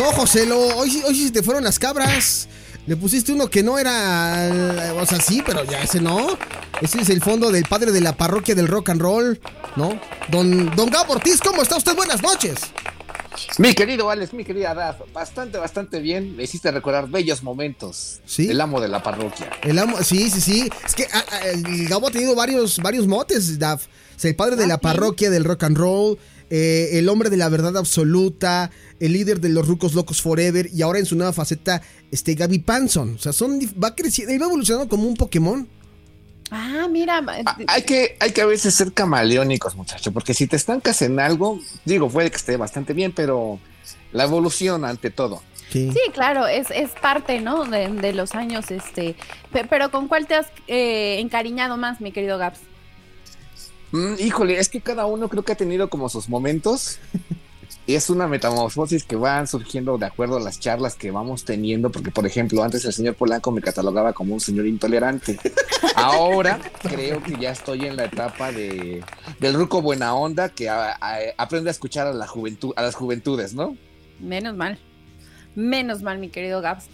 pasó, 0.00 0.12
José? 0.12 0.50
Hoy, 0.52 1.02
hoy 1.06 1.14
sí 1.14 1.30
te 1.30 1.42
fueron 1.42 1.64
las 1.64 1.78
cabras. 1.78 2.48
Le 2.86 2.96
pusiste 2.96 3.32
uno 3.32 3.48
que 3.48 3.62
no 3.62 3.78
era. 3.78 4.92
O 4.96 5.06
sea, 5.06 5.20
sí, 5.20 5.42
pero 5.44 5.64
ya 5.64 5.82
ese 5.82 6.00
no. 6.00 6.38
Ese 6.80 7.00
es 7.00 7.10
el 7.10 7.22
fondo 7.22 7.50
del 7.50 7.64
padre 7.64 7.92
de 7.92 8.00
la 8.00 8.16
parroquia 8.16 8.54
del 8.54 8.68
rock 8.68 8.90
and 8.90 9.02
roll, 9.02 9.40
¿no? 9.76 10.00
Don, 10.28 10.74
don 10.74 10.88
Gabo 10.88 11.14
Ortiz, 11.14 11.40
¿cómo 11.40 11.62
está 11.62 11.76
usted? 11.76 11.94
Buenas 11.94 12.22
noches. 12.22 12.58
Mi 13.58 13.74
querido 13.74 14.10
Alex, 14.10 14.32
mi 14.32 14.44
querida 14.44 14.74
Daf, 14.74 15.00
bastante, 15.12 15.58
bastante 15.58 16.00
bien. 16.00 16.36
Me 16.36 16.44
hiciste 16.44 16.70
recordar 16.70 17.08
bellos 17.08 17.42
momentos. 17.42 18.20
Sí. 18.24 18.50
El 18.50 18.60
amo 18.60 18.80
de 18.80 18.88
la 18.88 19.02
parroquia. 19.02 19.50
El 19.62 19.78
amo, 19.78 19.98
sí, 20.02 20.30
sí, 20.30 20.40
sí. 20.40 20.70
Es 20.84 20.94
que 20.94 21.06
ah, 21.12 21.24
ah, 21.30 21.40
el 21.46 21.88
Gabo 21.88 22.08
ha 22.08 22.10
tenido 22.10 22.34
varios, 22.34 22.78
varios 22.78 23.06
motes, 23.06 23.58
Daf. 23.58 23.86
O 24.22 24.26
el 24.26 24.36
padre 24.36 24.56
de 24.56 24.66
la 24.66 24.78
parroquia 24.78 25.30
del 25.30 25.44
rock 25.44 25.64
and 25.64 25.78
roll, 25.78 26.18
eh, 26.50 26.98
el 26.98 27.08
hombre 27.08 27.30
de 27.30 27.36
la 27.36 27.48
verdad 27.48 27.76
absoluta, 27.76 28.70
el 28.98 29.12
líder 29.12 29.40
de 29.40 29.48
los 29.48 29.66
rucos 29.68 29.94
locos 29.94 30.20
forever 30.20 30.68
y 30.72 30.82
ahora 30.82 30.98
en 30.98 31.06
su 31.06 31.16
nueva 31.16 31.32
faceta, 31.32 31.80
este 32.10 32.34
Gaby 32.34 32.58
Panson. 32.58 33.14
O 33.14 33.18
sea, 33.18 33.32
son, 33.32 33.60
va 33.82 33.94
creciendo, 33.94 34.34
y 34.34 34.38
va 34.38 34.46
evolucionando 34.46 34.88
como 34.88 35.08
un 35.08 35.16
Pokémon. 35.16 35.68
Ah, 36.50 36.88
mira. 36.90 37.22
Ah, 37.46 37.56
hay, 37.68 37.82
que, 37.82 38.16
hay 38.18 38.32
que 38.32 38.42
a 38.42 38.46
veces 38.46 38.74
ser 38.74 38.92
camaleónicos, 38.92 39.76
muchachos, 39.76 40.12
porque 40.12 40.34
si 40.34 40.48
te 40.48 40.56
estancas 40.56 41.00
en 41.02 41.20
algo, 41.20 41.60
digo, 41.84 42.10
puede 42.10 42.30
que 42.30 42.36
esté 42.36 42.56
bastante 42.56 42.92
bien, 42.92 43.12
pero 43.12 43.60
la 44.12 44.24
evolución 44.24 44.84
ante 44.84 45.10
todo. 45.10 45.42
Sí, 45.70 45.94
claro, 46.12 46.48
es, 46.48 46.68
es 46.72 46.90
parte, 47.00 47.40
¿no? 47.40 47.64
De, 47.64 48.12
los 48.12 48.34
años, 48.34 48.72
este. 48.72 49.14
Pero 49.52 49.92
¿con 49.92 50.08
cuál 50.08 50.26
te 50.26 50.34
has 50.34 50.48
eh, 50.66 51.20
encariñado 51.20 51.76
más, 51.76 52.00
mi 52.00 52.10
querido 52.10 52.38
Gaps? 52.38 52.58
Mm, 53.92 54.14
híjole, 54.18 54.58
es 54.58 54.68
que 54.68 54.80
cada 54.80 55.06
uno 55.06 55.28
creo 55.28 55.42
que 55.42 55.52
ha 55.52 55.56
tenido 55.56 55.90
como 55.90 56.08
sus 56.08 56.28
momentos. 56.28 56.98
es 57.86 58.10
una 58.10 58.26
metamorfosis 58.26 59.04
que 59.04 59.16
van 59.16 59.46
surgiendo 59.46 59.98
de 59.98 60.06
acuerdo 60.06 60.36
a 60.36 60.40
las 60.40 60.60
charlas 60.60 60.94
que 60.94 61.10
vamos 61.10 61.44
teniendo, 61.44 61.90
porque 61.90 62.10
por 62.10 62.26
ejemplo, 62.26 62.62
antes 62.62 62.84
el 62.84 62.92
señor 62.92 63.14
Polanco 63.14 63.50
me 63.50 63.60
catalogaba 63.60 64.12
como 64.12 64.34
un 64.34 64.40
señor 64.40 64.66
intolerante. 64.66 65.38
Ahora 65.94 66.60
creo 66.82 67.22
que 67.22 67.36
ya 67.38 67.50
estoy 67.50 67.86
en 67.86 67.96
la 67.96 68.04
etapa 68.04 68.52
de 68.52 69.02
del 69.38 69.54
ruco 69.54 69.82
buena 69.82 70.14
onda 70.14 70.48
que 70.48 70.68
aprende 70.68 71.70
a 71.70 71.72
escuchar 71.72 72.06
a 72.06 72.12
la 72.12 72.26
juventud, 72.26 72.72
a 72.76 72.82
las 72.82 72.94
juventudes, 72.94 73.54
¿no? 73.54 73.76
Menos 74.18 74.56
mal. 74.56 74.78
Menos 75.54 76.02
mal, 76.02 76.18
mi 76.18 76.28
querido 76.28 76.60
Gabs. 76.60 76.88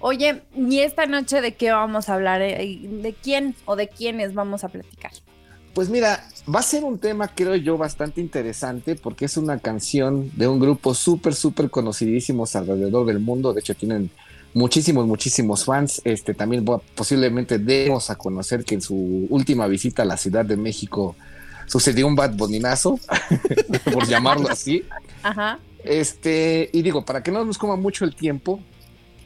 Oye, 0.00 0.42
¿y 0.56 0.80
esta 0.80 1.06
noche 1.06 1.40
de 1.40 1.54
qué 1.54 1.70
vamos 1.70 2.08
a 2.08 2.14
hablar? 2.14 2.42
Eh, 2.42 2.80
¿De 2.82 3.12
quién 3.12 3.54
o 3.66 3.76
de 3.76 3.88
quiénes 3.88 4.34
vamos 4.34 4.64
a 4.64 4.68
platicar? 4.68 5.12
Pues 5.74 5.88
mira, 5.88 6.26
va 6.52 6.60
a 6.60 6.62
ser 6.62 6.84
un 6.84 6.98
tema, 6.98 7.28
creo 7.28 7.54
yo, 7.56 7.78
bastante 7.78 8.20
interesante 8.20 8.94
porque 8.94 9.24
es 9.24 9.36
una 9.36 9.58
canción 9.58 10.30
de 10.36 10.48
un 10.48 10.60
grupo 10.60 10.94
súper, 10.94 11.34
súper 11.34 11.70
conocidísimos 11.70 12.56
alrededor 12.56 13.06
del 13.06 13.20
mundo. 13.20 13.52
De 13.52 13.60
hecho, 13.60 13.74
tienen 13.74 14.10
muchísimos, 14.54 15.06
muchísimos 15.06 15.64
fans. 15.64 16.02
Este 16.04 16.34
también 16.34 16.64
posiblemente 16.94 17.58
demos 17.58 18.10
a 18.10 18.16
conocer 18.16 18.64
que 18.64 18.74
en 18.74 18.82
su 18.82 19.26
última 19.30 19.66
visita 19.66 20.02
a 20.02 20.06
la 20.06 20.16
Ciudad 20.16 20.44
de 20.44 20.56
México 20.56 21.16
sucedió 21.66 22.06
un 22.06 22.16
bad 22.16 22.34
boninazo, 22.34 22.98
por 23.92 24.06
llamarlo 24.06 24.48
así. 24.48 24.84
Ajá. 25.22 25.58
Este, 25.84 26.68
y 26.72 26.82
digo, 26.82 27.04
para 27.04 27.22
que 27.22 27.30
no 27.30 27.44
nos 27.44 27.58
coma 27.58 27.76
mucho 27.76 28.04
el 28.04 28.14
tiempo, 28.14 28.60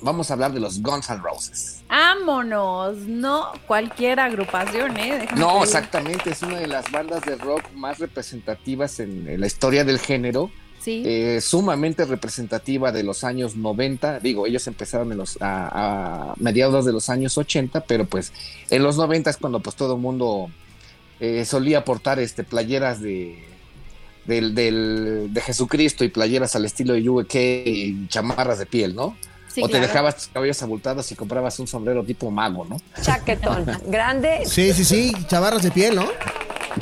vamos 0.00 0.30
a 0.30 0.34
hablar 0.34 0.52
de 0.52 0.60
los 0.60 0.82
Guns 0.82 1.08
N' 1.10 1.18
Roses. 1.18 1.82
¡Vámonos! 1.88 2.96
No 2.98 3.52
cualquier 3.66 4.20
agrupación, 4.20 4.96
¿eh? 4.96 5.28
no, 5.36 5.62
exactamente, 5.62 6.30
es 6.30 6.42
una 6.42 6.58
de 6.58 6.66
las 6.66 6.90
bandas 6.90 7.22
de 7.24 7.36
rock 7.36 7.62
más 7.74 7.98
representativas 7.98 9.00
en, 9.00 9.40
la 9.40 9.46
historia 9.46 9.84
del 9.84 9.98
género. 9.98 10.50
Sí. 10.80 11.02
Eh, 11.04 11.40
sumamente 11.40 12.04
representativa 12.04 12.92
de 12.92 13.02
los 13.02 13.24
años 13.24 13.56
90. 13.56 14.20
Digo, 14.20 14.46
ellos 14.46 14.66
empezaron 14.68 15.10
en 15.10 15.18
los, 15.18 15.36
a, 15.40 16.34
mediados 16.38 16.84
de 16.84 16.92
los 16.92 17.08
años 17.08 17.36
80, 17.36 17.80
pero 17.86 18.04
pues 18.04 18.32
en 18.70 18.84
los 18.84 18.96
90 18.96 19.30
es 19.30 19.36
cuando 19.36 19.58
pues 19.58 19.74
todo 19.74 19.94
el 19.96 20.00
mundo 20.00 20.48
eh, 21.18 21.44
solía 21.44 21.84
portar 21.84 22.20
este, 22.20 22.44
playeras 22.44 23.00
de, 23.00 23.44
del, 24.26 24.54
de 25.32 25.40
Jesucristo 25.40 26.04
y 26.04 26.08
playeras 26.08 26.54
al 26.56 26.64
estilo 26.64 26.94
de 26.94 27.08
UK 27.08 27.34
y 27.34 28.06
chamarras 28.08 28.58
de 28.58 28.66
piel, 28.66 28.94
¿no? 28.94 29.16
O 29.60 29.68
te 29.68 29.80
dejabas 29.80 30.16
tus 30.16 30.26
cabellos 30.28 30.62
abultados 30.62 31.10
y 31.12 31.14
comprabas 31.14 31.58
un 31.58 31.66
sombrero 31.66 32.04
tipo 32.04 32.30
mago, 32.30 32.64
¿no? 32.64 32.76
Chaquetón, 33.00 33.66
grande. 33.86 34.40
Sí, 34.46 34.72
sí, 34.72 34.84
sí, 34.84 35.12
chavarras 35.26 35.62
de 35.62 35.70
piel, 35.70 35.96
¿no? 35.96 36.06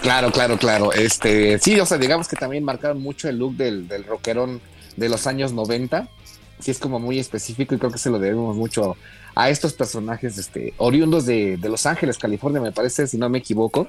Claro, 0.03 0.31
claro, 0.33 0.59
claro. 0.59 0.93
Este, 0.93 1.59
sí, 1.59 1.79
o 1.79 1.87
sea, 1.87 1.99
digamos 1.99 2.29
que 2.29 2.37
también 2.37 2.65
marcaron 2.65 3.01
mucho 3.01 3.29
el 3.29 3.39
look 3.39 3.57
del, 3.57 3.87
del 3.87 4.05
rockerón 4.05 4.61
de 4.97 5.09
los 5.09 5.27
años 5.27 5.53
90. 5.53 6.09
Sí, 6.61 6.71
es 6.71 6.79
como 6.79 6.99
muy 6.99 7.19
específico 7.19 7.75
y 7.75 7.79
creo 7.79 7.91
que 7.91 7.99
se 7.99 8.11
lo 8.11 8.19
debemos 8.19 8.57
mucho 8.57 8.97
a 9.35 9.51
estos 9.51 9.73
personajes 9.73 10.39
este, 10.39 10.75
oriundos 10.79 11.27
de, 11.27 11.59
Los 11.63 11.87
Ángeles, 11.87 12.19
California, 12.19 12.61
me 12.61 12.73
parece, 12.73 13.07
si 13.07 13.19
no 13.19 13.29
me 13.29 13.39
equivoco. 13.39 13.87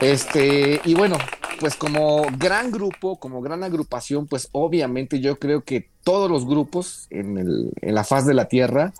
Este, 0.00 0.80
y 0.84 0.94
bueno, 0.94 1.16
pues 1.58 1.74
como 1.74 2.22
gran 2.38 2.70
grupo, 2.70 3.16
como 3.16 3.40
gran 3.40 3.62
agrupación, 3.62 4.26
pues 4.26 4.48
obviamente 4.52 5.20
yo 5.20 5.38
creo 5.38 5.62
que 5.62 5.88
todos 6.02 6.30
los 6.30 6.46
grupos 6.46 7.06
en, 7.10 7.38
el, 7.38 7.72
en 7.80 7.94
la 7.94 8.04
faz 8.04 8.26
de 8.26 8.34
la 8.34 8.46
Tierra, 8.46 8.92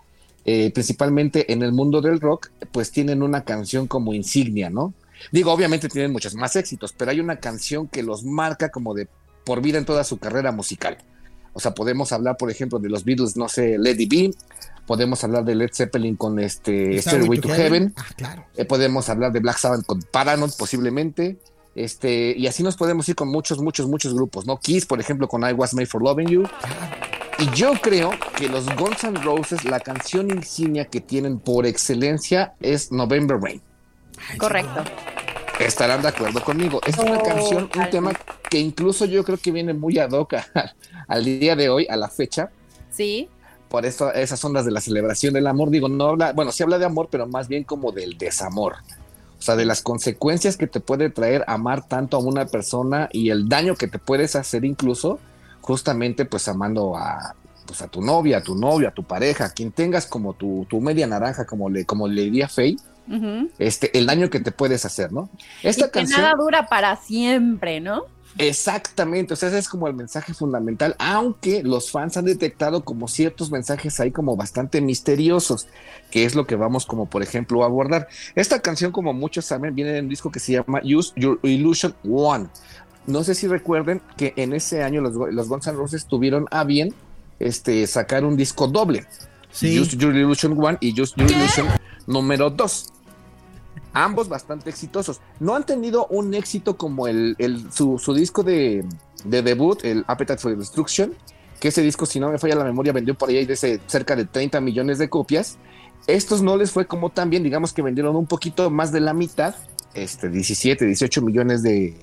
eh, 0.45 0.71
principalmente 0.73 1.53
en 1.53 1.63
el 1.63 1.73
mundo 1.73 2.01
del 2.01 2.21
rock, 2.21 2.49
pues 2.73 2.91
tienen 2.91 3.23
una 3.23 3.45
canción 3.45 3.87
como 3.87 4.15
insignia, 4.15 4.71
¿no? 4.71 4.95
Digo, 5.33 5.53
obviamente 5.53 5.89
tienen 5.89 6.13
muchos 6.13 6.35
más 6.35 6.57
éxitos, 6.57 6.93
pero 6.93 7.11
hay 7.11 7.21
una 7.21 7.37
canción 7.37 7.89
que 7.89 8.03
los 8.03 8.25
marca 8.25 8.71
como 8.71 8.95
de 8.95 9.09
por 9.45 9.61
vida 9.61 9.79
en 9.79 9.85
toda 9.85 10.05
su 10.05 10.19
carrera 10.19 10.53
musical. 10.53 10.99
O 11.53 11.61
sea, 11.61 11.73
podemos 11.73 12.13
hablar, 12.13 12.37
por 12.37 12.51
ejemplo, 12.51 12.79
de 12.79 12.89
los 12.89 13.05
Beatles, 13.05 13.37
no 13.37 13.49
sé, 13.49 13.79
Lady 13.79 14.07
B, 14.07 14.35
podemos 14.87 15.23
hablar 15.25 15.45
de 15.45 15.55
Led 15.55 15.71
Zeppelin 15.73 16.17
con 16.17 16.39
este 16.39 17.01
Stairway 17.01 17.41
to, 17.41 17.49
Heaven, 17.49 17.95
Ah, 17.97 18.07
claro. 18.17 18.45
Eh, 18.57 18.65
podemos 18.65 19.09
hablar 19.09 19.33
de 19.33 19.41
Black 19.41 19.59
Sabbath 19.59 19.85
con 19.87 20.03
Paranoid 20.03 20.53
posiblemente, 20.59 21.39
este, 21.75 22.35
y 22.37 22.47
así 22.47 22.63
nos 22.63 22.77
podemos 22.77 23.09
ir 23.09 23.17
con 23.17 23.29
muchos, 23.29 23.59
muchos, 23.59 23.89
muchos 23.89 24.15
grupos, 24.15 24.47
¿no? 24.47 24.59
Kiss, 24.59 24.87
por 24.87 25.01
ejemplo, 25.01 25.29
con 25.29 25.43
I 25.49 25.53
Was 25.53 25.75
Made 25.75 25.87
for 25.87 26.03
Loving 26.03 26.29
You. 26.29 26.45
Y 27.39 27.51
yo 27.57 27.73
creo 27.81 28.11
que 28.37 28.49
los 28.49 28.67
Guns 28.77 29.03
N' 29.05 29.21
Roses, 29.23 29.65
la 29.65 29.81
canción 29.81 30.31
insignia 30.31 30.85
que 30.85 31.01
tienen 31.01 31.41
por 31.41 31.67
excelencia 31.67 32.55
es 32.61 32.93
November 32.93 33.39
Rain. 33.41 33.61
Correcto. 34.39 34.85
Estarán 35.59 36.03
de 36.03 36.09
acuerdo 36.09 36.43
conmigo. 36.43 36.81
Es 36.87 36.97
una 36.99 37.21
canción, 37.21 37.71
un 37.77 37.91
tema 37.91 38.13
que 38.49 38.59
incluso 38.59 39.05
yo 39.05 39.25
creo 39.25 39.39
que 39.39 39.51
viene 39.51 39.75
muy 39.75 39.99
ad 39.99 40.13
hoc 40.13 40.35
al 41.09 41.25
día 41.25 41.57
de 41.57 41.69
hoy, 41.69 41.87
a 41.89 41.97
la 41.97 42.09
fecha. 42.09 42.51
Sí. 42.91 43.29
Por 43.69 43.85
eso 43.85 44.13
esas 44.13 44.45
ondas 44.45 44.65
de 44.65 44.71
la 44.71 44.81
celebración 44.81 45.35
del 45.35 45.49
amor, 45.49 45.71
digo, 45.71 45.89
no 45.89 46.07
habla, 46.07 46.33
bueno, 46.33 46.53
sí 46.53 46.63
habla 46.63 46.79
de 46.79 46.85
amor, 46.85 47.09
pero 47.11 47.27
más 47.27 47.49
bien 47.49 47.65
como 47.65 47.91
del 47.91 48.17
desamor. 48.17 48.77
O 49.45 49.47
sea, 49.47 49.57
de 49.57 49.67
las 49.67 49.83
consecuencias 49.83 50.57
que 50.57 50.67
te 50.67 50.81
puede 50.81 51.11
traer 51.11 51.45
amar 51.47 51.87
tanto 51.87 52.17
a 52.17 52.21
una 52.21 52.47
persona 52.47 53.11
y 53.13 53.29
el 53.29 53.47
daño 53.47 53.75
que 53.75 53.89
te 53.89 53.99
puedes 53.99 54.37
hacer 54.37 54.65
incluso 54.65 55.19
justamente 55.61 56.25
pues 56.25 56.49
amando 56.49 56.97
a, 56.97 57.35
pues, 57.67 57.83
a 57.83 57.89
tu 57.89 58.01
novia, 58.01 58.39
a 58.39 58.43
tu 58.43 58.55
novio, 58.55 58.89
a 58.89 58.93
tu 58.93 59.05
pareja, 59.05 59.45
a 59.45 59.51
quien 59.51 59.71
tengas 59.71 60.07
como 60.07 60.33
tu, 60.33 60.67
tu 60.71 60.81
media 60.81 61.07
naranja, 61.07 61.45
como 61.45 61.69
le, 61.69 61.85
como 61.85 62.09
le 62.09 62.23
diría 62.23 62.49
Faye, 62.49 62.79
este, 63.59 63.99
el 63.99 64.07
daño 64.07 64.31
que 64.31 64.41
te 64.41 64.51
puedes 64.51 64.87
hacer, 64.87 65.13
¿no? 65.13 65.29
Esta 65.63 65.91
que 65.91 66.05
nada 66.05 66.33
dura 66.39 66.67
para 66.67 66.97
siempre, 66.97 67.83
¿no? 67.83 68.07
Exactamente, 68.37 69.35
o 69.35 69.37
sea, 69.37 69.49
ese 69.49 69.59
es 69.59 69.69
como 69.69 69.87
el 69.87 69.95
mensaje 69.95 70.35
fundamental, 70.35 70.97
aunque 70.99 71.63
los 71.63 71.93
fans 71.93 72.17
han 72.17 72.25
detectado 72.25 72.85
como 72.85 73.07
ciertos 73.07 73.53
mensajes 73.53 74.01
ahí 74.01 74.11
como 74.11 74.35
bastante 74.35 74.81
misteriosos, 74.81 75.69
que 76.11 76.25
es 76.25 76.35
lo 76.35 76.45
que 76.45 76.57
vamos 76.57 76.85
como 76.85 77.07
por 77.07 77.23
ejemplo 77.23 77.63
a 77.63 77.67
abordar. 77.67 78.09
Esta 78.35 78.61
canción, 78.61 78.91
como 78.91 79.13
muchos 79.13 79.45
saben, 79.45 79.77
viene 79.77 79.99
en 79.99 80.07
un 80.07 80.11
disco 80.11 80.33
que 80.33 80.41
se 80.41 80.53
llama 80.53 80.81
Use 80.83 81.13
Your 81.15 81.39
Illusion 81.45 81.95
One. 82.11 82.49
No 83.07 83.23
sé 83.23 83.37
si 83.37 83.47
recuerden 83.47 84.03
que 84.17 84.33
en 84.37 84.53
ese 84.53 84.83
año 84.83 85.01
los, 85.01 85.15
los 85.33 85.49
Guns 85.49 85.69
N' 85.69 85.77
Roses 85.77 86.07
tuvieron 86.07 86.47
a 86.51 86.65
bien 86.65 86.93
este, 87.39 87.87
sacar 87.87 88.25
un 88.25 88.37
disco 88.37 88.67
doble. 88.67 89.07
Use 89.53 89.97
Your 89.97 90.13
Illusion 90.13 90.57
One 90.59 90.79
y 90.81 91.01
Use 91.01 91.15
Your 91.17 91.31
Illusion 91.31 91.69
número 92.09 92.51
2 92.51 92.94
ambos 93.95 94.29
bastante 94.29 94.69
exitosos. 94.69 95.21
No 95.41 95.55
han 95.55 95.65
tenido 95.65 96.07
un 96.09 96.35
éxito 96.35 96.77
como 96.77 97.09
el, 97.09 97.37
su, 97.73 97.99
disco 98.15 98.43
de, 98.43 98.85
debut, 99.25 99.83
el 99.85 100.05
Appetite 100.07 100.39
for 100.39 100.57
Destruction, 100.57 101.15
que 101.61 101.69
ese 101.69 101.81
disco, 101.81 102.05
si 102.05 102.21
no 102.21 102.31
me 102.31 102.39
falla 102.39 102.57
la 102.57 102.65
memoria, 102.65 102.93
vendió 102.93 103.15
por 103.15 103.31
ahí 103.31 103.49
cerca 103.87 104.17
de 104.17 104.27
30 104.27 104.61
millones 104.61 104.99
de 104.99 105.09
copias. 105.09 105.57
Estos 106.07 106.43
no 106.43 106.57
les 106.59 106.71
fue 106.71 106.87
como 106.87 107.11
tan 107.11 107.31
bien, 107.31 107.43
digamos 107.43 107.73
que 107.73 107.81
vendieron 107.81 108.15
un 108.17 108.27
poquito 108.27 108.69
más 108.71 108.93
de 108.93 109.01
la 109.01 109.15
mitad, 109.15 109.55
este, 109.95 110.29
17, 110.29 110.85
18 110.85 111.23
millones 111.23 111.63
de, 111.63 111.97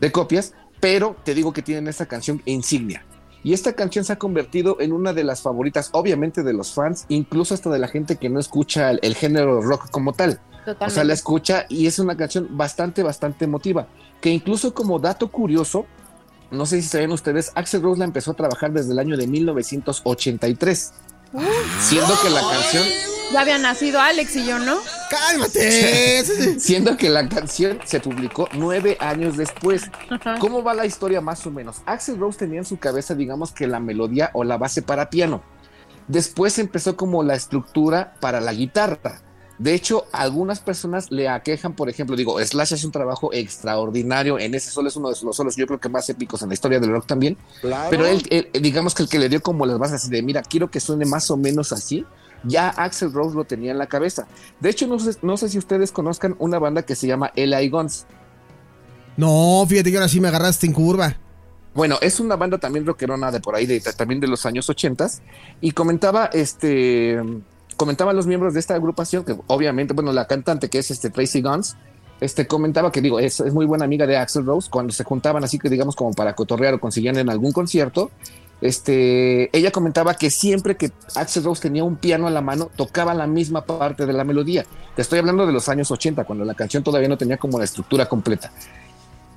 de 0.00 0.12
copias, 0.12 0.54
pero 0.78 1.16
te 1.24 1.34
digo 1.34 1.52
que 1.52 1.62
tienen 1.62 1.88
esta 1.88 2.06
canción 2.06 2.42
insignia. 2.44 3.04
Y 3.42 3.52
esta 3.52 3.74
canción 3.74 4.04
se 4.04 4.12
ha 4.12 4.18
convertido 4.18 4.80
en 4.80 4.92
una 4.92 5.12
de 5.12 5.24
las 5.24 5.42
favoritas, 5.42 5.90
obviamente, 5.92 6.42
de 6.42 6.54
los 6.54 6.72
fans, 6.72 7.04
incluso 7.08 7.52
hasta 7.52 7.68
de 7.70 7.78
la 7.78 7.88
gente 7.88 8.16
que 8.16 8.30
no 8.30 8.40
escucha 8.40 8.90
el 8.90 9.14
género 9.14 9.60
rock 9.60 9.90
como 9.90 10.14
tal. 10.14 10.40
O 10.80 10.90
sea, 10.90 11.04
la 11.04 11.12
escucha 11.12 11.66
y 11.68 11.86
es 11.86 11.98
una 11.98 12.16
canción 12.16 12.48
bastante, 12.50 13.02
bastante 13.02 13.44
emotiva. 13.44 13.88
Que 14.20 14.30
incluso 14.30 14.74
como 14.74 14.98
dato 14.98 15.30
curioso, 15.30 15.86
no 16.50 16.66
sé 16.66 16.80
si 16.80 16.88
saben 16.88 17.12
ustedes, 17.12 17.52
Axel 17.54 17.82
Rose 17.82 17.98
la 17.98 18.04
empezó 18.04 18.30
a 18.30 18.34
trabajar 18.34 18.72
desde 18.72 18.92
el 18.92 18.98
año 18.98 19.16
de 19.16 19.26
1983. 19.26 20.92
Siendo 21.80 22.14
que 22.22 22.30
la 22.30 22.40
canción. 22.40 22.84
Ya 23.32 23.40
había 23.40 23.58
nacido 23.58 24.00
Alex 24.00 24.36
y 24.36 24.46
yo, 24.46 24.58
¿no? 24.58 24.76
¡Cálmate! 25.10 26.60
siendo 26.60 26.96
que 26.96 27.08
la 27.08 27.28
canción 27.28 27.80
se 27.84 27.98
publicó 27.98 28.48
nueve 28.52 28.96
años 29.00 29.36
después. 29.36 29.90
¿Cómo 30.38 30.62
va 30.62 30.74
la 30.74 30.86
historia 30.86 31.20
más 31.20 31.44
o 31.46 31.50
menos? 31.50 31.78
Axel 31.86 32.18
Rose 32.18 32.38
tenía 32.38 32.60
en 32.60 32.64
su 32.64 32.78
cabeza, 32.78 33.14
digamos 33.14 33.50
que 33.50 33.66
la 33.66 33.80
melodía 33.80 34.30
o 34.34 34.44
la 34.44 34.58
base 34.58 34.82
para 34.82 35.10
piano. 35.10 35.42
Después 36.06 36.58
empezó 36.58 36.96
como 36.96 37.22
la 37.22 37.34
estructura 37.34 38.14
para 38.20 38.40
la 38.40 38.52
guitarra. 38.52 39.22
De 39.58 39.72
hecho, 39.72 40.06
algunas 40.10 40.58
personas 40.58 41.10
le 41.10 41.28
aquejan, 41.28 41.74
por 41.74 41.88
ejemplo, 41.88 42.16
digo, 42.16 42.44
Slash 42.44 42.74
hace 42.74 42.86
un 42.86 42.92
trabajo 42.92 43.32
extraordinario, 43.32 44.38
en 44.38 44.54
ese 44.54 44.70
solo 44.70 44.88
es 44.88 44.96
uno 44.96 45.10
de 45.10 45.16
los 45.22 45.36
solos, 45.36 45.54
yo 45.54 45.66
creo 45.66 45.78
que 45.78 45.88
más 45.88 46.08
épicos 46.10 46.42
en 46.42 46.48
la 46.48 46.54
historia 46.54 46.80
del 46.80 46.90
rock 46.90 47.06
también, 47.06 47.36
pero 47.88 48.04
él, 48.04 48.26
él, 48.30 48.50
digamos 48.60 48.94
que 48.94 49.04
el 49.04 49.08
que 49.08 49.18
le 49.18 49.28
dio 49.28 49.40
como 49.40 49.64
las 49.64 49.78
bases 49.78 50.10
de, 50.10 50.22
mira, 50.22 50.42
quiero 50.42 50.70
que 50.70 50.80
suene 50.80 51.04
más 51.04 51.30
o 51.30 51.36
menos 51.36 51.72
así, 51.72 52.04
ya 52.42 52.68
Axel 52.68 53.12
Rose 53.12 53.36
lo 53.36 53.44
tenía 53.44 53.70
en 53.70 53.78
la 53.78 53.86
cabeza. 53.86 54.26
De 54.60 54.70
hecho, 54.70 54.86
no 54.86 54.98
sé, 54.98 55.16
no 55.22 55.36
sé 55.36 55.48
si 55.48 55.58
ustedes 55.58 55.92
conozcan 55.92 56.36
una 56.38 56.58
banda 56.58 56.82
que 56.82 56.94
se 56.94 57.06
llama 57.06 57.32
Eli 57.36 57.68
Guns. 57.68 58.06
No, 59.16 59.64
fíjate 59.68 59.90
que 59.90 59.96
ahora 59.96 60.08
sí 60.08 60.20
me 60.20 60.28
agarraste 60.28 60.66
en 60.66 60.72
curva. 60.72 61.16
Bueno, 61.74 61.98
es 62.00 62.20
una 62.20 62.36
banda 62.36 62.58
también 62.58 62.86
rockerona 62.86 63.30
de 63.30 63.40
por 63.40 63.54
ahí, 63.54 63.66
de, 63.66 63.80
también 63.80 64.20
de 64.20 64.28
los 64.28 64.46
años 64.46 64.68
80 64.68 65.08
y 65.60 65.72
comentaba 65.72 66.26
este 66.26 67.20
comentaban 67.76 68.16
los 68.16 68.26
miembros 68.26 68.54
de 68.54 68.60
esta 68.60 68.74
agrupación 68.74 69.24
que 69.24 69.36
obviamente, 69.46 69.94
bueno, 69.94 70.12
la 70.12 70.26
cantante 70.26 70.68
que 70.68 70.78
es 70.78 70.90
este 70.90 71.10
Tracy 71.10 71.42
Guns, 71.42 71.76
este 72.20 72.46
comentaba 72.46 72.92
que 72.92 73.00
digo, 73.00 73.18
es, 73.18 73.40
es, 73.40 73.52
muy 73.52 73.66
buena 73.66 73.84
amiga 73.84 74.06
de 74.06 74.16
Axel 74.16 74.46
Rose, 74.46 74.70
cuando 74.70 74.92
se 74.92 75.04
juntaban 75.04 75.44
así 75.44 75.58
que 75.58 75.68
digamos 75.68 75.96
como 75.96 76.12
para 76.12 76.34
cotorrear 76.34 76.74
o 76.74 76.80
conseguían 76.80 77.18
en 77.18 77.28
algún 77.28 77.52
concierto, 77.52 78.10
este, 78.60 79.54
ella 79.56 79.70
comentaba 79.70 80.14
que 80.14 80.30
siempre 80.30 80.76
que 80.76 80.90
Axel 81.14 81.44
Rose 81.44 81.60
tenía 81.60 81.84
un 81.84 81.96
piano 81.96 82.26
a 82.26 82.30
la 82.30 82.40
mano, 82.40 82.70
tocaba 82.76 83.12
la 83.12 83.26
misma 83.26 83.64
parte 83.64 84.06
de 84.06 84.12
la 84.12 84.24
melodía. 84.24 84.64
Te 84.96 85.02
estoy 85.02 85.18
hablando 85.18 85.46
de 85.46 85.52
los 85.52 85.68
años 85.68 85.90
80, 85.90 86.24
cuando 86.24 86.44
la 86.44 86.54
canción 86.54 86.82
todavía 86.82 87.08
no 87.08 87.18
tenía 87.18 87.36
como 87.36 87.58
la 87.58 87.64
estructura 87.64 88.06
completa. 88.06 88.52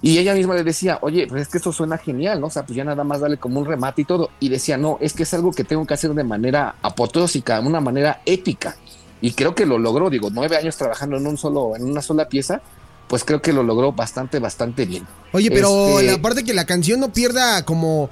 Y 0.02 0.20
ella 0.20 0.36
misma 0.36 0.54
le 0.54 0.64
decía, 0.64 1.00
oye, 1.02 1.26
pues 1.28 1.44
es 1.44 1.48
que 1.48 1.58
eso 1.58 1.72
suena 1.72 1.98
genial, 1.98 2.40
¿no? 2.40 2.48
O 2.48 2.50
sea, 2.50 2.66
pues 2.66 2.78
ya 2.78 2.84
nada 2.84 3.04
más 3.04 3.20
dale 3.20 3.38
como 3.38 3.60
un 3.60 3.66
remate 3.66 4.04
y 4.04 4.06
todo. 4.06 4.30
Y 4.40 4.50
decía, 4.50 4.78
no, 4.78 4.98
es 5.02 5.14
que 5.14 5.24
es 5.24 5.34
algo 5.34 5.52
que 5.52 5.64
tengo 5.64 5.86
que 5.88 5.96
hacer 5.96 6.14
de 6.14 6.24
manera 6.24 6.76
apoteósica, 6.82 7.60
de 7.60 7.68
una 7.68 7.82
manera 7.82 8.22
épica. 8.26 8.76
Y 9.22 9.32
creo 9.32 9.56
que 9.56 9.66
lo 9.66 9.80
logró, 9.80 10.10
digo, 10.10 10.30
nueve 10.32 10.56
años 10.58 10.78
trabajando 10.78 11.18
en 11.18 11.26
un 11.26 11.38
solo, 11.38 11.76
en 11.76 11.84
una 11.84 12.04
sola 12.04 12.30
pieza, 12.30 12.62
pues 13.08 13.24
creo 13.24 13.42
que 13.42 13.54
lo 13.54 13.64
logró 13.64 13.92
bastante, 13.92 14.38
bastante 14.40 14.86
bien. 14.86 15.08
Oye, 15.34 15.50
pero 15.50 16.00
este... 16.00 16.12
la 16.12 16.22
parte 16.22 16.44
que 16.44 16.54
la 16.54 16.66
canción 16.66 17.00
no 17.00 17.12
pierda 17.12 17.66
como, 17.66 18.12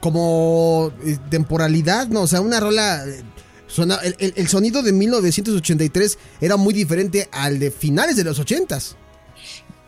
como 0.00 0.92
eh, 1.04 1.18
temporalidad, 1.30 2.06
¿no? 2.08 2.22
O 2.22 2.26
sea, 2.28 2.40
una 2.40 2.60
rola. 2.60 3.04
eh, 3.06 3.22
Suena, 3.66 3.96
el, 4.04 4.14
el, 4.20 4.34
el, 4.36 4.46
sonido 4.46 4.84
de 4.84 4.92
1983 4.92 6.18
era 6.40 6.56
muy 6.56 6.72
diferente 6.72 7.28
al 7.32 7.58
de 7.58 7.72
finales 7.72 8.14
de 8.14 8.22
los 8.22 8.40
80s. 8.40 8.94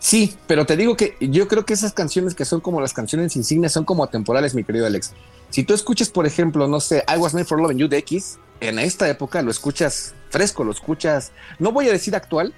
Sí, 0.06 0.37
pero 0.47 0.67
te 0.67 0.76
digo 0.76 0.97
que 0.97 1.17
yo 1.19 1.49
creo 1.49 1.67
que 1.67 1.73
esas 1.75 1.93
canciones 1.93 2.37
que 2.37 2.44
son 2.44 2.61
como 2.61 2.81
las 2.81 2.93
canciones 2.93 3.35
insignias 3.35 3.73
son 3.73 3.85
como 3.85 4.05
atemporales, 4.05 4.55
mi 4.55 4.62
querido 4.62 4.87
Alex. 4.87 5.14
Si 5.50 5.64
tú 5.64 5.75
escuchas, 5.75 6.11
por 6.11 6.26
ejemplo, 6.26 6.69
no 6.69 6.79
sé, 6.79 7.03
I 7.12 7.19
Was 7.19 7.35
Made 7.35 7.44
for 7.44 7.61
Loving 7.61 7.79
You 7.79 7.88
de 7.88 7.99
X, 7.99 8.38
en 8.61 8.79
esta 8.79 9.08
época 9.08 9.43
lo 9.43 9.50
escuchas 9.50 10.14
fresco, 10.31 10.62
lo 10.62 10.70
escuchas, 10.70 11.32
no 11.58 11.73
voy 11.73 11.88
a 11.88 11.93
decir 11.93 12.14
actual, 12.14 12.55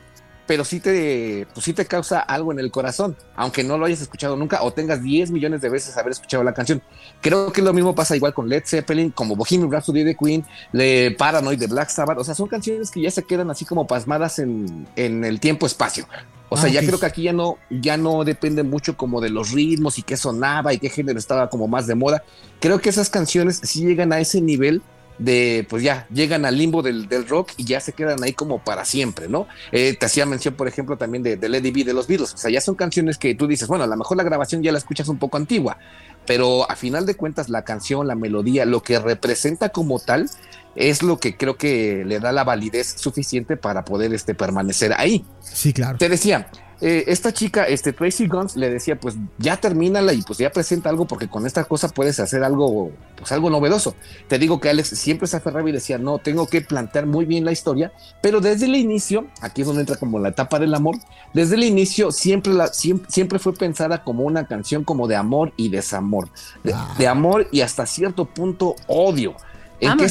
pero 0.46 0.62
sí 0.62 0.78
te, 0.78 1.46
pues 1.54 1.64
sí 1.64 1.72
te 1.72 1.86
causa 1.86 2.20
algo 2.20 2.52
en 2.52 2.58
el 2.58 2.70
corazón, 2.70 3.16
aunque 3.34 3.64
no 3.64 3.78
lo 3.78 3.86
hayas 3.86 4.02
escuchado 4.02 4.36
nunca 4.36 4.62
o 4.62 4.74
tengas 4.74 5.02
10 5.02 5.30
millones 5.30 5.62
de 5.62 5.70
veces 5.70 5.96
haber 5.96 6.12
escuchado 6.12 6.44
la 6.44 6.52
canción. 6.52 6.82
Creo 7.22 7.50
que 7.50 7.62
lo 7.62 7.72
mismo 7.72 7.94
pasa 7.94 8.14
igual 8.14 8.34
con 8.34 8.50
Led 8.50 8.64
Zeppelin, 8.66 9.10
como 9.10 9.36
Bohemian 9.36 9.72
Rhapsody 9.72 10.04
de 10.04 10.14
Queen, 10.14 10.44
de 10.74 11.16
Paranoid 11.18 11.58
de 11.58 11.66
Black 11.66 11.88
Sabbath, 11.88 12.18
o 12.18 12.24
sea, 12.24 12.34
son 12.34 12.46
canciones 12.46 12.90
que 12.90 13.00
ya 13.00 13.10
se 13.10 13.22
quedan 13.22 13.50
así 13.50 13.64
como 13.64 13.86
pasmadas 13.86 14.38
en, 14.38 14.86
en 14.96 15.24
el 15.24 15.40
tiempo-espacio. 15.40 16.06
O 16.48 16.56
sea, 16.56 16.66
ah, 16.66 16.72
ya 16.72 16.80
okay. 16.80 16.88
creo 16.88 17.00
que 17.00 17.06
aquí 17.06 17.22
ya 17.22 17.32
no, 17.32 17.58
ya 17.70 17.96
no 17.96 18.24
depende 18.24 18.62
mucho 18.62 18.96
como 18.96 19.20
de 19.20 19.30
los 19.30 19.52
ritmos 19.52 19.98
y 19.98 20.02
qué 20.02 20.16
sonaba 20.16 20.72
y 20.72 20.78
qué 20.78 20.88
género 20.88 21.18
estaba 21.18 21.50
como 21.50 21.68
más 21.68 21.86
de 21.86 21.94
moda. 21.94 22.22
Creo 22.60 22.80
que 22.80 22.88
esas 22.88 23.10
canciones 23.10 23.60
sí 23.62 23.84
llegan 23.84 24.12
a 24.12 24.20
ese 24.20 24.40
nivel 24.40 24.82
de, 25.18 25.66
pues 25.68 25.82
ya, 25.82 26.06
llegan 26.12 26.44
al 26.44 26.56
limbo 26.56 26.82
del, 26.82 27.08
del 27.08 27.28
rock 27.28 27.50
y 27.56 27.64
ya 27.64 27.80
se 27.80 27.92
quedan 27.92 28.22
ahí 28.22 28.32
como 28.32 28.62
para 28.62 28.84
siempre, 28.84 29.28
¿no? 29.28 29.46
Eh, 29.72 29.96
te 29.98 30.06
hacía 30.06 30.26
mención, 30.26 30.54
por 30.54 30.68
ejemplo, 30.68 30.96
también 30.96 31.22
de, 31.22 31.36
de 31.36 31.48
Lady 31.48 31.70
B 31.70 31.84
de 31.84 31.92
los 31.92 32.06
Beatles. 32.06 32.34
O 32.34 32.36
sea, 32.36 32.50
ya 32.50 32.60
son 32.60 32.76
canciones 32.76 33.18
que 33.18 33.34
tú 33.34 33.46
dices, 33.46 33.68
bueno, 33.68 33.84
a 33.84 33.86
lo 33.86 33.96
mejor 33.96 34.16
la 34.16 34.22
grabación 34.22 34.62
ya 34.62 34.72
la 34.72 34.78
escuchas 34.78 35.08
un 35.08 35.18
poco 35.18 35.36
antigua, 35.36 35.78
pero 36.24 36.70
a 36.70 36.76
final 36.76 37.04
de 37.04 37.14
cuentas 37.16 37.48
la 37.48 37.62
canción, 37.62 38.06
la 38.06 38.14
melodía, 38.14 38.64
lo 38.64 38.82
que 38.82 38.98
representa 38.98 39.70
como 39.70 39.98
tal, 39.98 40.30
es 40.78 41.02
lo 41.02 41.18
que 41.18 41.36
creo 41.36 41.56
que 41.56 42.04
le 42.06 42.20
da 42.20 42.30
la 42.30 42.44
validez 42.44 42.94
suficiente 42.96 43.56
para 43.56 43.84
poder 43.84 44.14
este, 44.14 44.34
permanecer 44.34 44.92
ahí. 44.96 45.24
Sí, 45.40 45.72
claro. 45.72 45.98
Te 45.98 46.08
decía, 46.08 46.48
eh, 46.80 47.04
esta 47.08 47.32
chica, 47.32 47.64
este 47.64 47.92
Tracy 47.92 48.28
Guns, 48.28 48.54
le 48.54 48.70
decía, 48.70 49.00
pues 49.00 49.16
ya 49.38 49.56
termínala 49.56 50.12
y 50.12 50.22
pues 50.22 50.38
ya 50.38 50.50
presenta 50.50 50.88
algo 50.88 51.08
porque 51.08 51.26
con 51.26 51.46
esta 51.46 51.64
cosa 51.64 51.88
puedes 51.88 52.20
hacer 52.20 52.44
algo, 52.44 52.92
pues 53.16 53.32
algo 53.32 53.50
novedoso. 53.50 53.96
Te 54.28 54.38
digo 54.38 54.60
que 54.60 54.70
Alex 54.70 54.90
siempre 54.90 55.26
se 55.26 55.36
aferraba 55.36 55.68
y 55.68 55.72
decía, 55.72 55.98
no, 55.98 56.18
tengo 56.18 56.46
que 56.46 56.60
plantear 56.60 57.06
muy 57.06 57.24
bien 57.24 57.44
la 57.44 57.50
historia, 57.50 57.92
pero 58.22 58.40
desde 58.40 58.66
el 58.66 58.76
inicio, 58.76 59.26
aquí 59.40 59.62
es 59.62 59.66
donde 59.66 59.80
entra 59.80 59.96
como 59.96 60.20
la 60.20 60.28
etapa 60.28 60.60
del 60.60 60.72
amor, 60.72 60.96
desde 61.34 61.56
el 61.56 61.64
inicio 61.64 62.12
siempre, 62.12 62.52
la, 62.52 62.68
siempre, 62.68 63.10
siempre 63.10 63.40
fue 63.40 63.52
pensada 63.52 64.04
como 64.04 64.22
una 64.22 64.46
canción 64.46 64.84
como 64.84 65.08
de 65.08 65.16
amor 65.16 65.52
y 65.56 65.70
desamor, 65.70 66.28
de, 66.62 66.74
ah. 66.74 66.94
de 66.96 67.08
amor 67.08 67.48
y 67.50 67.62
hasta 67.62 67.84
cierto 67.84 68.26
punto 68.26 68.76
odio. 68.86 69.34
¿En 69.80 69.96
qué, 69.96 70.08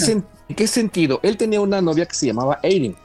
¿En 0.50 0.56
qué, 0.56 0.68
sentido? 0.68 1.20
Él 1.24 1.38
tenía 1.38 1.62
una 1.62 1.82
novia 1.82 2.06
que 2.06 2.16
se 2.16 2.28
llamaba 2.28 2.60
Aiden. 2.64 2.96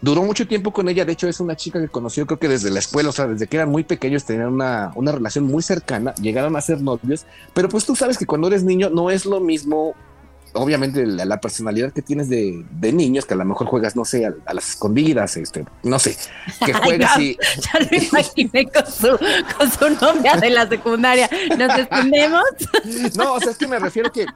Duró 0.00 0.22
mucho 0.22 0.46
tiempo 0.46 0.72
con 0.72 0.88
ella, 0.88 1.04
de 1.04 1.12
hecho 1.12 1.28
es 1.28 1.40
una 1.40 1.56
chica 1.56 1.80
que 1.80 1.88
conoció 1.88 2.24
creo 2.26 2.38
que 2.38 2.48
desde 2.48 2.70
la 2.70 2.78
escuela, 2.78 3.08
o 3.08 3.12
sea, 3.12 3.26
desde 3.26 3.48
que 3.48 3.56
eran 3.56 3.68
muy 3.68 3.82
pequeños 3.82 4.24
tenían 4.24 4.52
una, 4.52 4.92
una 4.94 5.10
relación 5.10 5.44
muy 5.44 5.62
cercana, 5.62 6.14
llegaron 6.16 6.54
a 6.56 6.60
ser 6.60 6.80
novios, 6.80 7.26
pero 7.52 7.68
pues 7.68 7.84
tú 7.84 7.96
sabes 7.96 8.16
que 8.16 8.26
cuando 8.26 8.46
eres 8.46 8.62
niño 8.62 8.90
no 8.90 9.10
es 9.10 9.26
lo 9.26 9.40
mismo, 9.40 9.96
obviamente 10.54 11.06
la, 11.06 11.24
la 11.24 11.40
personalidad 11.40 11.92
que 11.92 12.02
tienes 12.02 12.28
de, 12.28 12.64
de, 12.70 12.92
niños, 12.92 13.24
que 13.24 13.34
a 13.34 13.36
lo 13.36 13.44
mejor 13.44 13.66
juegas, 13.66 13.96
no 13.96 14.04
sé, 14.04 14.26
a, 14.26 14.34
a 14.46 14.54
las 14.54 14.70
escondidas, 14.70 15.36
este, 15.36 15.64
no 15.82 15.98
sé, 15.98 16.16
que 16.64 16.72
juegas 16.84 17.12
Ay, 17.16 17.36
no, 17.38 17.42
y... 17.42 17.62
Ya 17.62 17.80
lo 17.80 18.04
imaginé 18.04 18.66
con 18.70 18.86
su, 18.86 19.18
con 19.56 19.70
su 19.70 20.04
novia 20.04 20.36
de 20.36 20.50
la 20.50 20.68
secundaria, 20.68 21.28
¿nos 21.58 21.78
escondemos? 21.78 22.44
No, 23.16 23.34
o 23.34 23.40
sea, 23.40 23.50
es 23.50 23.58
que 23.58 23.66
me 23.66 23.78
refiero 23.78 24.12
que 24.12 24.26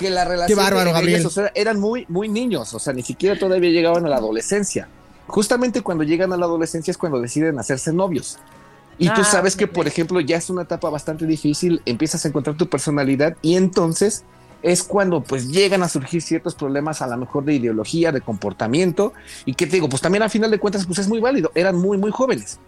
que 0.00 0.10
la 0.10 0.24
relación 0.24 0.58
Qué 0.58 0.62
bárbaro, 0.62 0.92
de 0.92 1.14
ellos, 1.14 1.26
o 1.26 1.30
sea, 1.30 1.52
eran 1.54 1.78
muy, 1.78 2.06
muy 2.08 2.28
niños, 2.28 2.72
o 2.72 2.78
sea, 2.78 2.92
ni 2.92 3.02
siquiera 3.02 3.38
todavía 3.38 3.70
llegaban 3.70 4.06
a 4.06 4.08
la 4.08 4.16
adolescencia. 4.16 4.88
Justamente 5.26 5.82
cuando 5.82 6.04
llegan 6.04 6.32
a 6.32 6.36
la 6.36 6.46
adolescencia 6.46 6.90
es 6.90 6.98
cuando 6.98 7.20
deciden 7.20 7.58
hacerse 7.58 7.92
novios. 7.92 8.38
Y 8.98 9.08
ah, 9.08 9.14
tú 9.14 9.24
sabes 9.24 9.56
que, 9.56 9.66
por 9.66 9.86
ejemplo, 9.86 10.20
ya 10.20 10.36
es 10.36 10.50
una 10.50 10.62
etapa 10.62 10.90
bastante 10.90 11.26
difícil, 11.26 11.82
empiezas 11.84 12.24
a 12.24 12.28
encontrar 12.28 12.56
tu 12.56 12.68
personalidad 12.68 13.36
y 13.42 13.56
entonces 13.56 14.24
es 14.62 14.82
cuando 14.82 15.22
pues 15.22 15.48
llegan 15.48 15.82
a 15.82 15.88
surgir 15.88 16.20
ciertos 16.20 16.54
problemas 16.54 17.00
a 17.00 17.06
lo 17.06 17.16
mejor 17.16 17.44
de 17.44 17.54
ideología, 17.54 18.12
de 18.12 18.20
comportamiento 18.20 19.12
y 19.44 19.54
que 19.54 19.66
te 19.66 19.76
digo, 19.76 19.88
pues 19.88 20.02
también 20.02 20.22
a 20.22 20.28
final 20.28 20.50
de 20.50 20.58
cuentas 20.58 20.86
pues 20.86 20.98
es 20.98 21.08
muy 21.08 21.20
válido, 21.20 21.50
eran 21.54 21.76
muy 21.76 21.96
muy 21.96 22.10
jóvenes. 22.10 22.58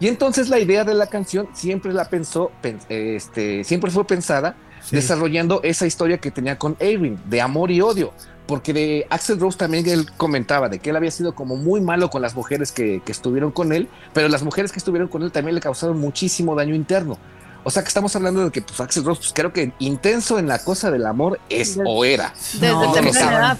Y 0.00 0.08
entonces 0.08 0.48
la 0.48 0.60
idea 0.60 0.84
de 0.84 0.94
la 0.94 1.08
canción 1.08 1.48
siempre 1.52 1.92
la 1.92 2.08
pensó, 2.08 2.52
este, 2.88 3.64
siempre 3.64 3.90
fue 3.90 4.06
pensada 4.06 4.56
sí. 4.88 4.96
desarrollando 4.96 5.60
esa 5.62 5.86
historia 5.86 6.18
que 6.18 6.30
tenía 6.30 6.58
con 6.58 6.74
Avery, 6.80 7.18
de 7.26 7.40
amor 7.40 7.70
y 7.70 7.80
odio. 7.80 8.12
Porque 8.46 8.72
de 8.72 9.06
Axel 9.10 9.38
Rose 9.38 9.58
también 9.58 9.86
él 9.86 10.10
comentaba 10.16 10.70
de 10.70 10.78
que 10.78 10.88
él 10.88 10.96
había 10.96 11.10
sido 11.10 11.34
como 11.34 11.56
muy 11.56 11.82
malo 11.82 12.08
con 12.08 12.22
las 12.22 12.34
mujeres 12.34 12.72
que, 12.72 13.02
que 13.04 13.12
estuvieron 13.12 13.50
con 13.50 13.74
él, 13.74 13.88
pero 14.14 14.28
las 14.28 14.42
mujeres 14.42 14.72
que 14.72 14.78
estuvieron 14.78 15.08
con 15.08 15.22
él 15.22 15.30
también 15.30 15.54
le 15.54 15.60
causaron 15.60 16.00
muchísimo 16.00 16.54
daño 16.54 16.74
interno. 16.74 17.18
O 17.64 17.70
sea 17.70 17.82
que 17.82 17.88
estamos 17.88 18.16
hablando 18.16 18.44
de 18.44 18.50
que 18.50 18.62
pues, 18.62 18.80
Axel 18.80 19.04
Rose, 19.04 19.20
pues, 19.20 19.32
creo 19.34 19.52
que 19.52 19.72
intenso 19.78 20.38
en 20.38 20.48
la 20.48 20.64
cosa 20.64 20.90
del 20.90 21.04
amor 21.04 21.38
es 21.50 21.76
desde, 21.76 21.82
o 21.86 22.04
era. 22.04 22.32
Desde 22.54 22.68
no, 22.72 22.92
temprana 22.92 23.38
edad. 23.38 23.58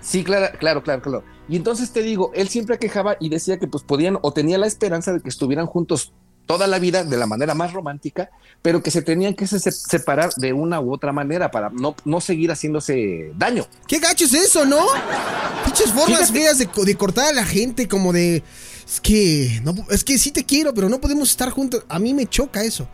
Sí, 0.00 0.22
claro, 0.22 0.56
claro, 0.58 0.82
claro, 0.84 1.02
claro. 1.02 1.24
Y 1.48 1.56
entonces 1.56 1.90
te 1.90 2.02
digo, 2.02 2.30
él 2.34 2.48
siempre 2.48 2.78
quejaba 2.78 3.16
y 3.18 3.30
decía 3.30 3.58
que 3.58 3.66
pues 3.66 3.82
podían 3.82 4.18
o 4.22 4.32
tenía 4.32 4.58
la 4.58 4.66
esperanza 4.66 5.12
de 5.12 5.20
que 5.20 5.28
estuvieran 5.28 5.66
juntos 5.66 6.12
toda 6.48 6.66
la 6.66 6.78
vida 6.78 7.04
de 7.04 7.16
la 7.18 7.26
manera 7.26 7.54
más 7.54 7.74
romántica, 7.74 8.30
pero 8.62 8.82
que 8.82 8.90
se 8.90 9.02
tenían 9.02 9.34
que 9.34 9.46
se 9.46 9.60
separar 9.70 10.32
de 10.34 10.54
una 10.54 10.80
u 10.80 10.94
otra 10.94 11.12
manera 11.12 11.50
para 11.50 11.68
no, 11.68 11.94
no 12.06 12.22
seguir 12.22 12.50
haciéndose 12.50 13.32
daño. 13.36 13.66
¿Qué 13.86 13.98
gacho 13.98 14.24
es 14.24 14.32
eso, 14.32 14.64
no? 14.64 14.80
Pinches 15.66 15.92
formas 15.92 16.32
feas 16.32 16.56
de, 16.58 16.66
de, 16.66 16.94
cortar 16.96 17.28
a 17.28 17.32
la 17.32 17.44
gente, 17.44 17.86
como 17.86 18.14
de. 18.14 18.42
Es 18.86 18.98
que. 19.00 19.60
No, 19.62 19.74
es 19.90 20.02
que 20.02 20.18
sí 20.18 20.32
te 20.32 20.44
quiero, 20.44 20.72
pero 20.72 20.88
no 20.88 20.98
podemos 21.00 21.28
estar 21.28 21.50
juntos. 21.50 21.84
A 21.86 21.98
mí 21.98 22.14
me 22.14 22.26
choca 22.26 22.64
eso. 22.64 22.88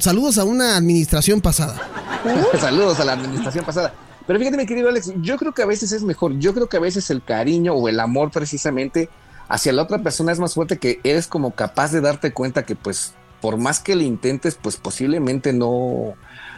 Saludos 0.00 0.36
a 0.38 0.44
una 0.44 0.76
administración 0.76 1.40
pasada. 1.40 1.80
Saludos 2.60 2.98
a 2.98 3.04
la 3.04 3.12
administración 3.12 3.64
pasada. 3.64 3.94
Pero 4.26 4.40
fíjate, 4.40 4.56
mi 4.56 4.66
querido 4.66 4.88
Alex, 4.88 5.12
yo 5.20 5.36
creo 5.36 5.52
que 5.54 5.62
a 5.62 5.66
veces 5.66 5.92
es 5.92 6.02
mejor. 6.02 6.36
Yo 6.40 6.52
creo 6.52 6.68
que 6.68 6.76
a 6.76 6.80
veces 6.80 7.08
el 7.10 7.22
cariño 7.22 7.74
o 7.74 7.88
el 7.88 8.00
amor 8.00 8.32
precisamente 8.32 9.08
hacia 9.48 9.72
la 9.72 9.82
otra 9.82 9.98
persona 9.98 10.32
es 10.32 10.38
más 10.38 10.54
fuerte 10.54 10.78
que 10.78 11.00
eres 11.04 11.26
como 11.26 11.52
capaz 11.52 11.92
de 11.92 12.00
darte 12.00 12.32
cuenta 12.32 12.64
que 12.64 12.76
pues 12.76 13.14
por 13.40 13.58
más 13.58 13.80
que 13.80 13.94
le 13.94 14.04
intentes, 14.04 14.54
pues 14.60 14.76
posiblemente 14.76 15.52
no, 15.52 16.14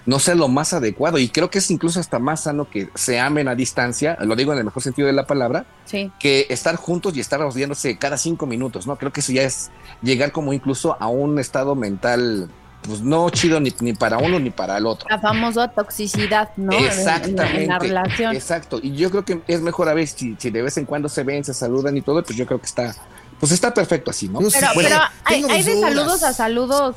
no 0.07 0.19
sea 0.21 0.37
lo 0.37 0.47
más 0.49 0.73
adecuado. 0.73 1.19
Y 1.19 1.29
creo 1.29 1.51
que 1.51 1.59
es 1.59 1.71
incluso 1.73 1.99
hasta 1.99 2.19
más 2.21 2.45
sano 2.45 2.71
que 2.71 2.89
se 2.95 3.19
amen 3.19 3.49
a 3.49 3.57
distancia, 3.57 4.17
lo 4.21 4.37
digo 4.37 4.53
en 4.53 4.59
el 4.61 4.65
mejor 4.65 4.83
sentido 4.83 5.07
de 5.07 5.13
la 5.13 5.27
palabra, 5.27 5.67
Sí. 5.85 6.11
que 6.21 6.47
estar 6.51 6.77
juntos 6.77 7.17
y 7.17 7.21
estar 7.21 7.41
rodeándose 7.41 7.99
cada 7.99 8.17
cinco 8.17 8.47
minutos, 8.47 8.87
¿no? 8.87 8.97
Creo 8.97 9.13
que 9.13 9.21
eso 9.21 9.33
ya 9.33 9.43
es 9.43 9.71
llegar 10.03 10.31
como 10.33 10.53
incluso 10.53 10.97
a 11.01 11.09
un 11.09 11.39
estado 11.41 11.75
mental, 11.75 12.49
pues 12.89 13.01
no 13.03 13.31
chido 13.31 13.61
ni, 13.61 13.73
ni 13.81 13.93
para 13.93 14.19
uno 14.19 14.41
ni 14.41 14.51
para 14.51 14.77
el 14.79 14.87
otro. 14.87 15.07
La 15.09 15.21
famosa 15.21 15.69
toxicidad, 15.69 16.51
¿no? 16.57 16.73
En- 16.73 16.79
en- 16.81 16.85
Exactamente. 16.87 17.63
En 17.63 17.69
la 17.69 17.79
relación. 17.79 18.35
Exacto. 18.35 18.81
Y 18.83 18.97
yo 18.97 19.11
creo 19.11 19.25
que 19.25 19.41
es 19.47 19.61
mejor 19.61 19.89
a 19.89 19.95
ver 19.95 20.09
si, 20.09 20.35
si 20.39 20.51
de 20.51 20.63
vez 20.63 20.77
en 20.79 20.85
cuando 20.87 21.09
se 21.09 21.23
ven, 21.23 21.45
se 21.45 21.55
saludan 21.55 21.97
y 21.97 22.03
todo, 22.03 22.23
pues 22.25 22.37
yo 22.37 22.47
creo 22.47 22.59
que 22.61 22.67
está, 22.67 22.95
pues 23.39 23.53
está 23.53 23.73
perfecto 23.73 24.11
así, 24.11 24.29
¿no? 24.29 24.41
Sé, 24.51 24.59
Pero, 24.61 24.73
Bueno, 24.75 24.89
pero 25.29 25.49
hay, 25.51 25.63
de 25.63 25.81
saludos 25.81 26.23
a 26.25 26.33
saludos. 26.33 26.97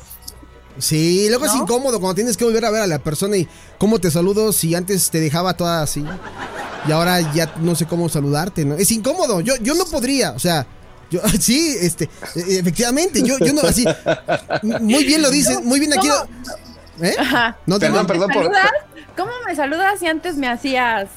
Sí, 0.78 1.26
luego 1.28 1.44
es 1.44 1.54
incómodo 1.54 2.00
cuando 2.00 2.14
tienes 2.14 2.36
que 2.36 2.44
volver 2.44 2.64
a 2.64 2.70
ver 2.70 2.80
a 2.82 2.86
la 2.86 2.98
persona 2.98 3.36
y 3.36 3.46
cómo 3.78 3.98
te 3.98 4.10
saludo 4.10 4.52
si 4.52 4.74
antes 4.74 5.10
te 5.10 5.20
dejaba 5.20 5.54
toda 5.54 5.82
así. 5.82 6.02
Y 6.88 6.92
ahora 6.92 7.20
ya 7.34 7.52
no 7.60 7.74
sé 7.74 7.86
cómo 7.86 8.08
saludarte, 8.08 8.64
¿no? 8.64 8.74
Es 8.76 8.90
incómodo. 8.90 9.40
Yo, 9.42 9.54
yo 9.56 9.74
no 9.74 9.84
podría, 9.84 10.32
o 10.32 10.38
sea, 10.38 10.66
yo 11.12 11.20
sí, 11.40 11.76
este, 11.80 12.04
e- 12.34 12.58
efectivamente, 12.58 13.22
yo, 13.22 13.38
yo 13.38 13.52
no 13.52 13.62
así. 13.62 13.84
Muy 14.62 15.04
bien 15.04 15.22
lo 15.22 15.30
dices, 15.30 15.62
muy 15.62 15.78
bien 15.78 15.92
aquí. 15.92 16.08
¿Cómo? 16.08 17.06
¿Eh? 17.06 17.14
Ajá. 17.18 17.56
No, 17.66 17.78
Perdón, 17.78 18.06
perdón 18.06 18.28
¿Me 18.28 18.34
por-? 18.34 18.52
¿Cómo 19.16 19.32
me 19.46 19.54
saludas 19.54 19.98
si 19.98 20.06
antes 20.06 20.36
me 20.36 20.48
hacías? 20.48 21.08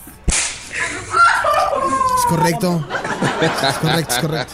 Es 0.71 2.25
correcto. 2.27 2.85
Es 3.41 3.77
correcto, 3.77 4.13
es 4.15 4.21
correcto. 4.21 4.53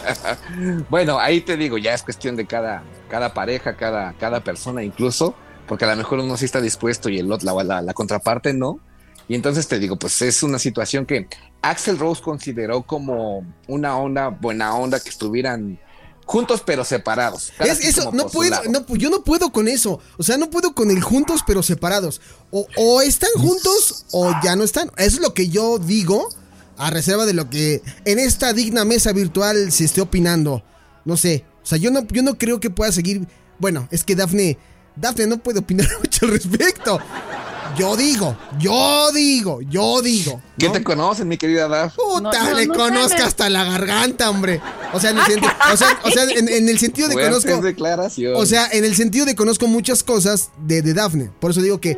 Bueno, 0.90 1.20
ahí 1.20 1.42
te 1.42 1.58
digo, 1.58 1.78
ya 1.78 1.94
es 1.94 2.04
cuestión 2.04 2.36
de 2.36 2.46
cada, 2.46 2.84
cada 3.10 3.34
pareja, 3.34 3.76
cada, 3.76 4.14
cada 4.14 4.44
persona 4.44 4.84
incluso, 4.84 5.34
porque 5.68 5.86
a 5.86 5.90
lo 5.90 5.96
mejor 5.96 6.20
uno 6.20 6.38
sí 6.38 6.46
está 6.46 6.62
dispuesto 6.62 7.10
y 7.10 7.18
el 7.18 7.32
otro, 7.32 7.56
la, 7.56 7.64
la, 7.64 7.82
la 7.82 7.94
contraparte 7.94 8.54
no. 8.54 8.80
Y 9.28 9.36
entonces 9.36 9.68
te 9.68 9.80
digo, 9.80 9.96
pues 9.98 10.22
es 10.22 10.44
una 10.44 10.60
situación 10.60 11.06
que 11.06 11.28
Axel 11.62 11.98
Rose 11.98 12.22
consideró 12.22 12.84
como 12.84 13.46
una 13.68 13.98
onda, 13.98 14.30
buena 14.30 14.75
onda, 14.75 15.00
que 15.00 15.10
estuvieran 15.10 15.80
juntos 16.25 16.63
pero 16.65 16.86
separados. 16.86 17.51
Es 17.60 17.84
eso, 17.84 18.12
no 18.13 18.27
puedo, 18.27 18.56
no, 18.70 18.86
yo 18.96 19.10
no 19.10 19.24
puedo 19.24 19.51
con 19.51 19.68
eso. 19.68 20.00
O 20.18 20.24
sea, 20.24 20.38
no 20.38 20.50
puedo 20.50 20.74
con 20.74 20.89
el 20.89 21.01
juntos 21.01 21.41
pero 21.46 21.62
separados. 21.62 22.22
O, 22.51 22.65
o 22.77 23.01
están 23.01 23.32
juntos 23.38 24.06
o 24.12 24.34
ya 24.44 24.56
no 24.56 24.63
están. 24.63 24.91
Eso 24.98 25.18
es 25.18 25.22
lo 25.22 25.34
que 25.34 25.50
yo 25.50 25.77
digo, 25.77 26.30
a 26.77 26.89
reserva 26.89 27.25
de 27.25 27.34
lo 27.34 27.50
que 27.50 27.82
en 28.06 28.18
esta 28.18 28.53
digna 28.53 28.86
mesa 28.86 29.12
virtual 29.12 29.72
se 29.72 29.86
esté 29.86 30.01
opinando. 30.01 30.63
No 31.06 31.18
sé. 31.18 31.46
O 31.63 31.65
sea, 31.65 31.77
yo 31.77 31.91
no, 31.91 32.08
yo 32.08 32.24
no 32.24 32.38
creo 32.38 32.60
que 32.60 32.70
pueda 32.70 32.91
seguir. 32.91 33.27
Bueno, 33.60 33.88
es 33.91 34.03
que 34.03 34.15
Dafne, 34.15 34.58
Dafne 34.96 35.27
no 35.27 35.38
puede 35.38 35.60
opinar 35.60 35.88
mucho 36.00 36.25
al 36.25 36.32
respecto. 36.32 37.00
Yo 37.78 37.96
digo, 37.96 38.36
yo 38.60 39.12
digo, 39.13 39.62
yo 39.62 40.01
digo. 40.01 40.42
¿Qué 40.58 40.68
¿no? 40.68 40.74
te 40.74 40.84
conocen, 40.84 41.28
mi 41.28 41.38
querida 41.38 41.68
Daf? 41.68 41.96
Puta, 41.96 42.20
No, 42.44 42.50
no, 42.51 42.56
le 42.58 42.68
no 42.68 42.74
conozco 42.74 43.24
hasta 43.24 43.50
la 43.50 43.63
garganta, 43.63 44.30
hombre. 44.30 44.62
O 44.94 45.00
sea, 45.00 45.12
en 45.12 45.18
el, 45.20 45.24
senti- 45.24 45.48
o 45.74 45.78
sea, 45.78 46.00
o 46.04 46.12
sea, 46.12 46.24
en- 46.24 46.50
en 46.50 46.70
el 46.70 46.80
sentido 46.80 47.08
de 47.08 47.13
Fuertes 47.13 47.46
conozco. 47.46 47.62
declaraciones. 47.66 48.38
O 48.40 48.46
sea, 48.46 48.68
en 48.72 48.84
el 48.84 48.96
sentido 48.96 49.25
de 49.25 49.36
conozco 49.36 49.68
muchas 49.68 50.04
cosas 50.04 50.50
de, 50.66 50.82
de 50.82 50.94
Dafne. 50.94 51.30
Por 51.40 51.51
eso 51.51 51.62
digo 51.62 51.80
que, 51.80 51.98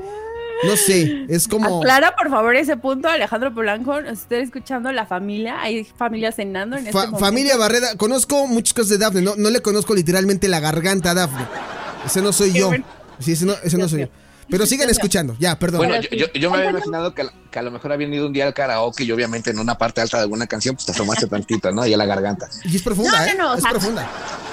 no 0.64 0.78
sé, 0.78 1.26
es 1.28 1.48
como... 1.48 1.80
Aclara, 1.80 2.16
por 2.16 2.30
favor, 2.30 2.56
ese 2.56 2.78
punto, 2.78 3.08
Alejandro 3.10 3.54
Polanco. 3.54 4.00
Nos 4.02 4.20
está 4.20 4.38
escuchando 4.38 4.92
la 4.92 5.06
familia. 5.06 5.60
Hay 5.62 5.84
familias 5.86 6.36
cenando 6.36 6.76
en 6.78 6.88
este 6.88 6.94
fa- 6.94 7.06
momento. 7.06 7.20
familia 7.20 7.58
Barreda, 7.58 7.96
conozco 7.98 8.48
muchas 8.48 8.74
cosas 8.74 8.90
de 8.90 8.98
Dafne, 9.00 9.22
no, 9.22 9.36
no 9.38 9.50
le 9.50 9.62
conozco 9.62 9.96
literalmente 9.96 10.48
la 10.48 10.60
garganta 10.60 11.12
a 11.12 11.14
Dafne. 11.16 11.46
Ese 12.06 12.22
no 12.22 12.32
soy 12.32 12.54
yo. 12.54 12.70
Sí, 13.20 13.32
ese 13.34 13.46
no, 13.46 13.54
ese 13.64 13.78
no 13.78 13.88
soy 13.90 14.02
yo. 14.02 14.08
Pero 14.50 14.66
sigan 14.66 14.90
escuchando, 14.90 15.36
ya, 15.40 15.58
perdón. 15.58 15.80
Bueno, 15.80 15.96
yo, 16.02 16.10
sí. 16.10 16.18
yo- 16.18 16.32
yo 16.34 16.52
me 16.52 16.58
había 16.58 16.70
imaginado 16.72 17.14
que, 17.14 17.24
a- 17.24 17.34
que 17.52 17.60
a 17.60 17.62
lo 17.62 17.72
mejor 17.72 17.92
habían 17.92 18.14
ido 18.14 18.28
un 18.28 18.34
día 18.34 18.46
al 18.46 18.54
karaoke 18.54 19.04
y 19.04 19.12
obviamente 19.12 19.50
en 19.52 19.60
una 19.60 19.78
parte 19.78 20.02
alta 20.02 20.18
de 20.18 20.24
alguna 20.24 20.48
canción 20.48 20.76
pues 20.76 20.86
te 20.86 20.92
asomaste 20.92 21.28
tantito, 21.28 21.72
¿no? 21.72 21.86
Y 21.86 21.94
a 21.94 21.98
la 21.98 22.06
garganta. 22.06 22.50
y 22.66 22.76
es 22.76 22.82
profunda, 22.84 23.12
No, 23.12 23.26
no, 23.26 23.32
¿eh? 23.32 23.36
no, 23.38 23.52
o 23.54 23.56
es 23.56 23.64
profunda. 23.64 24.10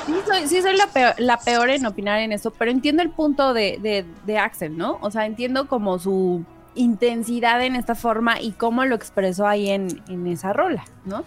Sí 0.07 0.15
soy, 0.27 0.49
sí 0.49 0.63
soy 0.63 0.77
la, 0.77 0.87
peor, 0.89 1.15
la 1.19 1.39
peor 1.39 1.71
en 1.71 1.85
opinar 1.87 2.21
en 2.21 2.33
eso, 2.33 2.51
pero 2.51 2.71
entiendo 2.71 3.03
el 3.03 3.11
punto 3.11 3.53
de, 3.55 3.79
de, 3.83 4.05
de 4.27 4.39
Axel, 4.39 4.77
¿no? 4.77 4.99
O 5.03 5.11
sea, 5.11 5.27
entiendo 5.27 5.69
como 5.69 5.99
su 5.99 6.45
intensidad 6.75 7.63
en 7.65 7.77
esta 7.77 7.95
forma 7.95 8.41
y 8.41 8.53
cómo 8.53 8.85
lo 8.85 8.95
expresó 8.95 9.47
ahí 9.47 9.71
en, 9.71 10.03
en 10.09 10.27
esa 10.27 10.53
rola, 10.53 10.85
¿no? 11.05 11.25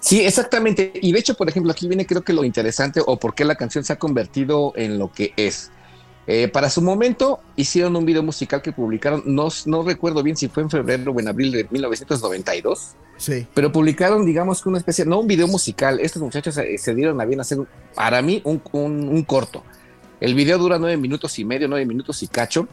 Sí, 0.00 0.24
exactamente. 0.24 0.92
Y 1.00 1.12
de 1.12 1.18
hecho, 1.18 1.34
por 1.34 1.48
ejemplo, 1.48 1.70
aquí 1.72 1.86
viene 1.86 2.06
creo 2.06 2.22
que 2.22 2.32
lo 2.32 2.44
interesante 2.44 3.00
o 3.04 3.18
por 3.18 3.34
qué 3.34 3.44
la 3.44 3.54
canción 3.56 3.84
se 3.84 3.92
ha 3.92 3.98
convertido 3.98 4.72
en 4.76 4.98
lo 4.98 5.12
que 5.12 5.32
es. 5.36 5.70
Eh, 6.28 6.48
para 6.48 6.68
su 6.70 6.82
momento 6.82 7.38
hicieron 7.54 7.94
un 7.94 8.04
video 8.04 8.22
musical 8.22 8.60
que 8.60 8.72
publicaron, 8.72 9.22
no, 9.26 9.48
no 9.66 9.82
recuerdo 9.84 10.22
bien 10.24 10.36
si 10.36 10.48
fue 10.48 10.64
en 10.64 10.70
febrero 10.70 11.12
o 11.12 11.20
en 11.20 11.28
abril 11.28 11.52
de 11.52 11.66
1992, 11.70 12.94
Sí. 13.16 13.46
pero 13.54 13.70
publicaron, 13.72 14.26
digamos 14.26 14.62
que 14.62 14.68
una 14.68 14.78
especie, 14.78 15.04
no 15.04 15.20
un 15.20 15.26
video 15.26 15.46
musical, 15.46 16.00
estos 16.00 16.20
muchachos 16.22 16.54
se, 16.54 16.76
se 16.78 16.94
dieron 16.94 17.20
a 17.20 17.24
bien 17.24 17.40
hacer, 17.40 17.58
para 17.94 18.22
mí, 18.22 18.40
un, 18.44 18.60
un- 18.72 19.08
un 19.08 19.22
corto. 19.24 19.62
El 20.20 20.34
video 20.34 20.58
dura 20.58 20.78
nueve 20.78 20.96
minutos 20.96 21.38
y 21.38 21.44
medio, 21.44 21.68
nueve 21.68 21.84
minutos 21.86 22.22
y 22.22 22.28
cacho. 22.28 22.66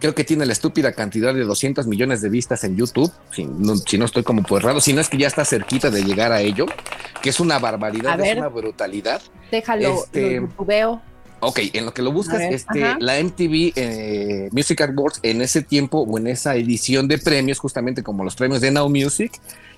Creo 0.00 0.14
que 0.14 0.22
tiene 0.24 0.46
la 0.46 0.52
estúpida 0.52 0.92
cantidad 0.92 1.34
de 1.34 1.42
200 1.44 1.86
millones 1.88 2.20
de 2.22 2.28
vistas 2.28 2.62
en 2.64 2.76
YouTube, 2.76 3.12
si 3.32 3.44
no, 3.44 3.76
si 3.76 3.98
no 3.98 4.04
estoy 4.04 4.22
como 4.22 4.42
pues 4.42 4.62
raro, 4.62 4.80
si 4.80 4.92
no 4.92 5.00
es 5.00 5.08
que 5.08 5.18
ya 5.18 5.26
está 5.26 5.44
cerquita 5.44 5.90
de 5.90 6.02
llegar 6.04 6.30
a 6.32 6.40
ello, 6.40 6.66
que 7.20 7.30
es 7.30 7.40
una 7.40 7.58
barbaridad, 7.58 8.12
A 8.12 8.14
es 8.14 8.20
ver. 8.22 8.38
una 8.38 8.48
brutalidad. 8.48 9.20
Déjalo, 9.50 10.04
Este- 10.04 10.36
lo 10.40 10.46
youtubeo. 10.48 11.02
Ok, 11.40 11.60
en 11.72 11.84
lo 11.84 11.94
que 11.94 12.02
lo 12.02 12.10
buscas, 12.12 12.38
ver, 12.38 12.52
este, 12.52 12.84
ajá. 12.84 12.96
la 13.00 13.20
MTV 13.22 13.72
eh, 13.76 14.48
Music 14.52 14.80
Awards 14.80 15.20
en 15.22 15.40
ese 15.40 15.62
tiempo 15.62 16.00
o 16.00 16.18
en 16.18 16.26
esa 16.26 16.56
edición 16.56 17.06
de 17.06 17.18
premios, 17.18 17.58
justamente 17.60 18.02
como 18.02 18.24
los 18.24 18.34
premios 18.34 18.60
de 18.60 18.70
Now 18.72 18.88
Music, 18.88 19.32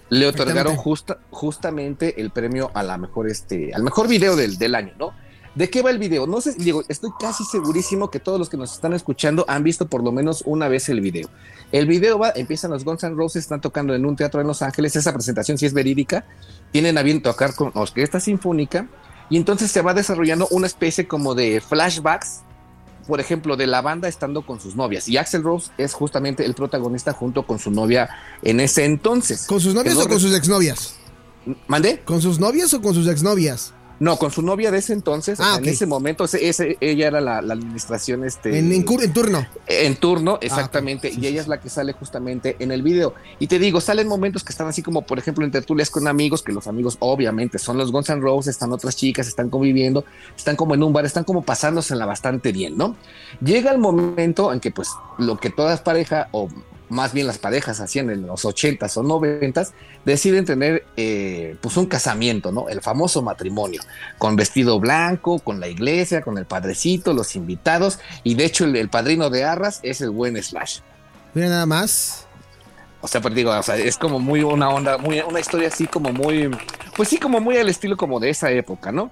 le 0.09 0.27
otorgaron 0.27 0.77
justa- 0.77 1.19
justamente 1.31 2.21
el 2.21 2.31
premio 2.31 2.71
a 2.75 2.83
la 2.83 2.97
mejor, 2.99 3.29
este, 3.29 3.75
al 3.75 3.83
mejor 3.83 4.09
video 4.09 4.37
del, 4.37 4.57
del 4.59 4.75
año, 4.75 4.93
¿no? 4.99 5.13
¿De 5.55 5.69
qué 5.69 5.83
va 5.83 5.91
el 5.91 5.99
video? 5.99 6.27
No 6.29 6.41
sé, 6.41 6.55
digo, 6.57 6.85
estoy 6.89 7.11
casi 7.19 7.45
segurísimo 7.45 8.09
que 8.11 8.21
todos 8.21 8.39
los 8.39 8.49
que 8.49 8.57
nos 8.57 8.73
están 8.73 8.93
escuchando 8.95 9.45
han 9.49 9.65
visto 9.65 9.87
por 9.89 10.03
lo 10.03 10.13
menos 10.13 10.43
una 10.47 10.69
vez 10.69 10.89
el 10.89 11.01
video. 11.01 11.29
El 11.73 11.87
video 11.87 12.19
va, 12.19 12.33
empiezan 12.37 12.71
los 12.71 12.85
Guns 12.85 13.03
N' 13.03 13.17
Roses, 13.17 13.43
están 13.43 13.61
tocando 13.61 13.95
en 13.95 14.07
un 14.07 14.15
teatro 14.17 14.41
en 14.41 14.47
Los 14.47 14.63
Ángeles, 14.63 14.95
esa 14.97 15.13
presentación 15.13 15.59
sí 15.59 15.67
es 15.67 15.75
verídica, 15.75 16.25
tienen 16.73 16.97
a 16.99 17.03
bien 17.03 17.21
tocar 17.21 17.55
con 17.55 17.73
orquesta 17.75 18.21
sinfónica 18.21 18.87
y 19.31 19.37
entonces 19.37 19.71
se 19.71 19.81
va 19.81 19.95
desarrollando 19.95 20.49
una 20.51 20.67
especie 20.67 21.07
como 21.07 21.35
de 21.35 21.61
flashbacks, 21.61 22.41
por 23.07 23.21
ejemplo, 23.21 23.57
de 23.57 23.67
la 23.67 23.81
banda 23.81 24.09
estando 24.09 24.43
con 24.43 24.61
sus 24.61 24.77
novias. 24.77 25.09
Y 25.09 25.17
Axel 25.17 25.43
Rose 25.43 25.71
es 25.79 25.95
justamente 25.95 26.45
el 26.45 26.55
protagonista 26.55 27.13
junto 27.13 27.47
con 27.47 27.59
su 27.59 27.71
novia 27.71 28.11
en 28.43 28.61
ese 28.61 28.85
entonces. 28.85 29.47
¿Con 29.47 29.61
sus 29.61 29.75
novias 29.75 29.97
o 29.97 30.09
con 30.09 30.21
sus 30.21 30.35
exnovias? 30.35 30.97
¿Mandé? 31.69 32.01
¿Con 32.01 32.21
sus 32.21 32.39
novias 32.39 32.75
o 32.75 32.83
con 32.83 32.95
sus 32.95 33.09
exnovias? 33.09 33.73
No, 34.01 34.17
con 34.17 34.31
su 34.33 34.43
novia 34.43 34.71
de 34.71 34.79
ese 34.79 34.93
entonces. 34.95 35.39
o 35.39 35.43
Ah, 35.45 35.53
sea. 35.55 35.63
En 35.63 35.69
ese 35.69 35.87
momento, 35.87 36.25
ese, 36.25 36.49
ese- 36.49 36.77
ella 36.81 37.07
era 37.07 37.21
la, 37.21 37.41
la 37.43 37.55
administración 37.55 38.25
este, 38.25 38.59
En, 38.59 38.73
en, 38.73 38.85
turno. 39.13 39.47
en 39.67 39.95
turno, 39.97 40.39
exactamente, 40.41 41.09
ok. 41.09 41.13
Sí, 41.15 41.19
y 41.21 41.23
sí, 41.23 41.27
ella 41.29 41.41
es 41.43 41.49
la 41.49 41.61
que 41.61 41.69
sale 41.69 41.93
justamente 41.93 42.57
en 42.59 42.73
el 42.73 42.83
video. 42.83 43.15
Y 43.39 43.47
te 43.47 43.59
digo, 43.59 43.81
salen 43.81 44.09
momentos 44.09 44.43
que 44.43 44.53
están 44.53 44.67
así 44.67 44.83
como, 44.83 45.03
por 45.03 45.19
ejemplo, 45.19 45.45
en 45.45 45.51
tertulias 45.51 45.91
con 45.91 46.09
amigos, 46.09 46.43
que 46.43 46.53
los 46.53 46.67
amigos 46.67 46.97
obviamente 47.01 47.59
son 47.59 47.77
los 47.77 47.93
Guns 47.93 48.09
N' 48.09 48.21
Roses, 48.23 48.49
están 48.55 48.73
otras 48.73 48.97
chicas, 48.97 49.29
están 49.29 49.51
conviviendo, 49.51 50.05
están 50.35 50.57
como 50.57 50.75
en 50.75 50.83
un 50.83 50.93
bar, 50.95 51.05
están 51.05 51.25
como 51.25 51.43
pasándosela 51.43 52.07
bastante 52.07 52.53
bien, 52.53 52.79
¿no? 52.79 52.97
Llega 53.45 53.71
el 53.71 53.79
momento 53.79 54.53
en 54.53 54.61
que 54.61 54.71
pues 54.71 54.89
lo 55.19 55.37
que 55.39 55.51
todas 55.51 55.83
parejas, 55.83 56.29
o 56.33 56.49
más 56.91 57.13
bien 57.13 57.27
las 57.27 57.39
parejas 57.39 57.81
hacían 57.81 58.11
en 58.11 58.27
los 58.27 58.45
80s 58.45 58.97
o 58.97 59.03
90s, 59.03 59.71
deciden 60.05 60.45
tener 60.45 60.85
eh, 60.97 61.57
pues 61.61 61.77
un 61.77 61.87
casamiento, 61.87 62.53
¿no? 62.53 62.69
El 62.69 62.83
famoso 62.83 63.23
matrimonio, 63.23 63.81
con 64.19 64.37
vestido 64.37 64.79
blanco, 64.79 65.39
con 65.39 65.61
la 65.61 65.69
iglesia, 65.69 66.21
con 66.21 66.37
el 66.37 66.45
padrecito, 66.45 67.13
los 67.15 67.37
invitados, 67.37 68.01
y 68.25 68.35
de 68.35 68.45
hecho 68.45 68.65
el, 68.65 68.77
el 68.77 68.89
padrino 68.89 69.31
de 69.31 69.45
Arras 69.45 69.81
es 69.83 70.01
el 70.01 70.11
buen 70.11 70.41
Slash. 70.43 70.81
Mira 71.33 71.49
nada 71.49 71.67
más. 71.67 72.27
O 73.03 73.09
sea, 73.09 73.21
pues 73.21 73.35
digo, 73.35 73.51
o 73.51 73.63
sea, 73.63 73.77
es 73.77 73.97
como 73.97 74.19
muy 74.19 74.43
una 74.43 74.69
onda, 74.69 74.99
muy, 74.99 75.21
una 75.21 75.41
historia 75.41 75.69
así 75.69 75.87
como 75.87 76.13
muy, 76.13 76.51
pues 76.97 77.09
sí, 77.09 77.19
como 77.19 77.41
muy 77.41 77.57
al 77.57 77.69
estilo 77.69 77.97
como 77.97 78.21
de 78.21 78.29
esa 78.29 78.51
época, 78.51 78.93
¿no? 78.93 79.11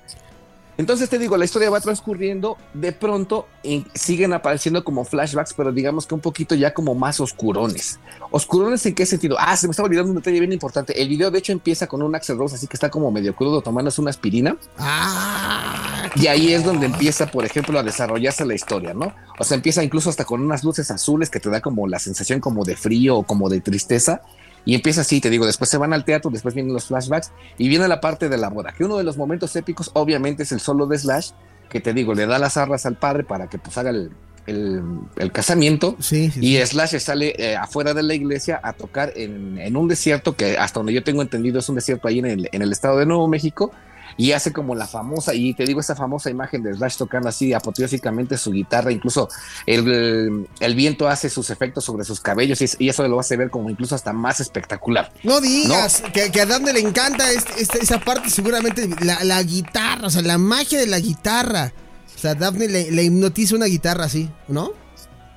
Entonces 0.78 1.10
te 1.10 1.18
digo, 1.18 1.36
la 1.36 1.44
historia 1.44 1.70
va 1.70 1.80
transcurriendo, 1.80 2.56
de 2.72 2.92
pronto 2.92 3.48
y 3.64 3.84
siguen 3.94 4.32
apareciendo 4.32 4.84
como 4.84 5.04
flashbacks, 5.04 5.52
pero 5.54 5.72
digamos 5.72 6.06
que 6.06 6.14
un 6.14 6.20
poquito 6.20 6.54
ya 6.54 6.72
como 6.72 6.94
más 6.94 7.18
oscurones. 7.18 7.98
¿Oscurones 8.30 8.86
en 8.86 8.94
qué 8.94 9.04
sentido? 9.04 9.36
Ah, 9.40 9.56
se 9.56 9.66
me 9.66 9.72
estaba 9.72 9.88
olvidando 9.88 10.10
un 10.10 10.18
detalle 10.18 10.38
bien 10.38 10.52
importante. 10.52 11.02
El 11.02 11.08
video 11.08 11.32
de 11.32 11.40
hecho 11.40 11.50
empieza 11.50 11.88
con 11.88 12.00
un 12.00 12.14
Axel 12.14 12.38
Rose, 12.38 12.54
así 12.54 12.68
que 12.68 12.74
está 12.74 12.90
como 12.90 13.10
medio 13.10 13.34
crudo 13.34 13.60
tomándose 13.60 14.00
una 14.00 14.10
aspirina. 14.10 14.56
Ah, 14.78 16.08
Y 16.14 16.28
ahí 16.28 16.52
es 16.52 16.64
donde 16.64 16.86
empieza, 16.86 17.26
por 17.26 17.44
ejemplo, 17.44 17.76
a 17.76 17.82
desarrollarse 17.82 18.44
la 18.46 18.54
historia, 18.54 18.94
¿no? 18.94 19.12
O 19.38 19.42
sea, 19.44 19.56
empieza 19.56 19.82
incluso 19.82 20.10
hasta 20.10 20.24
con 20.24 20.40
unas 20.40 20.62
luces 20.62 20.90
azules 20.92 21.28
que 21.28 21.40
te 21.40 21.50
da 21.50 21.60
como 21.60 21.88
la 21.88 21.98
sensación 21.98 22.38
como 22.38 22.64
de 22.64 22.76
frío 22.76 23.16
o 23.16 23.22
como 23.24 23.48
de 23.48 23.60
tristeza. 23.60 24.22
Y 24.68 24.74
empieza 24.74 25.00
así, 25.00 25.18
te 25.18 25.30
digo, 25.30 25.46
después 25.46 25.70
se 25.70 25.78
van 25.78 25.94
al 25.94 26.04
teatro, 26.04 26.30
después 26.30 26.54
vienen 26.54 26.74
los 26.74 26.84
flashbacks 26.84 27.32
y 27.56 27.70
viene 27.70 27.88
la 27.88 28.02
parte 28.02 28.28
de 28.28 28.36
la 28.36 28.50
boda, 28.50 28.74
que 28.76 28.84
uno 28.84 28.98
de 28.98 29.02
los 29.02 29.16
momentos 29.16 29.56
épicos 29.56 29.90
obviamente 29.94 30.42
es 30.42 30.52
el 30.52 30.60
solo 30.60 30.86
de 30.86 30.98
Slash, 30.98 31.30
que 31.70 31.80
te 31.80 31.94
digo, 31.94 32.12
le 32.12 32.26
da 32.26 32.38
las 32.38 32.58
arras 32.58 32.84
al 32.84 32.96
padre 32.96 33.24
para 33.24 33.48
que 33.48 33.56
pues 33.56 33.78
haga 33.78 33.88
el, 33.88 34.10
el, 34.46 34.82
el 35.16 35.32
casamiento. 35.32 35.96
Sí, 36.00 36.30
sí, 36.30 36.40
Y 36.42 36.58
sí. 36.58 36.66
Slash 36.66 36.98
sale 36.98 37.34
eh, 37.38 37.56
afuera 37.56 37.94
de 37.94 38.02
la 38.02 38.12
iglesia 38.12 38.60
a 38.62 38.74
tocar 38.74 39.14
en, 39.16 39.56
en 39.56 39.74
un 39.74 39.88
desierto 39.88 40.36
que 40.36 40.58
hasta 40.58 40.80
donde 40.80 40.92
yo 40.92 41.02
tengo 41.02 41.22
entendido 41.22 41.60
es 41.60 41.68
un 41.70 41.76
desierto 41.76 42.06
ahí 42.06 42.18
en 42.18 42.26
el, 42.26 42.48
en 42.52 42.60
el 42.60 42.70
estado 42.70 42.98
de 42.98 43.06
Nuevo 43.06 43.26
México 43.26 43.72
y 44.18 44.32
hace 44.32 44.52
como 44.52 44.74
la 44.74 44.86
famosa, 44.86 45.32
y 45.34 45.54
te 45.54 45.64
digo 45.64 45.80
esa 45.80 45.94
famosa 45.96 46.28
imagen 46.28 46.62
de 46.62 46.74
Slash 46.74 46.96
tocando 46.98 47.30
así 47.30 47.54
apoteósicamente 47.54 48.36
su 48.36 48.50
guitarra, 48.52 48.92
incluso 48.92 49.28
el, 49.64 50.46
el 50.60 50.74
viento 50.74 51.08
hace 51.08 51.30
sus 51.30 51.48
efectos 51.48 51.84
sobre 51.84 52.04
sus 52.04 52.20
cabellos 52.20 52.60
y, 52.60 52.64
es- 52.64 52.76
y 52.78 52.88
eso 52.90 53.06
lo 53.08 53.18
hace 53.20 53.36
ver 53.36 53.48
como 53.48 53.70
incluso 53.70 53.94
hasta 53.94 54.12
más 54.12 54.40
espectacular. 54.40 55.10
No 55.22 55.40
digas 55.40 56.02
Que, 56.12 56.30
que 56.30 56.40
a 56.42 56.46
Daphne 56.46 56.72
le 56.74 56.80
encanta 56.80 57.30
este- 57.32 57.62
este- 57.62 57.78
esa 57.82 57.98
parte, 58.00 58.28
seguramente 58.28 58.88
la, 59.02 59.24
la 59.24 59.42
guitarra, 59.42 60.08
o 60.08 60.10
sea, 60.10 60.20
la 60.22 60.36
magia 60.36 60.78
de 60.78 60.86
la 60.88 60.98
guitarra. 60.98 61.72
O 62.16 62.18
sea, 62.20 62.34
Daphne 62.34 62.66
le, 62.68 62.90
le 62.90 63.04
hipnotiza 63.04 63.54
una 63.54 63.66
guitarra 63.66 64.06
así, 64.06 64.28
¿no? 64.48 64.72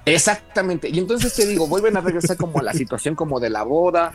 Exactamente. 0.05 0.89
Y 0.89 0.97
entonces 0.97 1.33
te 1.35 1.45
digo, 1.45 1.67
vuelven 1.67 1.95
a 1.97 2.01
regresar 2.01 2.37
como 2.37 2.59
a 2.59 2.63
la 2.63 2.73
situación 2.73 3.13
como 3.15 3.39
de 3.39 3.49
la 3.51 3.63
boda. 3.63 4.11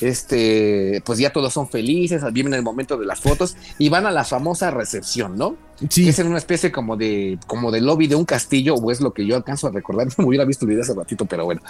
Este, 0.00 1.02
pues 1.04 1.18
ya 1.18 1.32
todos 1.32 1.52
son 1.52 1.68
felices, 1.68 2.22
viven 2.32 2.54
el 2.54 2.62
momento 2.62 2.96
de 2.96 3.06
las 3.06 3.20
fotos 3.20 3.56
y 3.78 3.88
van 3.88 4.06
a 4.06 4.10
la 4.10 4.24
famosa 4.24 4.70
recepción, 4.70 5.36
¿no? 5.36 5.56
Sí. 5.88 6.04
Que 6.04 6.10
es 6.10 6.18
en 6.18 6.28
una 6.28 6.38
especie 6.38 6.70
como 6.72 6.96
de, 6.96 7.38
como 7.46 7.70
de 7.70 7.80
lobby 7.80 8.06
de 8.06 8.14
un 8.16 8.24
castillo, 8.24 8.74
o 8.74 8.90
es 8.90 9.00
lo 9.00 9.12
que 9.12 9.26
yo 9.26 9.36
alcanzo 9.36 9.66
a 9.66 9.70
recordar. 9.70 10.08
Me 10.18 10.24
hubiera 10.24 10.44
visto 10.44 10.64
el 10.64 10.70
video 10.70 10.82
hace 10.82 10.94
ratito, 10.94 11.24
pero 11.26 11.44
bueno. 11.44 11.60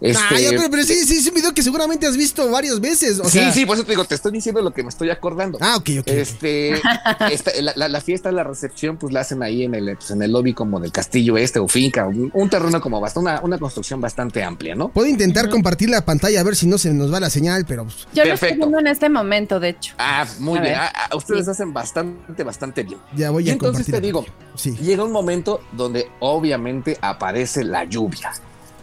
Este, 0.00 0.22
Ah, 0.30 0.38
ya, 0.40 0.50
pero, 0.50 0.70
pero 0.70 0.82
sí, 0.84 0.94
sí, 1.04 1.18
es 1.18 1.26
un 1.28 1.34
video 1.34 1.52
que 1.54 1.62
seguramente 1.62 2.06
has 2.06 2.16
visto 2.16 2.50
varias 2.50 2.80
veces. 2.80 3.20
O 3.20 3.24
sí, 3.24 3.38
sea, 3.38 3.52
sí, 3.52 3.66
por 3.66 3.76
eso 3.76 3.84
te 3.84 3.92
digo, 3.92 4.04
te 4.04 4.14
estoy 4.14 4.32
diciendo 4.32 4.62
lo 4.62 4.72
que 4.72 4.82
me 4.82 4.88
estoy 4.88 5.10
acordando. 5.10 5.58
Ah, 5.60 5.76
ok, 5.76 5.90
ok. 6.00 6.08
Este, 6.08 6.74
esta- 7.30 7.52
la, 7.60 7.72
la- 7.76 7.88
la 7.88 8.00
fiesta, 8.00 8.30
la 8.32 8.44
recepción, 8.44 8.96
pues 8.96 9.12
la 9.12 9.20
hacen 9.20 9.42
ahí 9.42 9.64
en 9.64 9.74
el, 9.74 9.96
pues, 9.96 10.10
en 10.10 10.22
el 10.22 10.32
lobby 10.32 10.54
como 10.54 10.80
del 10.80 10.92
castillo 10.92 11.36
este 11.36 11.58
o 11.58 11.68
finca, 11.68 12.06
un, 12.06 12.30
un 12.34 12.48
terreno 12.50 12.80
como 12.80 13.00
bastante, 13.00 13.30
una, 13.30 13.40
una 13.42 13.58
construcción 13.58 14.00
bastante 14.00 14.42
amplia, 14.42 14.74
¿no? 14.74 14.88
Puedo 14.88 15.08
intentar 15.08 15.48
compartir 15.50 15.90
la 15.90 16.04
pantalla 16.04 16.40
a 16.40 16.42
ver 16.44 16.56
si 16.56 16.66
no 16.66 16.78
se 16.78 16.92
nos 16.94 17.12
va 17.12 17.20
la 17.20 17.30
señal, 17.30 17.64
pero 17.66 17.84
pues, 17.84 17.96
Yo 18.14 18.24
lo 18.24 18.34
estoy 18.34 18.50
Perfecto. 18.50 18.56
viendo 18.56 18.78
en 18.78 18.86
este 18.86 19.08
momento, 19.08 19.60
de 19.60 19.68
hecho. 19.70 19.94
Ah, 19.98 20.26
muy 20.38 20.58
A 20.58 20.62
bien. 20.62 20.74
Ah, 20.76 20.92
ah, 21.10 21.16
ustedes 21.16 21.44
Sí. 21.44 21.50
hacen 21.50 21.72
bastante, 21.72 22.42
bastante 22.44 22.82
bien. 22.84 22.98
ya 23.16 23.30
voy 23.30 23.49
Y 23.50 23.52
entonces 23.52 23.86
te 23.86 24.00
digo. 24.00 24.24
Sí. 24.54 24.76
llega 24.76 25.04
un 25.04 25.12
momento 25.12 25.60
donde 25.72 26.10
obviamente 26.20 26.98
aparece 27.00 27.64
la 27.64 27.84
lluvia. 27.84 28.32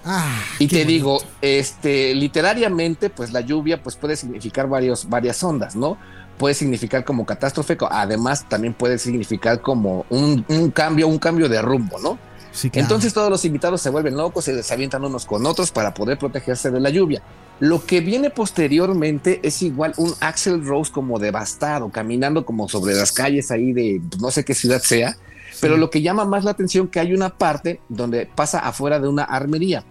Ah, 0.06 0.40
Y 0.60 0.68
te 0.68 0.78
bonito. 0.78 0.88
digo, 0.92 1.22
este, 1.42 2.16
literariamente, 2.16 3.10
pues 3.10 3.32
la 3.34 3.42
lluvia 3.42 3.84
pues 3.84 3.96
puede 3.96 4.16
significar 4.16 4.68
varios, 4.68 5.10
varias 5.10 5.44
ondas, 5.44 5.76
¿no? 5.76 5.98
Puede 6.38 6.56
significar 6.56 7.04
como 7.04 7.26
catástrofe, 7.26 7.78
además 7.90 8.48
también 8.48 8.74
puede 8.74 8.98
significar 9.00 9.60
como 9.62 10.06
un, 10.10 10.46
un 10.48 10.72
cambio, 10.72 11.08
un 11.08 11.18
cambio 11.20 11.50
de 11.50 11.62
rumbo, 11.62 12.00
¿no? 12.00 12.18
Sí, 12.58 12.72
claro. 12.72 12.86
Entonces 12.86 13.14
todos 13.14 13.30
los 13.30 13.46
invitados 13.46 13.82
se 13.84 13.92
vuelven 13.92 14.18
locos, 14.18 14.46
se, 14.46 14.64
se 14.64 14.74
avientan 14.74 15.06
unos 15.06 15.28
con 15.28 15.46
otros 15.46 15.70
para 15.70 15.94
poder 15.94 16.18
protegerse 16.18 16.72
de 16.72 16.80
la 16.80 16.90
lluvia. 16.90 17.22
Lo 17.60 17.86
que 17.86 18.02
viene 18.02 18.32
posteriormente 18.32 19.40
es 19.44 19.62
igual 19.62 19.94
un 19.98 20.12
Axel 20.22 20.66
Rose 20.66 20.92
como 20.92 21.20
devastado, 21.20 21.90
caminando 21.90 22.48
como 22.48 22.68
sobre 22.68 22.96
las 22.96 23.12
calles 23.12 23.52
ahí 23.52 23.74
de 23.74 24.02
no 24.20 24.32
sé 24.32 24.44
qué 24.44 24.56
ciudad 24.56 24.82
sea, 24.82 25.16
pero 25.62 25.78
lo 25.78 25.92
que 25.92 26.02
llama 26.02 26.26
más 26.26 26.44
la 26.44 26.52
atención 26.52 26.88
que 26.88 27.00
hay 27.00 27.14
una 27.14 27.30
parte 27.30 27.80
donde 27.90 28.26
pasa 28.26 28.58
afuera 28.58 29.00
de 29.00 29.08
una 29.08 29.24
armería, 29.24 29.84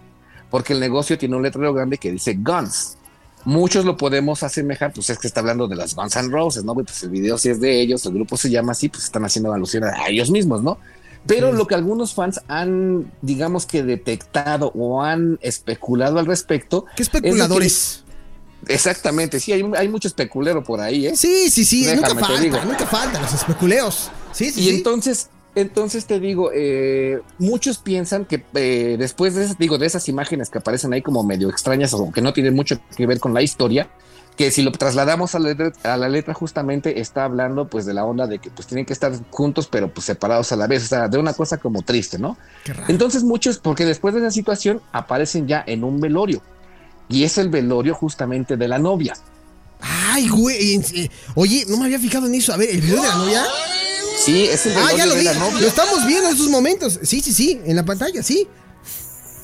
porque 0.49 0.73
el 0.73 0.81
negocio 0.81 1.17
tiene 1.17 1.37
un 1.37 1.43
letrero 1.43 1.73
grande 1.73 1.97
que 1.97 2.11
dice 2.11 2.33
Guns. 2.37 2.97
Muchos 3.45 3.85
lo 3.85 3.95
podemos 3.95 4.43
asemejar, 4.43 4.91
pues 4.91 5.09
es 5.09 5.17
que 5.17 5.27
está 5.27 5.39
hablando 5.39 5.69
de 5.69 5.77
las 5.77 5.95
Guns 5.95 6.17
N' 6.17 6.29
Roses, 6.29 6.65
¿no? 6.65 6.73
Pues 6.73 7.03
el 7.03 7.11
video 7.11 7.37
sí 7.37 7.47
es 7.47 7.61
de 7.61 7.79
ellos, 7.79 8.05
el 8.05 8.13
grupo 8.13 8.35
se 8.35 8.49
llama 8.49 8.73
así, 8.73 8.89
pues 8.89 9.05
están 9.05 9.23
haciendo 9.23 9.53
alusión 9.53 9.85
a 9.85 10.07
ellos 10.09 10.29
mismos, 10.29 10.61
¿no? 10.61 10.79
Pero 11.27 11.51
Sí. 11.51 11.57
lo 11.57 11.67
que 11.67 11.75
algunos 11.75 12.13
fans 12.13 12.41
han, 12.47 13.11
digamos 13.21 13.65
que 13.65 13.83
detectado 13.83 14.71
o 14.75 15.03
han 15.03 15.37
especulado 15.41 16.19
al 16.19 16.25
respecto, 16.25 16.85
¿Qué 16.95 17.03
especuladores? 17.03 18.03
exactamente, 18.67 19.39
sí, 19.39 19.51
hay, 19.51 19.63
hay 19.77 19.87
mucho 19.89 20.07
especulero 20.07 20.63
por 20.63 20.79
ahí, 20.79 21.07
¿eh? 21.07 21.15
Sí, 21.15 21.49
sí, 21.49 21.63
sí, 21.65 21.85
Déjame, 21.85 22.01
nunca 22.13 22.25
falta, 22.25 22.65
nunca 22.65 22.85
faltan 22.85 23.21
los 23.21 23.33
especuleos. 23.33 24.09
Sí, 24.31 24.51
sí, 24.51 24.61
Y 24.61 24.63
sí. 24.65 24.69
entonces, 24.75 25.29
entonces 25.55 26.05
te 26.05 26.19
digo, 26.19 26.51
eh, 26.53 27.21
muchos 27.39 27.77
piensan 27.77 28.25
que 28.25 28.43
eh, 28.55 28.95
después 28.99 29.35
de 29.35 29.45
esas, 29.45 29.57
digo, 29.57 29.77
de 29.77 29.85
esas 29.87 30.07
imágenes 30.09 30.49
que 30.49 30.59
aparecen 30.59 30.93
ahí 30.93 31.01
como 31.01 31.23
medio 31.23 31.49
extrañas 31.49 31.93
o 31.93 32.11
que 32.11 32.21
no 32.21 32.33
tienen 32.33 32.55
mucho 32.55 32.79
que 32.95 33.05
ver 33.07 33.19
con 33.19 33.33
la 33.33 33.41
historia, 33.41 33.89
que 34.37 34.51
si 34.51 34.61
lo 34.61 34.71
trasladamos 34.71 35.33
a 35.35 35.39
la, 35.39 35.49
letra, 35.49 35.73
a 35.83 35.97
la 35.97 36.07
letra 36.07 36.33
justamente 36.33 37.01
está 37.01 37.25
hablando 37.25 37.67
pues 37.67 37.85
de 37.85 37.93
la 37.93 38.05
onda 38.05 38.27
de 38.27 38.37
que 38.39 38.49
pues 38.51 38.67
tienen 38.67 38.85
que 38.85 38.93
estar 38.93 39.11
juntos 39.31 39.67
pero 39.67 39.91
pues 39.91 40.05
separados 40.05 40.51
a 40.51 40.55
la 40.55 40.67
vez, 40.67 40.83
o 40.83 40.87
sea, 40.87 41.07
de 41.07 41.17
una 41.17 41.33
cosa 41.33 41.57
como 41.57 41.81
triste, 41.81 42.19
¿no? 42.19 42.37
Entonces 42.87 43.23
muchos, 43.23 43.57
porque 43.57 43.83
después 43.83 44.13
de 44.13 44.19
esa 44.21 44.31
situación 44.31 44.81
aparecen 44.91 45.47
ya 45.47 45.63
en 45.65 45.83
un 45.83 45.99
velorio 45.99 46.41
y 47.09 47.23
es 47.23 47.37
el 47.39 47.49
velorio 47.49 47.95
justamente 47.95 48.55
de 48.57 48.67
la 48.67 48.77
novia. 48.79 49.15
Ay, 49.81 50.27
güey. 50.29 50.81
Oye, 51.35 51.65
no 51.67 51.77
me 51.77 51.85
había 51.85 51.99
fijado 51.99 52.27
en 52.27 52.35
eso. 52.35 52.53
A 52.53 52.57
ver, 52.57 52.69
¿el 52.69 52.81
video 52.81 53.01
de 53.01 53.07
la 53.07 53.15
novia? 53.15 53.43
Sí, 54.23 54.43
es 54.45 54.65
el 54.65 54.73
Ah, 54.73 54.87
velorio 54.87 54.97
ya 54.97 55.05
lo 55.05 55.11
de 55.13 55.19
vi. 55.19 55.25
la 55.25 55.33
novia. 55.35 55.61
Lo 55.61 55.67
estamos 55.67 56.05
viendo 56.05 56.27
en 56.27 56.33
estos 56.33 56.49
momentos. 56.49 56.99
Sí, 57.03 57.21
sí, 57.21 57.31
sí. 57.31 57.61
En 57.65 57.75
la 57.75 57.83
pantalla, 57.85 58.23
sí. 58.23 58.47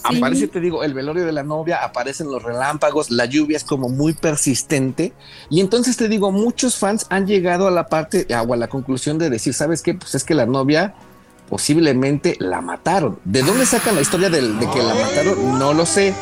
Sí. 0.09 0.17
Aparece, 0.17 0.47
te 0.47 0.59
digo, 0.59 0.83
el 0.83 0.93
velorio 0.93 1.25
de 1.25 1.31
la 1.31 1.43
novia, 1.43 1.83
aparecen 1.83 2.27
los 2.27 2.43
relámpagos, 2.43 3.09
la 3.11 3.25
lluvia 3.25 3.57
es 3.57 3.63
como 3.63 3.87
muy 3.89 4.13
persistente. 4.13 5.13
Y 5.49 5.61
entonces 5.61 5.95
te 5.97 6.07
digo, 6.09 6.31
muchos 6.31 6.75
fans 6.77 7.05
han 7.09 7.25
llegado 7.25 7.67
a 7.67 7.71
la 7.71 7.87
parte 7.87 8.27
o 8.45 8.53
a 8.53 8.57
la 8.57 8.67
conclusión 8.67 9.17
de 9.17 9.29
decir, 9.29 9.53
¿sabes 9.53 9.81
qué? 9.81 9.93
Pues 9.93 10.13
es 10.15 10.23
que 10.23 10.33
la 10.33 10.45
novia 10.45 10.93
posiblemente 11.49 12.35
la 12.39 12.61
mataron. 12.61 13.19
¿De 13.23 13.43
dónde 13.43 13.65
sacan 13.65 13.95
la 13.95 14.01
historia 14.01 14.29
de, 14.29 14.39
que 14.39 14.81
la 14.83 14.93
mataron? 14.95 15.59
No 15.59 15.73
lo 15.73 15.85
sé. 15.85 16.13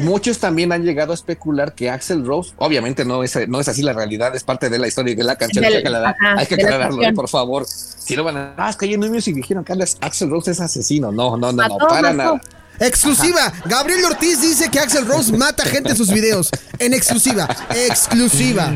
Muchos 0.00 0.38
también 0.38 0.70
han 0.72 0.84
llegado 0.84 1.10
a 1.10 1.14
especular 1.14 1.74
que 1.74 1.90
Axel 1.90 2.24
Rose, 2.24 2.52
obviamente 2.58 3.04
no 3.04 3.24
es, 3.24 3.36
no 3.48 3.58
es 3.58 3.66
así 3.68 3.82
la 3.82 3.92
realidad, 3.92 4.34
es 4.36 4.44
parte 4.44 4.70
de 4.70 4.78
la 4.78 4.86
historia 4.86 5.14
de 5.14 5.24
la 5.24 5.34
canción. 5.36 5.64
Del- 5.64 5.74
hay 5.74 5.82
que 5.82 5.88
aclarar- 5.88 6.14
ajá, 6.20 6.38
hay 6.38 6.46
que 6.46 6.54
de 6.56 6.62
la 6.62 6.68
aclararlo, 6.68 6.96
canción. 6.98 7.14
por 7.16 7.28
favor. 7.28 7.66
Si 7.66 8.14
no 8.16 8.22
van 8.22 8.36
a, 8.36 8.54
ah, 8.56 8.70
es 8.70 8.76
que 8.76 8.86
hay 8.86 8.96
niños 8.96 9.26
y 9.26 9.32
dijeron 9.32 9.64
que 9.64 9.72
Axel 10.00 10.30
Rose 10.30 10.52
es 10.52 10.60
asesino. 10.60 11.10
No, 11.10 11.36
no, 11.36 11.50
no, 11.52 11.66
no, 11.66 11.78
para 11.78 12.02
mató. 12.02 12.14
nada. 12.14 12.40
Exclusiva. 12.80 13.52
Gabriel 13.64 14.04
Ortiz 14.04 14.40
dice 14.40 14.70
que 14.70 14.78
Axel 14.78 15.06
Rose 15.06 15.36
mata 15.36 15.64
gente 15.64 15.90
en 15.90 15.96
sus 15.96 16.12
videos. 16.12 16.48
En 16.78 16.94
exclusiva. 16.94 17.48
Exclusiva. 17.88 18.72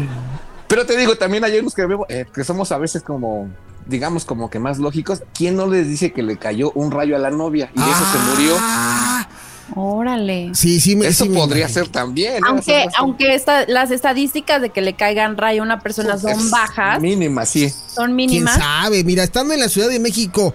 Pero 0.68 0.86
te 0.86 0.96
digo, 0.96 1.16
también 1.16 1.44
hay 1.44 1.58
unos 1.58 1.74
que 1.74 1.84
vemos, 1.86 2.06
eh, 2.08 2.26
que 2.32 2.44
somos 2.44 2.72
a 2.72 2.78
veces 2.78 3.02
como, 3.02 3.48
digamos, 3.86 4.24
como 4.24 4.48
que 4.50 4.58
más 4.58 4.78
lógicos. 4.78 5.22
¿Quién 5.34 5.54
no 5.56 5.66
les 5.66 5.86
dice 5.88 6.12
que 6.12 6.22
le 6.22 6.36
cayó 6.38 6.72
un 6.72 6.90
rayo 6.90 7.14
a 7.14 7.18
la 7.18 7.30
novia 7.30 7.70
y 7.74 7.80
eso 7.80 8.04
se 8.12 8.18
murió? 8.30 8.56
Ah, 8.58 9.28
Órale. 9.74 10.50
Sí, 10.54 10.80
sí, 10.80 10.96
me- 10.96 11.06
Eso 11.06 11.24
sí 11.24 11.30
podría 11.30 11.66
ser 11.68 11.88
también. 11.88 12.34
¿eh? 12.34 12.38
Son 12.40 12.48
Aunque, 12.48 12.72
bastante 12.72 12.96
aunque 12.98 13.34
esta- 13.34 13.66
las 13.66 13.90
estadísticas 13.90 14.60
de 14.60 14.68
que 14.70 14.82
le 14.82 14.94
caigan 14.94 15.36
rayo 15.38 15.62
a 15.62 15.64
una 15.64 15.80
persona 15.80 16.18
son 16.18 16.30
es 16.32 16.50
bajas, 16.50 17.00
Mínima, 17.00 17.46
sí. 17.46 17.70
son 17.70 18.06
¿Quién 18.06 18.16
mínimas. 18.16 18.56
sabe? 18.58 19.02
Mira, 19.04 19.24
estando 19.24 19.54
en 19.54 19.60
la 19.60 19.68
Ciudad 19.70 19.88
de 19.88 19.98
México, 19.98 20.52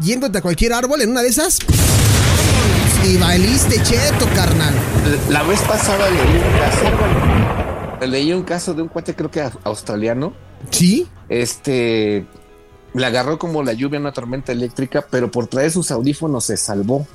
yéndote 0.00 0.38
a 0.38 0.42
cualquier 0.42 0.74
árbol, 0.74 1.00
en 1.02 1.10
una 1.10 1.22
de 1.22 1.28
esas. 1.28 1.58
Y 3.04 3.16
bailiste 3.16 3.82
cheto, 3.82 4.26
carnal. 4.34 4.74
La 5.28 5.42
vez 5.42 5.60
pasada 5.62 6.08
leí 6.08 6.36
un 6.36 6.58
caso. 6.58 8.06
Leí 8.06 8.32
un 8.32 8.42
caso 8.42 8.74
de 8.74 8.82
un 8.82 8.88
cuate, 8.88 9.14
creo 9.14 9.30
que 9.30 9.42
australiano. 9.64 10.32
¿Sí? 10.70 11.08
Este 11.28 12.26
le 12.94 13.06
agarró 13.06 13.38
como 13.38 13.62
la 13.62 13.72
lluvia 13.72 13.98
una 13.98 14.12
tormenta 14.12 14.52
eléctrica, 14.52 15.04
pero 15.10 15.30
por 15.30 15.46
traer 15.46 15.70
sus 15.72 15.90
audífonos 15.90 16.44
se 16.44 16.56
salvó. 16.56 17.06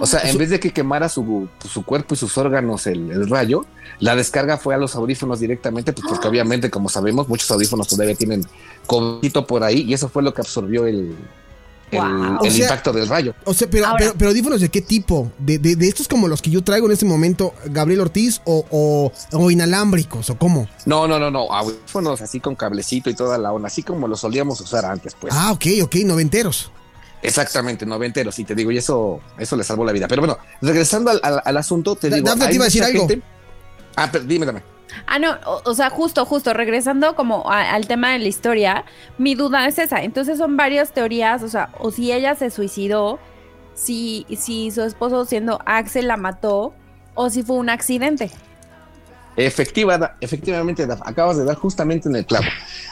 O 0.00 0.06
sea, 0.06 0.20
en 0.28 0.38
vez 0.38 0.50
de 0.50 0.58
que 0.58 0.72
quemara 0.72 1.08
su, 1.08 1.48
su 1.68 1.84
cuerpo 1.84 2.14
y 2.14 2.16
sus 2.16 2.36
órganos 2.38 2.86
el, 2.86 3.10
el 3.10 3.28
rayo, 3.28 3.64
la 4.00 4.16
descarga 4.16 4.58
fue 4.58 4.74
a 4.74 4.78
los 4.78 4.96
audífonos 4.96 5.38
directamente, 5.38 5.92
pues 5.92 6.06
porque 6.08 6.26
obviamente, 6.30 6.70
como 6.70 6.88
sabemos, 6.88 7.28
muchos 7.28 7.50
audífonos 7.50 7.86
todavía 7.86 8.16
tienen 8.16 8.44
cobito 8.86 9.46
por 9.46 9.62
ahí 9.62 9.82
y 9.82 9.94
eso 9.94 10.08
fue 10.08 10.22
lo 10.22 10.34
que 10.34 10.40
absorbió 10.40 10.86
el, 10.86 11.14
Wow. 11.98 12.38
el 12.42 12.48
O 12.48 12.50
sea- 12.50 12.64
impacto 12.64 12.92
del 12.92 13.08
rayo. 13.08 13.34
O 13.44 13.52
sea, 13.54 13.68
pero, 13.70 13.86
Ahora- 13.86 13.98
pero, 13.98 14.14
pero 14.18 14.30
audífonos 14.30 14.60
de 14.60 14.68
qué 14.70 14.80
tipo? 14.80 15.30
¿De, 15.38 15.58
de, 15.58 15.76
de 15.76 15.88
estos 15.88 16.08
como 16.08 16.28
los 16.28 16.40
que 16.42 16.50
yo 16.50 16.62
traigo 16.64 16.86
en 16.86 16.92
este 16.92 17.04
momento, 17.04 17.54
Gabriel 17.66 18.00
Ortiz, 18.00 18.40
o, 18.44 18.64
o, 18.70 19.12
o 19.38 19.50
inalámbricos, 19.50 20.30
o 20.30 20.38
cómo? 20.38 20.68
No, 20.86 21.06
no, 21.06 21.18
no, 21.18 21.30
no, 21.30 21.52
audífonos 21.52 22.20
así 22.22 22.40
con 22.40 22.54
cablecito 22.56 23.10
y 23.10 23.14
toda 23.14 23.36
la 23.38 23.52
onda, 23.52 23.68
así 23.68 23.82
como 23.82 24.08
los 24.08 24.20
solíamos 24.20 24.60
usar 24.60 24.84
antes, 24.84 25.14
pues. 25.20 25.34
Ah, 25.36 25.52
ok, 25.52 25.66
ok, 25.84 25.96
noventeros. 26.04 26.70
Exactamente, 27.22 27.86
noventeros, 27.86 28.34
sí 28.34 28.44
te 28.44 28.54
digo, 28.54 28.72
y 28.72 28.78
eso, 28.78 29.20
eso 29.38 29.54
le 29.56 29.62
salvó 29.62 29.84
la 29.84 29.92
vida. 29.92 30.08
Pero 30.08 30.22
bueno, 30.22 30.38
regresando 30.60 31.10
al, 31.10 31.20
al- 31.22 31.42
al 31.44 31.56
asunto, 31.56 31.94
te 31.94 32.10
Da- 32.10 32.16
digo. 32.16 32.26
Dafne 32.28 32.48
te 32.48 32.54
iba 32.56 32.64
a 32.64 32.66
decir 32.66 32.82
algo. 32.82 33.06
gente- 33.08 33.24
Ah, 33.94 34.08
pero 34.10 34.24
dime, 34.24 34.46
dame. 34.46 34.62
Ah, 35.06 35.18
no, 35.18 35.36
o, 35.64 35.74
sea, 35.74 35.90
justo, 35.90 36.24
justo, 36.24 36.52
regresando 36.54 37.14
como 37.14 37.50
a- 37.50 37.72
al 37.72 37.86
tema 37.86 38.10
de 38.12 38.18
la 38.18 38.28
historia, 38.28 38.84
mi 39.18 39.34
duda 39.34 39.66
es 39.66 39.78
esa. 39.78 40.02
Entonces 40.02 40.38
son 40.38 40.56
varias 40.56 40.92
teorías, 40.92 41.42
o 41.42 41.48
sea, 41.48 41.70
o 41.78 41.90
si 41.90 42.12
ella 42.12 42.34
se 42.34 42.50
suicidó, 42.50 43.18
si, 43.74 44.26
si 44.38 44.70
su 44.70 44.82
esposo 44.82 45.24
siendo 45.24 45.60
Axel 45.66 46.08
la 46.08 46.16
mató, 46.16 46.74
o 47.14 47.30
si 47.30 47.42
fue 47.42 47.56
un 47.56 47.68
accidente. 47.70 48.30
Efectiva, 49.34 50.16
efectivamente, 50.20 50.86
acabas 51.04 51.38
de 51.38 51.44
dar 51.44 51.56
justamente 51.56 52.08
en 52.08 52.16
el 52.16 52.26
clavo. 52.26 52.44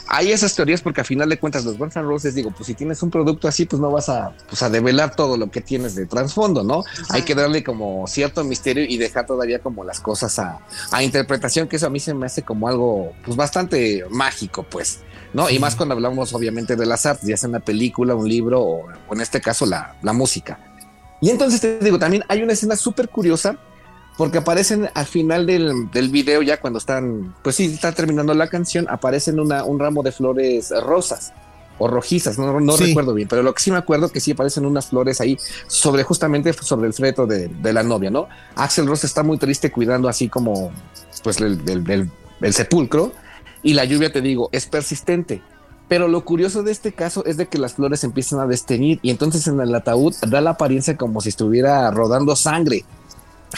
Hay 0.06 0.32
esas 0.32 0.54
teorías 0.54 0.80
porque 0.80 1.02
a 1.02 1.04
final 1.04 1.28
de 1.28 1.38
cuentas 1.38 1.64
los 1.66 1.76
Guns 1.76 1.96
N' 1.96 2.04
Roses, 2.06 2.34
digo, 2.34 2.50
pues 2.50 2.66
si 2.66 2.74
tienes 2.74 3.02
un 3.02 3.10
producto 3.10 3.46
así, 3.46 3.66
pues 3.66 3.80
no 3.80 3.90
vas 3.90 4.08
a, 4.08 4.32
pues, 4.48 4.62
a 4.62 4.70
develar 4.70 5.14
todo 5.14 5.36
lo 5.36 5.50
que 5.50 5.60
tienes 5.60 5.94
de 5.94 6.06
trasfondo, 6.06 6.64
¿no? 6.64 6.82
Hay 7.10 7.22
que 7.22 7.34
darle 7.34 7.62
como 7.62 8.06
cierto 8.06 8.42
misterio 8.42 8.84
y 8.84 8.96
dejar 8.96 9.26
todavía 9.26 9.58
como 9.58 9.84
las 9.84 10.00
cosas 10.00 10.38
a, 10.38 10.60
a, 10.90 11.02
interpretación, 11.02 11.68
que 11.68 11.76
eso 11.76 11.86
a 11.86 11.90
mí 11.90 12.00
se 12.00 12.14
me 12.14 12.24
hace 12.24 12.42
como 12.42 12.68
algo, 12.68 13.12
pues 13.22 13.36
bastante 13.36 14.04
mágico, 14.08 14.62
pues, 14.62 15.00
¿no? 15.34 15.50
Y 15.50 15.58
más 15.58 15.76
cuando 15.76 15.94
hablamos 15.94 16.32
obviamente 16.32 16.74
de 16.74 16.86
las 16.86 17.04
artes, 17.04 17.28
ya 17.28 17.36
sea 17.36 17.50
una 17.50 17.60
película, 17.60 18.14
un 18.14 18.26
libro 18.26 18.62
o, 18.62 18.86
o 19.08 19.14
en 19.14 19.20
este 19.20 19.42
caso 19.42 19.66
la, 19.66 19.96
la 20.02 20.14
música. 20.14 20.58
Y 21.20 21.28
entonces 21.28 21.60
te 21.60 21.78
digo, 21.80 21.98
también 21.98 22.24
hay 22.28 22.42
una 22.42 22.54
escena 22.54 22.76
súper 22.76 23.10
curiosa 23.10 23.58
porque 24.20 24.36
aparecen 24.36 24.90
al 24.92 25.06
final 25.06 25.46
del, 25.46 25.90
del, 25.92 26.10
video, 26.10 26.42
ya 26.42 26.60
cuando 26.60 26.78
están, 26.78 27.34
pues 27.42 27.56
sí, 27.56 27.64
está 27.64 27.92
terminando 27.92 28.34
la 28.34 28.48
canción, 28.48 28.86
aparecen 28.90 29.40
una, 29.40 29.64
un 29.64 29.78
ramo 29.78 30.02
de 30.02 30.12
flores 30.12 30.74
rosas 30.82 31.32
o 31.78 31.88
rojizas, 31.88 32.38
no, 32.38 32.60
no 32.60 32.76
sí. 32.76 32.88
recuerdo 32.88 33.14
bien, 33.14 33.28
pero 33.28 33.42
lo 33.42 33.54
que 33.54 33.62
sí 33.62 33.70
me 33.70 33.78
acuerdo 33.78 34.10
que 34.10 34.20
sí 34.20 34.32
aparecen 34.32 34.66
unas 34.66 34.88
flores 34.88 35.22
ahí 35.22 35.38
sobre 35.68 36.02
justamente 36.02 36.52
sobre 36.52 36.88
el 36.88 36.92
freto 36.92 37.26
de, 37.26 37.48
de 37.48 37.72
la 37.72 37.82
novia, 37.82 38.10
¿no? 38.10 38.28
Axel 38.56 38.86
Rose 38.86 39.06
está 39.06 39.22
muy 39.22 39.38
triste 39.38 39.72
cuidando 39.72 40.06
así 40.06 40.28
como 40.28 40.70
pues 41.24 41.40
el, 41.40 41.58
el, 41.66 42.10
el 42.42 42.52
sepulcro 42.52 43.12
y 43.62 43.72
la 43.72 43.86
lluvia, 43.86 44.12
te 44.12 44.20
digo, 44.20 44.50
es 44.52 44.66
persistente. 44.66 45.40
Pero 45.88 46.08
lo 46.08 46.26
curioso 46.26 46.62
de 46.62 46.72
este 46.72 46.92
caso 46.92 47.24
es 47.24 47.38
de 47.38 47.46
que 47.46 47.56
las 47.56 47.72
flores 47.72 48.04
empiezan 48.04 48.40
a 48.40 48.46
desteñir 48.46 48.98
y 49.00 49.08
entonces 49.08 49.46
en 49.46 49.58
el 49.60 49.74
ataúd 49.74 50.14
da 50.28 50.42
la 50.42 50.50
apariencia 50.50 50.98
como 50.98 51.22
si 51.22 51.30
estuviera 51.30 51.90
rodando 51.90 52.36
sangre. 52.36 52.84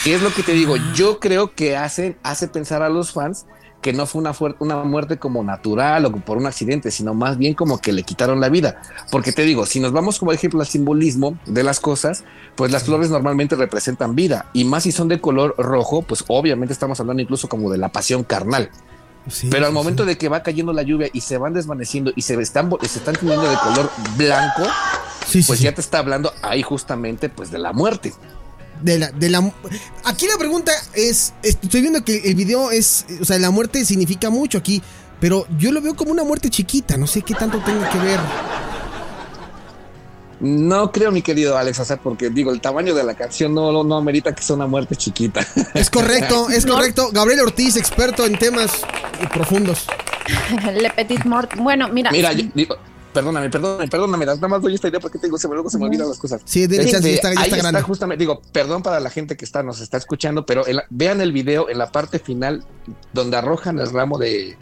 ¿Qué 0.04 0.14
es 0.14 0.22
lo 0.22 0.32
que 0.32 0.42
te 0.42 0.52
digo? 0.52 0.76
Yo 0.94 1.20
creo 1.20 1.54
que 1.54 1.76
hace, 1.76 2.16
hace 2.22 2.48
pensar 2.48 2.82
a 2.82 2.88
los 2.88 3.12
fans 3.12 3.46
que 3.82 3.92
no 3.92 4.06
fue 4.06 4.20
una, 4.20 4.32
una 4.60 4.76
muerte 4.84 5.18
como 5.18 5.42
natural 5.42 6.06
o 6.06 6.12
por 6.12 6.38
un 6.38 6.46
accidente, 6.46 6.90
sino 6.92 7.14
más 7.14 7.36
bien 7.36 7.54
como 7.54 7.78
que 7.78 7.92
le 7.92 8.04
quitaron 8.04 8.40
la 8.40 8.48
vida. 8.48 8.80
Porque 9.10 9.32
te 9.32 9.42
digo, 9.42 9.66
si 9.66 9.80
nos 9.80 9.92
vamos 9.92 10.20
como 10.20 10.32
ejemplo 10.32 10.60
al 10.60 10.66
simbolismo 10.66 11.36
de 11.46 11.64
las 11.64 11.80
cosas, 11.80 12.24
pues 12.54 12.70
las 12.70 12.84
flores 12.84 13.10
normalmente 13.10 13.56
representan 13.56 14.14
vida 14.14 14.46
y 14.52 14.64
más 14.64 14.84
si 14.84 14.92
son 14.92 15.08
de 15.08 15.20
color 15.20 15.56
rojo, 15.58 16.02
pues 16.02 16.24
obviamente 16.28 16.72
estamos 16.72 17.00
hablando 17.00 17.22
incluso 17.22 17.48
como 17.48 17.70
de 17.70 17.78
la 17.78 17.88
pasión 17.88 18.22
carnal. 18.22 18.70
Sí, 19.28 19.48
Pero 19.50 19.66
al 19.66 19.72
sí, 19.72 19.74
momento 19.74 20.04
sí. 20.04 20.10
de 20.10 20.18
que 20.18 20.28
va 20.28 20.42
cayendo 20.42 20.72
la 20.72 20.82
lluvia 20.82 21.08
y 21.12 21.20
se 21.20 21.36
van 21.36 21.52
desvaneciendo 21.52 22.12
y 22.14 22.22
se 22.22 22.40
están, 22.40 22.70
se 22.82 22.98
están 22.98 23.16
teniendo 23.16 23.48
de 23.48 23.56
color 23.56 23.90
blanco, 24.16 24.62
pues 25.46 25.60
ya 25.60 25.74
te 25.74 25.80
está 25.80 25.98
hablando 25.98 26.32
ahí 26.42 26.62
justamente 26.62 27.28
pues 27.28 27.50
de 27.50 27.58
la 27.58 27.72
muerte 27.72 28.12
de 28.82 28.98
la, 28.98 29.10
de 29.10 29.30
la. 29.30 29.52
Aquí 30.04 30.26
la 30.26 30.36
pregunta 30.38 30.72
es. 30.94 31.32
Estoy 31.42 31.80
viendo 31.80 32.04
que 32.04 32.18
el 32.24 32.34
video 32.34 32.70
es. 32.70 33.06
O 33.20 33.24
sea, 33.24 33.38
la 33.38 33.50
muerte 33.50 33.84
significa 33.84 34.30
mucho 34.30 34.58
aquí. 34.58 34.82
Pero 35.20 35.46
yo 35.56 35.70
lo 35.70 35.80
veo 35.80 35.94
como 35.94 36.10
una 36.10 36.24
muerte 36.24 36.50
chiquita. 36.50 36.96
No 36.96 37.06
sé 37.06 37.22
qué 37.22 37.34
tanto 37.34 37.58
tenga 37.60 37.88
que 37.88 37.98
ver. 37.98 38.18
No 40.40 40.90
creo, 40.90 41.12
mi 41.12 41.22
querido 41.22 41.56
Alex, 41.56 41.78
o 41.78 41.84
sea, 41.84 41.98
porque 41.98 42.28
digo, 42.28 42.50
el 42.50 42.60
tamaño 42.60 42.96
de 42.96 43.04
la 43.04 43.14
canción 43.14 43.54
no, 43.54 43.84
no 43.84 43.96
amerita 43.96 44.34
que 44.34 44.42
sea 44.42 44.56
una 44.56 44.66
muerte 44.66 44.96
chiquita. 44.96 45.46
Es 45.72 45.88
correcto, 45.88 46.48
es 46.50 46.66
correcto. 46.66 47.10
Gabriel 47.12 47.42
Ortiz, 47.42 47.76
experto 47.76 48.26
en 48.26 48.36
temas 48.36 48.72
profundos. 49.32 49.86
Le 50.74 50.90
Petit 50.90 51.24
Mort. 51.24 51.54
Bueno, 51.56 51.88
mira. 51.88 52.10
Mira, 52.10 52.32
yo, 52.32 52.46
digo, 52.54 52.76
perdóname, 53.12 53.50
perdóname, 53.50 53.88
perdóname, 53.88 54.26
nada 54.26 54.48
más 54.48 54.62
doy 54.62 54.74
esta 54.74 54.88
idea 54.88 55.00
porque 55.00 55.18
tengo, 55.18 55.38
se 55.38 55.48
me, 55.48 55.54
luego 55.54 55.70
se 55.70 55.78
me 55.78 55.86
olvidan 55.86 56.08
las 56.08 56.18
cosas. 56.18 56.40
Sí, 56.44 56.66
de 56.66 56.82
hecho, 56.82 56.96
este, 56.96 57.14
está, 57.14 57.32
ya 57.32 57.40
ahí 57.40 57.50
está, 57.50 57.68
está 57.68 57.82
justamente, 57.82 58.22
digo, 58.22 58.42
perdón 58.52 58.82
para 58.82 59.00
la 59.00 59.10
gente 59.10 59.36
que 59.36 59.44
está, 59.44 59.62
nos 59.62 59.80
está 59.80 59.96
escuchando, 59.96 60.46
pero 60.46 60.64
vean 60.90 61.20
el 61.20 61.32
video 61.32 61.68
en 61.68 61.78
la 61.78 61.92
parte 61.92 62.18
final 62.18 62.64
donde 63.12 63.36
arrojan 63.36 63.78
el 63.78 63.90
ramo 63.90 64.18
de, 64.18 64.56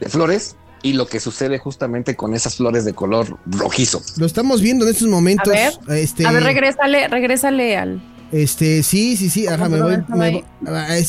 de, 0.00 0.08
flores 0.08 0.56
y 0.82 0.92
lo 0.92 1.06
que 1.06 1.20
sucede 1.20 1.58
justamente 1.58 2.14
con 2.14 2.34
esas 2.34 2.56
flores 2.56 2.84
de 2.84 2.92
color 2.92 3.38
rojizo. 3.46 4.02
Lo 4.18 4.26
estamos 4.26 4.60
viendo 4.60 4.84
en 4.84 4.92
estos 4.92 5.08
momentos. 5.08 5.52
A 5.52 5.56
ver, 5.56 5.98
este, 5.98 6.26
a 6.26 6.32
ver 6.32 6.42
regrésale, 6.42 7.08
regrésale 7.08 7.76
al. 7.76 8.10
Este, 8.32 8.82
sí, 8.82 9.16
sí, 9.16 9.30
sí, 9.30 9.46
ajá, 9.46 9.68
me 9.68 9.80
voy, 9.80 10.04
me, 10.08 10.44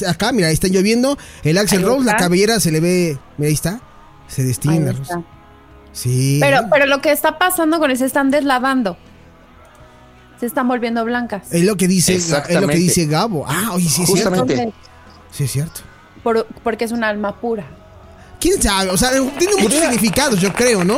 acá, 0.08 0.31
mira, 0.31 0.49
ahí 0.49 0.53
está 0.53 0.67
lloviendo, 0.67 1.17
el 1.43 1.58
Axel 1.58 1.81
Rose, 1.81 2.05
la 2.05 2.17
cabellera 2.17 2.60
se 2.60 2.71
le 2.71 2.79
ve, 2.79 3.17
mira, 3.38 3.47
ahí 3.47 3.53
está, 3.53 3.81
se 4.27 4.43
destina. 4.43 4.93
Sí. 5.95 6.39
Pero, 6.41 6.63
pero 6.69 6.86
lo 6.86 7.01
que 7.01 7.12
está 7.12 7.38
pasando 7.39 7.79
con 7.79 7.89
eso 7.89 8.05
están 8.05 8.29
deslavando. 8.29 8.97
Se 10.39 10.45
están 10.45 10.67
volviendo 10.67 11.05
blancas. 11.05 11.47
Es 11.51 11.63
lo 11.63 11.77
que 11.77 11.88
dice, 11.88 12.15
es 12.15 12.29
lo 12.29 12.67
que 12.67 12.75
dice 12.75 13.05
Gabo. 13.05 13.45
Ah, 13.47 13.71
oye, 13.73 13.88
sí 13.88 14.03
es 14.03 14.10
Justamente. 14.10 14.55
cierto. 14.55 14.73
Sí 15.31 15.43
es 15.45 15.51
cierto. 15.51 15.81
Por, 16.21 16.45
porque 16.63 16.84
es 16.84 16.91
un 16.91 17.03
alma 17.05 17.39
pura. 17.39 17.65
¿Quién 18.41 18.62
sabe? 18.62 18.89
O 18.89 18.97
sea, 18.97 19.12
tiene 19.12 19.55
muchos 19.58 19.79
significados, 19.79 20.39
yo 20.41 20.53
creo, 20.53 20.84
¿no? 20.84 20.97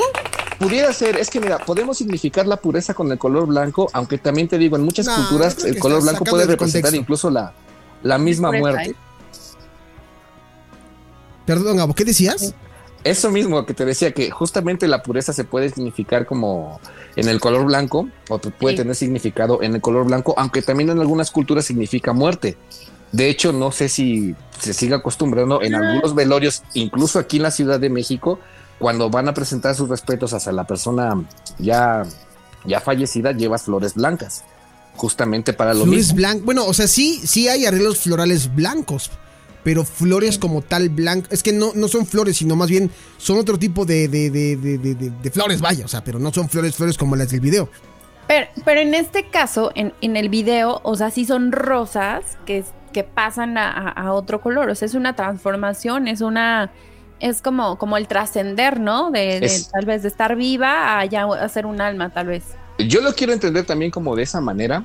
Pudiera 0.57 0.91
ser, 0.91 1.17
es 1.17 1.29
que 1.29 1.39
mira, 1.39 1.59
podemos 1.59 1.99
significar 1.99 2.47
la 2.47 2.57
pureza 2.57 2.95
con 2.95 3.11
el 3.11 3.19
color 3.19 3.45
blanco, 3.45 3.91
aunque 3.93 4.17
también 4.17 4.47
te 4.47 4.57
digo, 4.57 4.75
en 4.75 4.81
muchas 4.81 5.05
no, 5.05 5.15
culturas 5.15 5.63
el 5.63 5.77
color 5.77 6.01
blanco 6.01 6.25
puede 6.25 6.45
representar 6.47 6.89
contexto. 6.89 6.99
incluso 6.99 7.29
la, 7.29 7.53
la 8.01 8.17
misma 8.17 8.51
muerte. 8.51 8.95
Perdón, 11.45 11.77
Gabo, 11.77 11.93
¿qué 11.93 12.03
decías? 12.03 12.55
Eso 13.09 13.31
mismo 13.31 13.65
que 13.65 13.73
te 13.73 13.85
decía, 13.85 14.11
que 14.11 14.29
justamente 14.31 14.87
la 14.87 15.01
pureza 15.01 15.31
se 15.31 15.45
puede 15.45 15.69
significar 15.69 16.25
como 16.25 16.81
en 17.15 17.29
el 17.29 17.39
color 17.39 17.65
blanco, 17.65 18.09
o 18.29 18.37
puede 18.39 18.75
sí. 18.75 18.81
tener 18.81 18.95
significado 18.95 19.63
en 19.63 19.75
el 19.75 19.81
color 19.81 20.05
blanco, 20.05 20.33
aunque 20.37 20.61
también 20.61 20.89
en 20.89 20.99
algunas 20.99 21.31
culturas 21.31 21.65
significa 21.65 22.11
muerte. 22.11 22.57
De 23.11 23.29
hecho, 23.29 23.53
no 23.53 23.71
sé 23.71 23.87
si 23.87 24.35
se 24.59 24.73
sigue 24.73 24.95
acostumbrando 24.95 25.61
en 25.61 25.75
algunos 25.75 26.13
velorios, 26.15 26.63
incluso 26.73 27.19
aquí 27.19 27.37
en 27.37 27.43
la 27.43 27.51
Ciudad 27.51 27.79
de 27.79 27.89
México, 27.89 28.39
cuando 28.77 29.09
van 29.09 29.29
a 29.29 29.33
presentar 29.33 29.73
sus 29.73 29.87
respetos 29.87 30.33
hacia 30.33 30.51
la 30.51 30.67
persona 30.67 31.15
ya, 31.57 32.03
ya 32.65 32.81
fallecida, 32.81 33.31
llevas 33.31 33.63
flores 33.63 33.95
blancas, 33.95 34.43
justamente 34.97 35.53
para 35.53 35.73
lo 35.73 35.83
flores 35.83 35.99
mismo. 35.99 36.15
Blancas, 36.17 36.43
bueno, 36.43 36.65
o 36.65 36.73
sea, 36.73 36.87
sí, 36.87 37.21
sí 37.25 37.47
hay 37.47 37.65
arreglos 37.65 37.99
florales 37.99 38.53
blancos, 38.53 39.11
pero 39.63 39.83
flores 39.83 40.37
como 40.37 40.61
tal 40.61 40.89
blancas, 40.89 41.31
es 41.31 41.43
que 41.43 41.53
no, 41.53 41.71
no 41.75 41.87
son 41.87 42.05
flores, 42.05 42.37
sino 42.37 42.55
más 42.55 42.69
bien 42.69 42.91
son 43.17 43.37
otro 43.37 43.57
tipo 43.59 43.85
de, 43.85 44.07
de, 44.07 44.29
de, 44.29 44.55
de, 44.55 45.31
flores, 45.31 45.61
vaya, 45.61 45.85
o 45.85 45.87
sea, 45.87 46.03
pero 46.03 46.19
no 46.19 46.31
son 46.31 46.49
flores, 46.49 46.75
flores 46.75 46.97
como 46.97 47.15
las 47.15 47.29
del 47.29 47.41
video. 47.41 47.69
Pero, 48.27 48.47
pero 48.65 48.81
en 48.81 48.93
este 48.93 49.29
caso, 49.29 49.71
en, 49.75 49.93
en, 50.01 50.17
el 50.17 50.29
video, 50.29 50.81
o 50.83 50.95
sea, 50.95 51.11
sí 51.11 51.25
son 51.25 51.51
rosas 51.51 52.23
que, 52.45 52.63
que 52.93 53.03
pasan 53.03 53.57
a, 53.57 53.89
a 53.89 54.13
otro 54.13 54.41
color, 54.41 54.69
o 54.69 54.75
sea, 54.75 54.85
es 54.85 54.95
una 54.95 55.15
transformación, 55.15 56.07
es 56.07 56.21
una 56.21 56.71
es 57.19 57.41
como, 57.41 57.77
como 57.77 57.97
el 57.97 58.07
trascender, 58.07 58.79
¿no? 58.79 59.11
De, 59.11 59.39
de 59.39 59.51
tal 59.71 59.85
vez 59.85 60.03
de 60.03 60.07
estar 60.09 60.35
viva 60.35 60.99
a 60.99 61.05
ya 61.05 61.25
hacer 61.25 61.65
un 61.65 61.81
alma, 61.81 62.09
tal 62.09 62.27
vez. 62.27 62.43
Yo 62.77 63.01
lo 63.01 63.13
quiero 63.13 63.33
entender 63.33 63.65
también 63.65 63.89
como 63.89 64.15
de 64.15 64.23
esa 64.23 64.39
manera, 64.39 64.83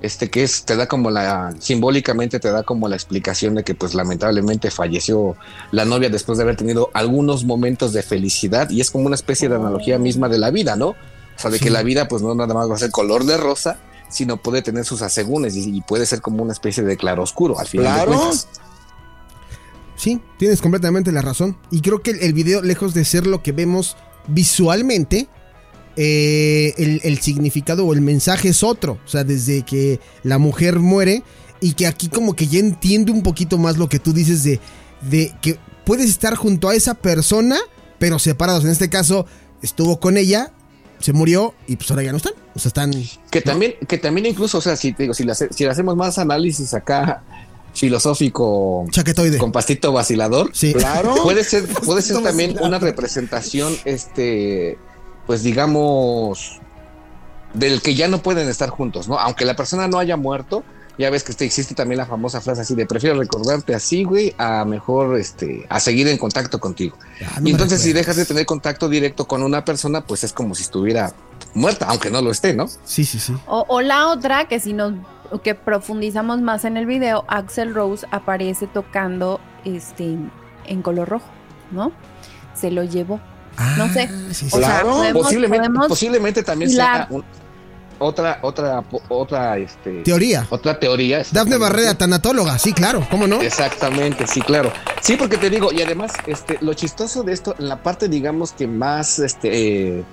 este 0.00 0.30
que 0.30 0.44
es, 0.44 0.64
te 0.64 0.76
da 0.76 0.86
como 0.86 1.10
la, 1.10 1.54
simbólicamente 1.58 2.38
te 2.38 2.50
da 2.50 2.62
como 2.62 2.88
la 2.88 2.96
explicación 2.96 3.54
de 3.56 3.64
que 3.64 3.74
pues 3.74 3.94
lamentablemente 3.94 4.70
falleció 4.70 5.36
la 5.72 5.84
novia 5.84 6.08
después 6.08 6.38
de 6.38 6.44
haber 6.44 6.56
tenido 6.56 6.90
algunos 6.94 7.44
momentos 7.44 7.92
de 7.92 8.02
felicidad 8.02 8.70
y 8.70 8.80
es 8.80 8.90
como 8.90 9.06
una 9.06 9.16
especie 9.16 9.48
de 9.48 9.56
analogía 9.56 9.98
misma 9.98 10.28
de 10.28 10.38
la 10.38 10.50
vida, 10.50 10.76
¿no? 10.76 10.88
O 10.88 10.96
sea, 11.36 11.50
de 11.50 11.58
sí. 11.58 11.64
que 11.64 11.70
la 11.70 11.82
vida 11.82 12.08
pues 12.08 12.22
no 12.22 12.34
nada 12.34 12.54
más 12.54 12.70
va 12.70 12.74
a 12.74 12.78
ser 12.78 12.90
color 12.90 13.24
de 13.24 13.36
rosa, 13.36 13.78
sino 14.08 14.36
puede 14.36 14.62
tener 14.62 14.84
sus 14.84 15.02
asegúnes 15.02 15.56
y, 15.56 15.76
y 15.76 15.80
puede 15.82 16.06
ser 16.06 16.20
como 16.20 16.42
una 16.42 16.52
especie 16.52 16.82
de 16.82 16.96
claroscuro 16.96 17.58
al 17.58 17.66
final 17.66 17.94
claro. 17.94 18.10
de 18.12 18.16
cuentas. 18.16 18.48
Sí, 19.96 20.20
tienes 20.38 20.62
completamente 20.62 21.10
la 21.10 21.22
razón. 21.22 21.56
Y 21.72 21.80
creo 21.80 22.02
que 22.02 22.12
el 22.12 22.32
video, 22.32 22.62
lejos 22.62 22.94
de 22.94 23.04
ser 23.04 23.26
lo 23.26 23.42
que 23.42 23.50
vemos 23.50 23.96
visualmente, 24.28 25.28
eh, 26.00 26.74
el, 26.78 27.00
el, 27.02 27.18
significado 27.18 27.84
o 27.84 27.92
el 27.92 28.00
mensaje 28.00 28.50
es 28.50 28.62
otro. 28.62 29.00
O 29.04 29.08
sea, 29.08 29.24
desde 29.24 29.62
que 29.62 29.98
la 30.22 30.38
mujer 30.38 30.78
muere 30.78 31.24
y 31.60 31.72
que 31.72 31.88
aquí 31.88 32.08
como 32.08 32.36
que 32.36 32.46
ya 32.46 32.60
entiende 32.60 33.10
un 33.10 33.24
poquito 33.24 33.58
más 33.58 33.78
lo 33.78 33.88
que 33.88 33.98
tú 33.98 34.12
dices 34.12 34.44
de, 34.44 34.60
de 35.10 35.32
que 35.42 35.58
puedes 35.84 36.08
estar 36.08 36.36
junto 36.36 36.68
a 36.68 36.76
esa 36.76 36.94
persona, 36.94 37.56
pero 37.98 38.20
separados. 38.20 38.64
En 38.64 38.70
este 38.70 38.88
caso, 38.88 39.26
estuvo 39.60 39.98
con 39.98 40.16
ella, 40.16 40.52
se 41.00 41.12
murió 41.12 41.52
y 41.66 41.74
pues 41.74 41.90
ahora 41.90 42.04
ya 42.04 42.12
no 42.12 42.18
están. 42.18 42.34
O 42.54 42.60
sea, 42.60 42.68
están. 42.68 42.92
Que 43.30 43.40
también, 43.40 43.74
¿no? 43.80 43.88
que 43.88 43.98
también 43.98 44.26
incluso, 44.26 44.58
o 44.58 44.60
sea, 44.60 44.76
si, 44.76 44.92
digo, 44.92 45.14
si, 45.14 45.24
le, 45.24 45.34
si 45.34 45.64
le 45.64 45.70
hacemos 45.70 45.96
más 45.96 46.18
análisis 46.18 46.74
acá 46.74 47.24
filosófico 47.74 48.86
Chaquetoide. 48.90 49.38
con 49.38 49.50
pastito 49.50 49.92
vacilador. 49.92 50.50
Sí. 50.52 50.72
Claro. 50.74 51.14
Puede 51.24 51.42
ser, 51.42 51.66
puede 51.66 52.02
ser 52.02 52.22
también 52.22 52.56
una 52.60 52.78
representación, 52.78 53.76
este, 53.84 54.78
pues 55.28 55.42
digamos, 55.42 56.58
del 57.52 57.82
que 57.82 57.94
ya 57.94 58.08
no 58.08 58.22
pueden 58.22 58.48
estar 58.48 58.70
juntos, 58.70 59.08
¿no? 59.08 59.18
Aunque 59.18 59.44
la 59.44 59.54
persona 59.54 59.86
no 59.86 59.98
haya 59.98 60.16
muerto, 60.16 60.64
ya 60.96 61.10
ves 61.10 61.22
que 61.22 61.32
este, 61.32 61.44
existe 61.44 61.74
también 61.74 61.98
la 61.98 62.06
famosa 62.06 62.40
frase 62.40 62.62
así 62.62 62.74
de 62.74 62.86
prefiero 62.86 63.18
recordarte 63.18 63.74
así, 63.74 64.04
güey, 64.04 64.34
a 64.38 64.64
mejor 64.64 65.18
este, 65.18 65.66
a 65.68 65.80
seguir 65.80 66.08
en 66.08 66.16
contacto 66.16 66.58
contigo. 66.58 66.96
Ah, 67.20 67.40
no 67.40 67.48
y 67.48 67.52
entonces, 67.52 67.82
si 67.82 67.92
dejas 67.92 68.16
de 68.16 68.24
tener 68.24 68.46
contacto 68.46 68.88
directo 68.88 69.26
con 69.26 69.42
una 69.42 69.66
persona, 69.66 70.00
pues 70.00 70.24
es 70.24 70.32
como 70.32 70.54
si 70.54 70.62
estuviera 70.62 71.12
muerta, 71.52 71.84
aunque 71.90 72.10
no 72.10 72.22
lo 72.22 72.30
esté, 72.30 72.54
¿no? 72.54 72.66
Sí, 72.84 73.04
sí, 73.04 73.20
sí. 73.20 73.34
O, 73.46 73.66
o 73.68 73.82
la 73.82 74.08
otra, 74.08 74.48
que 74.48 74.60
si 74.60 74.72
nos 74.72 74.94
que 75.42 75.54
profundizamos 75.54 76.40
más 76.40 76.64
en 76.64 76.78
el 76.78 76.86
video, 76.86 77.26
Axel 77.28 77.74
Rose 77.74 78.06
aparece 78.10 78.66
tocando 78.66 79.40
este, 79.66 80.16
en 80.64 80.80
color 80.80 81.06
rojo, 81.06 81.28
¿no? 81.70 81.92
Se 82.54 82.70
lo 82.70 82.82
llevó. 82.82 83.20
Ah, 83.60 83.74
No 83.76 83.92
sé. 83.92 84.08
sí, 84.30 84.34
sí. 84.34 84.46
O 84.52 84.58
sea, 84.58 84.68
Claro, 84.68 84.90
podemos- 84.90 85.22
posiblemente, 85.24 85.66
podemos 85.66 85.88
posiblemente 85.88 86.42
también 86.42 86.70
sea 86.70 87.06
un- 87.10 87.24
otra, 88.00 88.38
otra, 88.42 88.84
otra, 89.08 89.58
este, 89.58 90.02
Teoría. 90.04 90.46
otra 90.50 90.78
teoría. 90.78 91.16
Dafne 91.18 91.30
exactamente. 91.32 91.58
Barrera, 91.58 91.94
tanatóloga, 91.98 92.56
sí, 92.58 92.72
claro, 92.72 93.04
¿cómo 93.10 93.26
no? 93.26 93.42
Exactamente, 93.42 94.26
sí, 94.28 94.40
claro. 94.40 94.72
Sí, 95.02 95.16
porque 95.16 95.36
te 95.36 95.50
digo, 95.50 95.72
y 95.72 95.82
además, 95.82 96.12
este, 96.28 96.58
lo 96.60 96.74
chistoso 96.74 97.24
de 97.24 97.32
esto, 97.32 97.56
en 97.58 97.68
la 97.68 97.82
parte, 97.82 98.08
digamos 98.08 98.52
que 98.52 98.68
más, 98.68 99.18
este, 99.18 99.48
eh, 99.98 100.04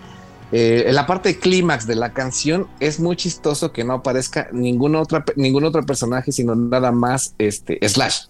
eh, 0.51 0.85
en 0.87 0.95
la 0.95 1.05
parte 1.05 1.37
clímax 1.37 1.85
de 1.85 1.93
la 1.95 2.11
canción, 2.11 2.67
es 2.79 2.99
muy 2.99 3.15
chistoso 3.15 3.71
que 3.71 3.83
no 3.83 3.93
aparezca 3.93 4.47
ningún 4.51 4.95
otra, 4.95 5.23
ningún 5.35 5.63
otro 5.65 5.85
personaje, 5.85 6.31
sino 6.31 6.55
nada 6.55 6.91
más, 6.91 7.35
este, 7.37 7.77
Slash. 7.87 8.21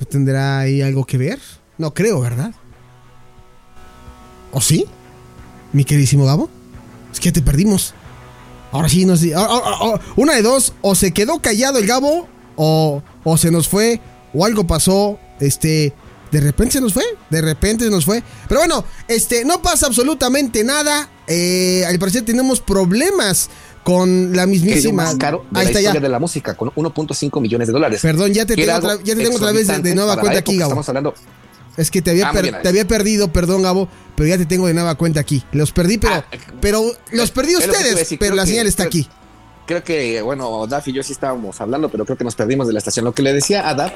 ¿No 0.00 0.06
tendrá 0.06 0.60
ahí 0.60 0.80
algo 0.80 1.04
que 1.04 1.18
ver? 1.18 1.38
No 1.76 1.92
creo, 1.92 2.20
¿verdad? 2.20 2.52
¿O 4.52 4.60
sí? 4.60 4.86
Mi 5.72 5.84
queridísimo 5.84 6.24
Gabo. 6.24 6.48
Es 7.12 7.20
que 7.20 7.26
ya 7.26 7.32
te 7.32 7.42
perdimos. 7.42 7.94
Ahora 8.72 8.88
sí 8.88 9.04
nos... 9.06 9.22
ah, 9.22 9.46
ah, 9.48 9.60
ah, 9.80 10.00
Una 10.16 10.34
de 10.34 10.42
dos, 10.42 10.74
o 10.82 10.94
se 10.94 11.12
quedó 11.12 11.40
callado 11.40 11.78
el 11.78 11.86
Gabo, 11.86 12.28
o, 12.56 13.02
o 13.24 13.36
se 13.38 13.50
nos 13.50 13.68
fue, 13.68 14.00
o 14.34 14.44
algo 14.44 14.66
pasó, 14.66 15.18
este... 15.40 15.94
De 16.30 16.40
repente 16.40 16.74
se 16.74 16.82
nos 16.82 16.92
fue, 16.92 17.04
de 17.30 17.40
repente 17.40 17.84
se 17.86 17.90
nos 17.90 18.04
fue. 18.04 18.22
Pero 18.48 18.60
bueno, 18.60 18.84
este, 19.08 19.46
no 19.46 19.62
pasa 19.62 19.86
absolutamente 19.86 20.62
nada. 20.62 21.08
Eh, 21.26 21.86
al 21.86 21.98
parecer 21.98 22.22
tenemos 22.22 22.60
problemas 22.60 23.48
con 23.82 24.36
la 24.36 24.44
mismísima... 24.44 25.04
más 25.04 25.16
caro 25.16 25.46
de 25.50 25.60
Ahí 25.60 25.64
la 25.64 25.70
está 25.70 25.80
historia 25.80 25.94
ya. 25.94 26.00
de 26.00 26.08
la 26.10 26.18
música, 26.18 26.54
con 26.54 26.68
1.5 26.72 27.40
millones 27.40 27.68
de 27.68 27.72
dólares. 27.72 28.00
Perdón, 28.02 28.34
ya 28.34 28.44
te 28.44 28.56
tengo, 28.56 28.74
otra, 28.76 28.90
algo 28.90 29.04
ya 29.04 29.16
te 29.16 29.22
tengo 29.22 29.36
otra 29.36 29.52
vez 29.52 29.68
de, 29.68 29.78
de 29.78 29.94
nueva 29.94 30.18
cuenta 30.20 30.40
aquí. 30.40 30.58
Gabo. 30.58 30.72
Estamos 30.72 30.88
hablando, 30.90 31.14
Es 31.78 31.90
que 31.90 32.02
te 32.02 32.10
había, 32.10 32.28
Ah, 32.28 32.32
per- 32.32 32.60
te 32.60 32.68
había 32.68 32.86
perdido, 32.86 33.32
perdón, 33.32 33.62
Gabo, 33.62 33.88
pero 34.16 34.28
ya 34.28 34.36
te 34.36 34.44
tengo 34.44 34.66
de 34.66 34.74
nueva 34.74 34.96
cuenta 34.96 35.20
aquí. 35.20 35.42
Los 35.52 35.72
perdí, 35.72 35.96
pero, 35.96 36.14
Ah, 36.16 36.24
pero 36.60 36.82
los 37.12 37.30
perdí 37.30 37.52
iba 37.52 37.60
a 37.60 37.66
ustedes, 37.66 37.96
decir, 37.96 38.18
pero 38.18 38.34
la 38.34 38.44
que- 38.44 38.50
señal 38.50 38.66
está 38.66 38.82
creo- 38.88 39.02
aquí. 39.04 39.08
creo 39.66 39.84
que, 39.84 40.20
bueno, 40.22 40.66
Daf 40.66 40.88
y 40.88 40.92
yo 40.92 41.02
sí 41.02 41.12
estábamos 41.12 41.60
hablando, 41.60 41.88
pero 41.88 42.04
creo 42.04 42.18
que 42.18 42.24
nos 42.24 42.34
perdimos 42.34 42.66
de 42.66 42.72
la 42.72 42.78
estación. 42.80 43.04
Lo 43.04 43.12
que 43.12 43.22
le 43.22 43.32
decía 43.32 43.68
a 43.68 43.74
Daf, 43.74 43.92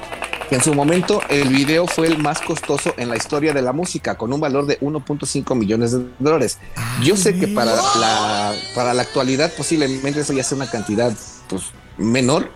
que 0.48 0.54
en 0.56 0.62
su 0.62 0.74
momento 0.74 1.20
el 1.28 1.48
video 1.48 1.86
fue 1.86 2.06
el 2.06 2.18
más 2.18 2.40
costoso 2.40 2.94
en 2.98 3.08
la 3.08 3.16
historia 3.16 3.52
de 3.52 3.62
la 3.62 3.72
música, 3.72 4.16
con 4.16 4.32
un 4.32 4.38
valor 4.40 4.66
de 4.66 4.78
1.5 4.80 5.54
millones 5.56 5.92
de 5.92 6.04
dólares. 6.20 6.58
Yo 7.02 7.16
sé 7.16 7.34
que 7.34 7.48
para 7.48 7.74
la, 7.74 8.54
para 8.74 8.94
la 8.94 9.02
actualidad 9.02 9.50
posiblemente 9.56 10.20
eso 10.20 10.32
ya 10.34 10.44
sea 10.44 10.56
una 10.56 10.70
cantidad 10.70 11.12
pues, 11.48 11.62
menor. 11.98 12.50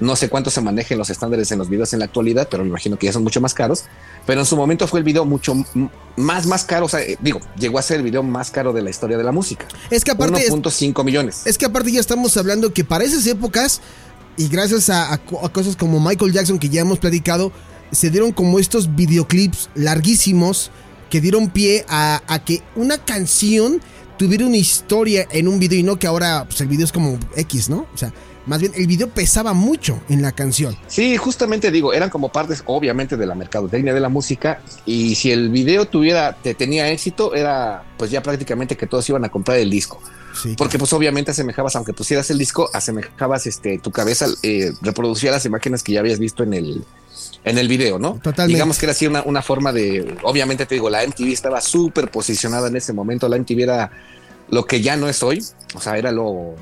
No 0.00 0.14
sé 0.14 0.28
cuánto 0.28 0.48
se 0.50 0.60
manejen 0.60 0.96
los 0.96 1.10
estándares 1.10 1.50
en 1.50 1.58
los 1.58 1.68
videos 1.68 1.92
en 1.92 1.98
la 1.98 2.04
actualidad, 2.04 2.46
pero 2.48 2.62
me 2.62 2.68
imagino 2.68 2.96
que 2.96 3.06
ya 3.06 3.12
son 3.12 3.24
mucho 3.24 3.40
más 3.40 3.52
caros. 3.52 3.82
Pero 4.28 4.40
en 4.40 4.46
su 4.46 4.56
momento 4.58 4.86
fue 4.86 4.98
el 5.00 5.04
video 5.04 5.24
mucho 5.24 5.54
más, 6.16 6.46
más 6.46 6.64
caro. 6.64 6.84
O 6.84 6.88
sea, 6.90 7.00
eh, 7.00 7.16
digo, 7.22 7.40
llegó 7.58 7.78
a 7.78 7.82
ser 7.82 7.96
el 7.96 8.02
video 8.02 8.22
más 8.22 8.50
caro 8.50 8.74
de 8.74 8.82
la 8.82 8.90
historia 8.90 9.16
de 9.16 9.24
la 9.24 9.32
música. 9.32 9.66
Es 9.90 10.04
que 10.04 10.10
aparte, 10.10 10.44
es, 10.46 10.52
1.5 10.52 11.02
millones. 11.02 11.42
es 11.46 11.56
que 11.56 11.64
aparte 11.64 11.90
ya 11.90 11.98
estamos 12.00 12.36
hablando 12.36 12.72
que 12.74 12.84
para 12.84 13.04
esas 13.04 13.26
épocas, 13.26 13.80
y 14.36 14.48
gracias 14.48 14.90
a, 14.90 15.14
a 15.14 15.16
co- 15.16 15.42
a 15.44 15.50
cosas 15.50 15.76
como 15.76 15.98
Michael 15.98 16.30
Jackson 16.32 16.58
que 16.58 16.68
ya 16.68 16.82
hemos 16.82 16.98
platicado, 16.98 17.52
se 17.90 18.10
dieron 18.10 18.32
como 18.32 18.58
estos 18.58 18.94
videoclips 18.94 19.70
larguísimos 19.74 20.70
que 21.08 21.22
dieron 21.22 21.48
pie 21.48 21.86
a, 21.88 22.20
a 22.26 22.44
que 22.44 22.62
una 22.76 22.98
canción 22.98 23.80
tuviera 24.18 24.44
una 24.44 24.58
historia 24.58 25.26
en 25.30 25.48
un 25.48 25.58
video 25.58 25.78
y 25.78 25.82
no 25.82 25.98
que 25.98 26.06
ahora 26.06 26.44
pues, 26.46 26.60
el 26.60 26.68
video 26.68 26.84
es 26.84 26.92
como 26.92 27.18
X, 27.34 27.70
¿no? 27.70 27.86
O 27.94 27.96
sea, 27.96 28.12
más 28.48 28.60
bien 28.60 28.72
el 28.74 28.86
video 28.86 29.08
pesaba 29.08 29.52
mucho 29.52 30.00
en 30.08 30.22
la 30.22 30.32
canción. 30.32 30.76
Sí, 30.86 31.16
justamente 31.16 31.70
digo, 31.70 31.92
eran 31.92 32.08
como 32.10 32.30
partes 32.30 32.62
obviamente 32.66 33.16
de 33.16 33.26
la 33.26 33.34
mercadotecnia 33.34 33.92
de 33.92 34.00
la 34.00 34.08
música 34.08 34.60
y 34.86 35.14
si 35.14 35.30
el 35.30 35.50
video 35.50 35.84
tuviera, 35.84 36.34
te 36.34 36.54
tenía 36.54 36.90
éxito, 36.90 37.34
era 37.34 37.84
pues 37.98 38.10
ya 38.10 38.22
prácticamente 38.22 38.76
que 38.76 38.86
todos 38.86 39.08
iban 39.08 39.24
a 39.24 39.28
comprar 39.28 39.58
el 39.58 39.70
disco. 39.70 40.00
Sí, 40.34 40.54
Porque 40.56 40.78
pues 40.78 40.92
obviamente 40.92 41.32
asemejabas, 41.32 41.76
aunque 41.76 41.92
pusieras 41.92 42.30
el 42.30 42.38
disco, 42.38 42.70
asemejabas 42.72 43.46
este 43.46 43.78
tu 43.78 43.90
cabeza, 43.90 44.26
eh, 44.42 44.72
reproducía 44.82 45.30
las 45.30 45.44
imágenes 45.44 45.82
que 45.82 45.92
ya 45.92 46.00
habías 46.00 46.18
visto 46.18 46.42
en 46.42 46.54
el 46.54 46.84
en 47.44 47.58
el 47.58 47.68
video, 47.68 47.98
¿no? 47.98 48.14
Totalmente. 48.22 48.54
Digamos 48.54 48.78
que 48.78 48.86
era 48.86 48.92
así 48.92 49.06
una, 49.06 49.22
una 49.22 49.42
forma 49.42 49.72
de, 49.72 50.16
obviamente 50.22 50.66
te 50.66 50.74
digo, 50.74 50.90
la 50.90 51.06
MTV 51.06 51.32
estaba 51.32 51.60
súper 51.60 52.10
posicionada 52.10 52.68
en 52.68 52.76
ese 52.76 52.92
momento, 52.92 53.28
la 53.28 53.38
MTV 53.38 53.60
era 53.60 53.90
lo 54.50 54.64
que 54.64 54.80
ya 54.80 54.96
no 54.96 55.08
es 55.08 55.22
hoy, 55.22 55.44
o 55.74 55.80
sea, 55.80 55.96
era 55.98 56.12
lo, 56.12 56.54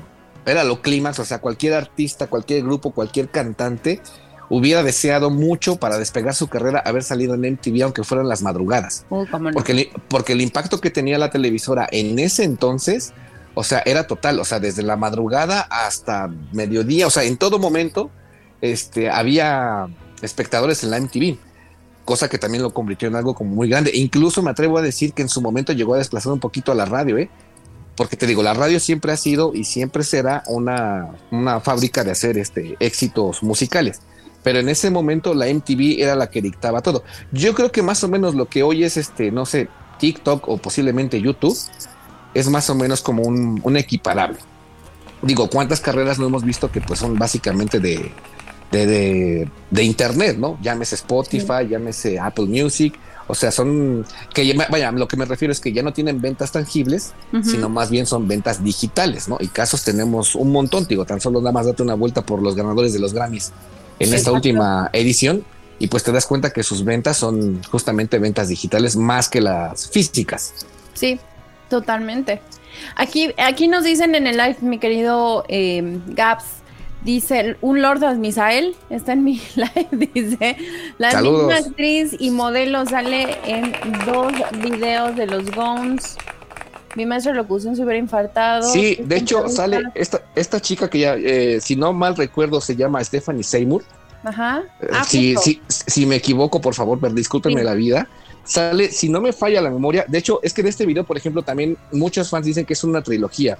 era 0.47 0.63
lo 0.63 0.81
clímax, 0.81 1.19
o 1.19 1.25
sea, 1.25 1.39
cualquier 1.39 1.73
artista, 1.75 2.27
cualquier 2.27 2.63
grupo, 2.63 2.91
cualquier 2.91 3.29
cantante 3.29 4.01
hubiera 4.49 4.81
deseado 4.81 5.29
mucho 5.29 5.75
para 5.75 5.97
despegar 5.97 6.33
su 6.33 6.47
carrera 6.47 6.79
haber 6.79 7.03
salido 7.03 7.33
en 7.35 7.41
MTV, 7.45 7.83
aunque 7.83 8.03
fueran 8.03 8.29
las 8.29 8.41
madrugadas. 8.41 9.05
No. 9.11 9.25
Porque, 9.53 9.71
el- 9.73 9.89
porque 10.07 10.33
el 10.33 10.41
impacto 10.41 10.79
que 10.79 10.89
tenía 10.89 11.17
la 11.17 11.29
televisora 11.29 11.87
en 11.91 12.17
ese 12.17 12.45
entonces, 12.45 13.13
o 13.55 13.63
sea, 13.63 13.81
era 13.85 14.07
total, 14.07 14.39
o 14.39 14.45
sea, 14.45 14.59
desde 14.59 14.83
la 14.83 14.95
madrugada 14.95 15.61
hasta 15.69 16.29
mediodía, 16.53 17.07
o 17.07 17.09
sea, 17.09 17.23
en 17.23 17.35
todo 17.37 17.59
momento, 17.59 18.09
este, 18.61 19.09
había 19.09 19.87
espectadores 20.21 20.83
en 20.83 20.91
la 20.91 20.97
MTV, 21.01 21.37
cosa 22.05 22.29
que 22.29 22.37
también 22.37 22.63
lo 22.63 22.73
convirtió 22.73 23.09
en 23.09 23.15
algo 23.15 23.35
como 23.35 23.53
muy 23.53 23.67
grande. 23.67 23.91
E 23.91 23.97
incluso 23.97 24.41
me 24.41 24.51
atrevo 24.51 24.77
a 24.77 24.81
decir 24.81 25.11
que 25.11 25.23
en 25.23 25.29
su 25.29 25.41
momento 25.41 25.73
llegó 25.73 25.93
a 25.95 25.97
desplazar 25.97 26.31
un 26.31 26.39
poquito 26.39 26.71
a 26.71 26.75
la 26.75 26.85
radio, 26.85 27.17
¿eh? 27.17 27.29
Porque 27.97 28.15
te 28.15 28.27
digo, 28.27 28.43
la 28.43 28.53
radio 28.53 28.79
siempre 28.79 29.11
ha 29.11 29.17
sido 29.17 29.53
y 29.53 29.63
siempre 29.63 30.03
será 30.03 30.43
una, 30.47 31.09
una 31.31 31.59
fábrica 31.59 32.03
de 32.03 32.11
hacer 32.11 32.37
este, 32.37 32.77
éxitos 32.79 33.41
musicales. 33.43 33.99
Pero 34.43 34.59
en 34.59 34.69
ese 34.69 34.91
momento 34.91 35.33
la 35.33 35.47
MTV 35.47 35.99
era 35.99 36.15
la 36.15 36.29
que 36.29 36.41
dictaba 36.41 36.81
todo. 36.81 37.03
Yo 37.31 37.55
creo 37.55 37.71
que 37.71 37.81
más 37.81 38.03
o 38.03 38.07
menos 38.07 38.35
lo 38.35 38.45
que 38.45 38.61
hoy 38.63 38.83
es 38.83 38.97
este, 38.97 39.31
no 39.31 39.45
sé, 39.45 39.67
TikTok 39.99 40.47
o 40.47 40.57
posiblemente 40.57 41.19
YouTube, 41.19 41.57
es 42.35 42.49
más 42.49 42.69
o 42.69 42.75
menos 42.75 43.01
como 43.01 43.23
un, 43.23 43.59
un 43.63 43.77
equiparable. 43.77 44.37
Digo, 45.23 45.49
¿cuántas 45.49 45.81
carreras 45.81 46.19
no 46.19 46.27
hemos 46.27 46.43
visto 46.43 46.71
que 46.71 46.81
pues 46.81 46.99
son 46.99 47.15
básicamente 47.15 47.79
de, 47.79 48.11
de, 48.71 48.85
de, 48.85 49.49
de 49.71 49.83
internet, 49.83 50.37
¿no? 50.37 50.59
Llámese 50.61 50.95
Spotify, 50.95 51.67
llámese 51.67 52.19
Apple 52.19 52.45
Music. 52.45 52.93
O 53.29 53.35
sea, 53.35 53.51
son 53.51 54.05
que 54.33 54.45
ya- 54.47 54.67
vaya, 54.69 54.91
lo 54.91 55.07
que 55.07 55.17
me 55.17 55.25
refiero 55.25 55.51
es 55.51 55.59
que 55.59 55.73
ya 55.73 55.83
no 55.83 55.91
tienen 55.93 56.21
ventas 56.21 56.51
tangibles, 56.51 57.13
sino 57.43 57.67
más 57.69 57.89
bien 57.89 58.05
son 58.05 58.27
ventas 58.27 58.63
digitales, 58.63 59.27
¿no? 59.27 59.37
Y 59.39 59.47
casos 59.49 59.83
tenemos 59.83 60.33
un 60.35 60.51
montón, 60.51 60.85
digo, 60.87 61.05
tan 61.05 61.19
solo 61.19 61.39
nada 61.39 61.51
más 61.51 61.65
date 61.65 61.83
una 61.83 61.95
vuelta 61.95 62.21
por 62.21 62.41
los 62.41 62.55
ganadores 62.55 62.93
de 62.93 62.99
los 62.99 63.13
Grammys 63.13 63.51
en 63.99 64.07
Sí, 64.09 64.15
esta 64.15 64.15
exacto. 64.29 64.33
última 64.35 64.89
edición 64.93 65.43
y 65.79 65.87
pues 65.87 66.03
te 66.03 66.11
das 66.11 66.25
cuenta 66.25 66.51
que 66.51 66.63
sus 66.63 66.83
ventas 66.85 67.17
son 67.17 67.61
justamente 67.69 68.17
ventas 68.17 68.47
digitales 68.47 68.95
más 68.95 69.27
que 69.29 69.41
las 69.41 69.89
físicas. 69.89 70.53
Sí, 70.93 71.19
totalmente. 71.69 72.41
Aquí, 72.95 73.31
aquí 73.37 73.67
nos 73.67 73.83
dicen 73.83 74.15
en 74.15 74.25
el 74.27 74.37
live, 74.37 74.57
mi 74.61 74.79
querido 74.79 75.43
eh, 75.49 75.99
Gaps, 76.07 76.45
dice 77.07 77.55
un 77.61 77.81
Lord 77.81 78.03
of 78.03 78.17
Misael, 78.17 78.75
está 78.89 79.13
en 79.13 79.23
mi 79.23 79.41
live, 79.55 80.09
dice, 80.13 80.57
la 80.97 81.11
Saludos. 81.11 81.47
misma 81.53 81.67
actriz 81.69 82.15
y 82.19 82.29
modelo 82.31 82.85
sale 82.85 83.37
en 83.45 83.71
dos 84.05 84.33
videos 84.61 85.15
de 85.15 85.25
los 85.25 85.49
Gones. 85.51 86.17
Mi 86.95 87.05
maestro 87.05 87.31
de 87.31 87.37
locución 87.37 87.75
se 87.77 87.83
hubiera 87.83 87.97
infartado. 87.97 88.61
Sí, 88.73 88.97
de 89.05 89.17
hecho 89.17 89.37
entrevista. 89.37 89.61
sale 89.63 89.83
esta, 89.95 90.21
esta 90.35 90.59
chica 90.59 90.89
que 90.89 90.99
ya, 90.99 91.15
eh, 91.15 91.59
si 91.61 91.75
no 91.77 91.93
mal 91.93 92.15
recuerdo, 92.15 92.59
se 92.59 92.75
llama 92.75 93.01
Stephanie 93.03 93.43
Seymour. 93.43 93.83
Ajá. 94.23 94.63
Eh, 94.81 94.87
Ah, 94.91 95.03
si, 95.05 95.33
justo. 95.35 95.49
si, 95.51 95.61
si 95.87 96.05
me 96.05 96.17
equivoco, 96.17 96.59
por 96.59 96.73
favor, 96.73 96.99
discúlpenme 97.13 97.61
Sí. 97.61 97.65
la 97.65 97.73
vida. 97.73 98.07
Sale, 98.43 98.91
si 98.91 99.07
no 99.09 99.21
me 99.21 99.31
falla 99.31 99.61
la 99.61 99.69
memoria, 99.69 100.05
de 100.07 100.17
hecho, 100.17 100.39
es 100.43 100.53
que 100.53 100.61
de 100.63 100.69
este 100.69 100.85
video, 100.85 101.03
por 101.05 101.15
ejemplo, 101.17 101.41
también 101.43 101.77
muchos 101.93 102.29
fans 102.29 102.45
dicen 102.45 102.65
que 102.65 102.73
es 102.73 102.83
una 102.83 103.01
trilogía. 103.01 103.57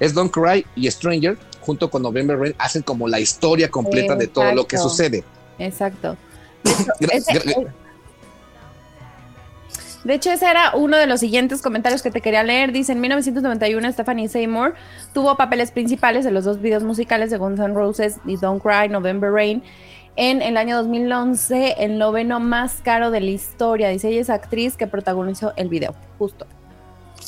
Es 0.00 0.12
Don't 0.12 0.32
Cry 0.32 0.66
y 0.76 0.90
Stranger, 0.90 1.38
junto 1.70 1.88
con 1.88 2.02
November 2.02 2.36
Rain, 2.36 2.54
hacen 2.58 2.82
como 2.82 3.06
la 3.06 3.20
historia 3.20 3.70
completa 3.70 4.16
de 4.16 4.26
todo 4.26 4.52
lo 4.52 4.66
que 4.66 4.74
Exacto. 4.74 4.88
sucede. 4.90 5.24
Exacto. 5.60 6.16
De 6.64 6.70
hecho, 6.72 6.90
Gra- 6.98 7.14
ese, 7.14 7.32
gra- 7.40 7.72
de 10.02 10.14
hecho, 10.14 10.32
ese 10.32 10.46
era 10.50 10.72
uno 10.74 10.96
de 10.96 11.06
los 11.06 11.20
siguientes 11.20 11.62
comentarios 11.62 12.02
que 12.02 12.10
te 12.10 12.20
quería 12.20 12.42
leer. 12.42 12.72
Dice, 12.72 12.90
en 12.92 13.00
1991 13.02 13.92
Stephanie 13.92 14.28
Seymour 14.28 14.74
tuvo 15.14 15.36
papeles 15.36 15.70
principales 15.70 16.26
en 16.26 16.34
los 16.34 16.44
dos 16.44 16.60
videos 16.60 16.82
musicales 16.82 17.30
de 17.30 17.36
Guns 17.36 17.60
N' 17.60 17.74
Roses 17.74 18.16
y 18.26 18.36
Don't 18.36 18.60
Cry, 18.62 18.88
November 18.88 19.30
Rain. 19.30 19.62
En 20.16 20.42
el 20.42 20.56
año 20.56 20.76
2011, 20.76 21.76
el 21.78 21.98
noveno 21.98 22.40
más 22.40 22.80
caro 22.82 23.10
de 23.12 23.20
la 23.20 23.30
historia. 23.30 23.90
Dice, 23.90 24.08
ella 24.08 24.22
es 24.22 24.30
actriz 24.30 24.76
que 24.76 24.86
protagonizó 24.88 25.52
el 25.56 25.68
video. 25.68 25.94
Justo. 26.18 26.46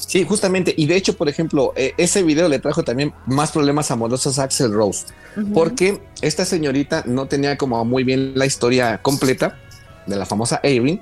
Sí, 0.06 0.24
justamente. 0.24 0.74
Y 0.76 0.86
de 0.86 0.96
hecho, 0.96 1.16
por 1.16 1.28
ejemplo, 1.28 1.72
eh, 1.76 1.94
ese 1.96 2.22
video 2.22 2.48
le 2.48 2.58
trajo 2.58 2.82
también 2.82 3.12
más 3.26 3.52
problemas 3.52 3.90
amorosos 3.90 4.38
a 4.38 4.44
Axel 4.44 4.72
Rose. 4.72 5.06
Porque 5.54 6.02
esta 6.20 6.44
señorita 6.44 7.04
no 7.06 7.26
tenía 7.26 7.56
como 7.56 7.82
muy 7.84 8.04
bien 8.04 8.32
la 8.34 8.46
historia 8.46 9.00
completa 9.00 9.58
de 10.06 10.16
la 10.16 10.26
famosa 10.26 10.60
Erin. 10.62 11.00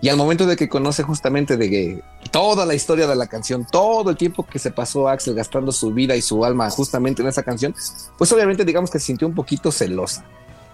Y 0.00 0.08
al 0.08 0.16
momento 0.16 0.46
de 0.46 0.56
que 0.56 0.68
conoce 0.68 1.04
justamente 1.04 1.56
de 1.56 1.70
que 1.70 2.02
toda 2.32 2.66
la 2.66 2.74
historia 2.74 3.06
de 3.06 3.14
la 3.14 3.28
canción, 3.28 3.64
todo 3.70 4.10
el 4.10 4.16
tiempo 4.16 4.44
que 4.44 4.58
se 4.58 4.72
pasó 4.72 5.08
Axel 5.08 5.34
gastando 5.34 5.70
su 5.70 5.92
vida 5.92 6.16
y 6.16 6.22
su 6.22 6.44
alma 6.44 6.68
justamente 6.70 7.22
en 7.22 7.28
esa 7.28 7.44
canción, 7.44 7.72
pues 8.18 8.32
obviamente 8.32 8.64
digamos 8.64 8.90
que 8.90 8.98
se 8.98 9.06
sintió 9.06 9.28
un 9.28 9.34
poquito 9.34 9.70
celosa. 9.70 10.24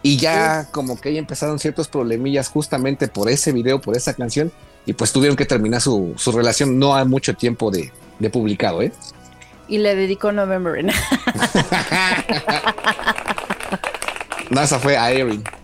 Y 0.02 0.16
ya 0.16 0.68
como 0.70 0.98
que 0.98 1.10
ahí 1.10 1.18
empezaron 1.18 1.58
ciertos 1.58 1.88
problemillas 1.88 2.48
justamente 2.48 3.08
por 3.08 3.28
ese 3.28 3.52
video, 3.52 3.80
por 3.80 3.96
esa 3.96 4.14
canción, 4.14 4.50
y 4.88 4.94
pues 4.94 5.12
tuvieron 5.12 5.37
que 5.37 5.44
terminar 5.44 5.83
su, 5.83 6.14
su 6.16 6.33
relación 6.33 6.79
no 6.79 6.96
a 6.96 7.05
mucho 7.05 7.35
tiempo 7.35 7.70
de, 7.70 7.92
de 8.18 8.31
publicado, 8.31 8.81
¿eh? 8.81 8.90
Y 9.68 9.77
le 9.77 9.94
dedicó 9.94 10.33
November 10.33 10.72
Rain. 10.72 10.87
no, 14.51 14.62
esa 14.62 14.79
fue 14.79 14.96
a 14.96 15.11
Erin. 15.11 15.44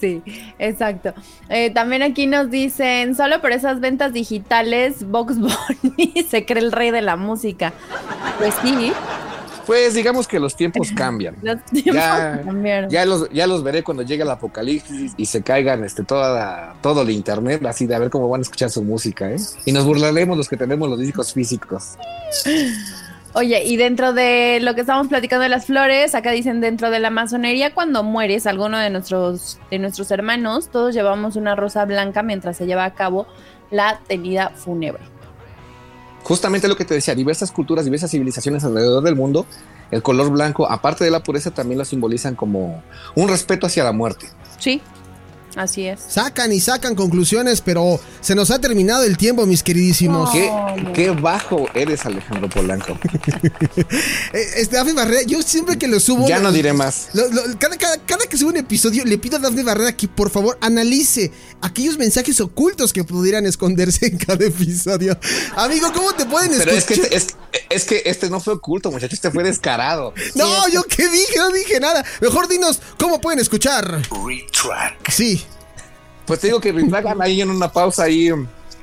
Sí, 0.00 0.20
exacto. 0.58 1.14
Eh, 1.48 1.70
también 1.70 2.02
aquí 2.02 2.26
nos 2.26 2.50
dicen, 2.50 3.14
solo 3.14 3.40
por 3.40 3.52
esas 3.52 3.78
ventas 3.78 4.12
digitales, 4.12 5.08
Box 5.08 5.38
Bunny 5.38 6.12
se 6.28 6.44
cree 6.44 6.60
el 6.60 6.72
rey 6.72 6.90
de 6.90 7.02
la 7.02 7.16
música. 7.16 7.72
Pues 8.38 8.52
sí. 8.62 8.92
Pues 9.66 9.94
digamos 9.94 10.28
que 10.28 10.38
los 10.38 10.56
tiempos 10.56 10.90
cambian. 10.96 11.36
Los 11.42 11.64
tiempos 11.64 11.94
ya, 11.94 12.42
cambiaron. 12.44 12.90
ya 12.90 13.06
los, 13.06 13.30
ya 13.30 13.46
los 13.46 13.62
veré 13.62 13.82
cuando 13.82 14.02
llegue 14.02 14.22
el 14.22 14.30
apocalipsis 14.30 15.12
y 15.16 15.26
se 15.26 15.42
caigan 15.42 15.84
este, 15.84 16.04
toda, 16.04 16.74
todo 16.82 17.02
el 17.02 17.10
internet, 17.10 17.64
así 17.66 17.86
de 17.86 17.94
a 17.94 17.98
ver 17.98 18.10
cómo 18.10 18.28
van 18.28 18.40
a 18.40 18.42
escuchar 18.42 18.70
su 18.70 18.82
música, 18.82 19.30
¿eh? 19.30 19.36
Y 19.64 19.72
nos 19.72 19.84
burlaremos 19.84 20.36
los 20.36 20.48
que 20.48 20.56
tenemos 20.56 20.88
los 20.88 20.98
discos 20.98 21.32
físicos. 21.32 21.96
Oye, 23.36 23.64
y 23.64 23.76
dentro 23.76 24.12
de 24.12 24.60
lo 24.62 24.76
que 24.76 24.82
estamos 24.82 25.08
platicando 25.08 25.42
de 25.42 25.48
las 25.48 25.66
flores, 25.66 26.14
acá 26.14 26.30
dicen 26.30 26.60
dentro 26.60 26.92
de 26.92 27.00
la 27.00 27.10
masonería, 27.10 27.74
cuando 27.74 28.04
mueres 28.04 28.46
alguno 28.46 28.78
de 28.78 28.90
nuestros, 28.90 29.58
de 29.72 29.80
nuestros 29.80 30.12
hermanos, 30.12 30.68
todos 30.68 30.94
llevamos 30.94 31.34
una 31.34 31.56
rosa 31.56 31.84
blanca 31.84 32.22
mientras 32.22 32.56
se 32.56 32.66
lleva 32.66 32.84
a 32.84 32.94
cabo 32.94 33.26
la 33.72 33.98
tenida 34.06 34.50
fúnebre. 34.50 35.02
Justamente 36.24 36.68
lo 36.68 36.76
que 36.76 36.86
te 36.86 36.94
decía, 36.94 37.14
diversas 37.14 37.52
culturas, 37.52 37.84
diversas 37.84 38.10
civilizaciones 38.10 38.64
alrededor 38.64 39.04
del 39.04 39.14
mundo, 39.14 39.44
el 39.90 40.02
color 40.02 40.30
blanco, 40.30 40.68
aparte 40.70 41.04
de 41.04 41.10
la 41.10 41.22
pureza, 41.22 41.50
también 41.50 41.78
lo 41.78 41.84
simbolizan 41.84 42.34
como 42.34 42.82
un 43.14 43.28
respeto 43.28 43.66
hacia 43.66 43.84
la 43.84 43.92
muerte. 43.92 44.26
Sí, 44.58 44.80
así 45.56 45.86
es. 45.86 46.00
Sacan 46.08 46.52
y 46.52 46.60
sacan 46.60 46.94
conclusiones, 46.94 47.60
pero 47.60 48.00
se 48.20 48.34
nos 48.34 48.50
ha 48.50 48.58
terminado 48.58 49.04
el 49.04 49.16
tiempo, 49.16 49.46
mis 49.46 49.62
queridísimos. 49.62 50.30
¿Qué, 50.94 51.10
bajo 51.10 51.66
eres, 51.74 52.04
Alejandro 52.06 52.48
Polanco. 52.48 52.98
Eh, 54.32 54.46
este, 54.56 54.76
Dafne 54.76 54.92
Barrera, 54.94 55.22
yo 55.22 55.40
siempre 55.42 55.78
que 55.78 55.86
lo 55.86 56.00
subo. 56.00 56.26
Ya 56.26 56.38
no 56.40 56.50
diré 56.50 56.72
más. 56.72 57.08
Lo- 57.12 57.28
lo- 57.28 57.42
cada, 57.58 57.76
cada- 57.76 57.98
cada 57.98 58.26
que 58.26 58.36
subo 58.36 58.50
un 58.50 58.56
episodio, 58.56 59.04
le 59.04 59.16
pido 59.18 59.36
a 59.36 59.40
Dafne 59.40 59.62
Barrera 59.62 59.96
que 59.96 60.08
por 60.08 60.30
favor 60.30 60.58
analice 60.60 61.30
aquellos 61.60 61.96
mensajes 61.98 62.40
ocultos 62.40 62.92
que 62.92 63.04
pudieran 63.04 63.46
esconderse 63.46 64.06
en 64.06 64.18
cada 64.18 64.44
episodio. 64.44 65.16
Amigo, 65.56 65.92
¿cómo 65.92 66.12
te 66.14 66.26
pueden 66.26 66.50
Pero 66.58 66.72
es 66.72 66.84
que, 66.84 66.94
escuchar? 66.94 67.14
este, 67.14 67.36
es, 67.52 67.62
es 67.70 67.84
que 67.84 68.02
este 68.06 68.28
no 68.30 68.40
fue 68.40 68.54
oculto, 68.54 68.90
muchachos, 68.90 69.14
este 69.14 69.30
fue 69.30 69.44
descarado. 69.44 70.12
No, 70.34 70.68
yo 70.68 70.82
qué 70.84 71.08
dije, 71.08 71.38
no 71.38 71.50
dije 71.52 71.78
nada. 71.80 72.04
Mejor 72.20 72.48
dinos 72.48 72.80
cómo 72.98 73.20
pueden 73.20 73.38
escuchar. 73.38 74.02
Sí. 75.12 75.43
Pues 76.26 76.40
te 76.40 76.46
digo 76.48 76.60
que 76.60 76.70
hagan 76.70 77.20
ahí 77.22 77.40
en 77.40 77.50
una 77.50 77.70
pausa 77.70 78.04
ahí. 78.04 78.30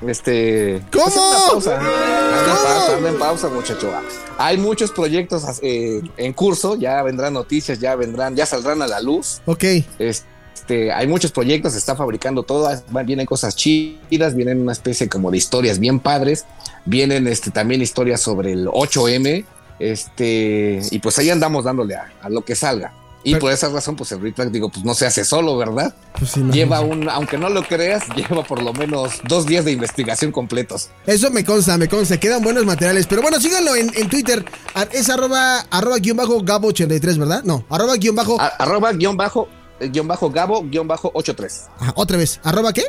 Este. 0.06 0.82
¿Cómo? 0.92 1.04
pues 1.04 1.16
en 1.16 1.22
una 1.22 1.38
pausa. 1.48 1.76
Anda 1.78 2.38
en 2.38 2.44
¿Cómo? 2.44 2.62
pausa, 2.64 2.96
anda 2.96 3.08
en 3.08 3.18
pausa, 3.18 3.48
muchacho. 3.48 3.92
Hay 4.38 4.56
muchos 4.58 4.90
proyectos 4.90 5.44
eh, 5.62 6.00
en 6.16 6.32
curso, 6.32 6.76
ya 6.76 7.02
vendrán 7.02 7.34
noticias, 7.34 7.78
ya 7.78 7.94
vendrán, 7.94 8.34
ya 8.34 8.46
saldrán 8.46 8.82
a 8.82 8.86
la 8.88 9.00
luz. 9.00 9.40
Ok. 9.46 9.64
Este, 9.98 10.92
hay 10.92 11.06
muchos 11.06 11.30
proyectos, 11.32 11.72
se 11.72 11.78
está 11.78 11.94
fabricando 11.96 12.42
todo, 12.42 12.68
van- 12.90 13.06
vienen 13.06 13.26
cosas 13.26 13.54
chidas, 13.56 14.34
vienen 14.34 14.60
una 14.60 14.72
especie 14.72 15.08
como 15.08 15.30
de 15.30 15.36
historias 15.38 15.78
bien 15.78 16.00
padres, 16.00 16.46
vienen 16.84 17.26
este, 17.28 17.50
también 17.50 17.80
historias 17.82 18.20
sobre 18.20 18.52
el 18.52 18.66
8M, 18.68 19.44
este, 19.78 20.80
y 20.90 20.98
pues 21.00 21.18
ahí 21.18 21.30
andamos 21.30 21.64
dándole 21.64 21.94
a, 21.96 22.12
a 22.22 22.28
lo 22.28 22.42
que 22.44 22.54
salga. 22.54 22.92
Y 23.24 23.32
Pero- 23.32 23.40
por 23.42 23.52
esa 23.52 23.68
razón, 23.68 23.94
pues 23.94 24.10
el 24.12 24.20
Retrack, 24.20 24.50
digo, 24.50 24.68
pues 24.68 24.84
no 24.84 24.94
se 24.94 25.06
hace 25.06 25.24
solo, 25.24 25.56
¿verdad? 25.56 25.94
Pues 26.18 26.32
sí, 26.32 26.40
no. 26.40 26.52
Lleva 26.52 26.80
un, 26.80 27.08
aunque 27.08 27.38
no 27.38 27.48
lo 27.48 27.62
creas, 27.62 28.02
lleva 28.16 28.42
por 28.42 28.60
lo 28.62 28.72
menos 28.72 29.20
dos 29.28 29.46
días 29.46 29.64
de 29.64 29.72
investigación 29.72 30.32
completos. 30.32 30.90
Eso 31.06 31.30
me 31.30 31.44
consta, 31.44 31.78
me 31.78 31.88
consta. 31.88 32.18
Quedan 32.18 32.42
buenos 32.42 32.64
materiales. 32.64 33.06
Pero 33.06 33.22
bueno, 33.22 33.40
síganlo 33.40 33.76
en, 33.76 33.92
en 33.96 34.08
Twitter. 34.08 34.44
Es 34.92 35.08
arroba, 35.08 35.60
arroba 35.70 35.98
guion 35.98 36.16
bajo 36.16 36.40
Gabo83, 36.42 37.16
¿verdad? 37.18 37.42
No, 37.44 37.64
arroba 37.70 37.94
guion 37.96 38.16
bajo. 38.16 38.40
A- 38.40 38.46
arroba 38.58 38.92
guion 38.92 39.16
bajo, 39.16 39.48
guion 39.80 40.08
bajo 40.08 40.30
Gabo, 40.30 40.62
guion 40.64 40.88
bajo 40.88 41.10
83. 41.14 41.66
Ajá, 41.78 41.92
otra 41.94 42.16
vez. 42.16 42.40
¿Arroba 42.42 42.72
qué? 42.72 42.84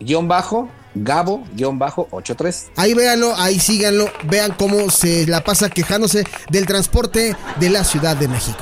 Guión 0.00 0.28
bajo 0.28 0.68
Gabo, 0.94 1.44
guion 1.54 1.78
bajo 1.78 2.08
83. 2.10 2.66
Ahí 2.76 2.94
véanlo, 2.94 3.34
ahí 3.36 3.58
síganlo. 3.60 4.10
Vean 4.24 4.54
cómo 4.58 4.90
se 4.90 5.26
la 5.26 5.44
pasa 5.44 5.68
quejándose 5.70 6.24
del 6.50 6.66
transporte 6.66 7.36
de 7.60 7.70
la 7.70 7.84
Ciudad 7.84 8.16
de 8.16 8.28
México. 8.28 8.58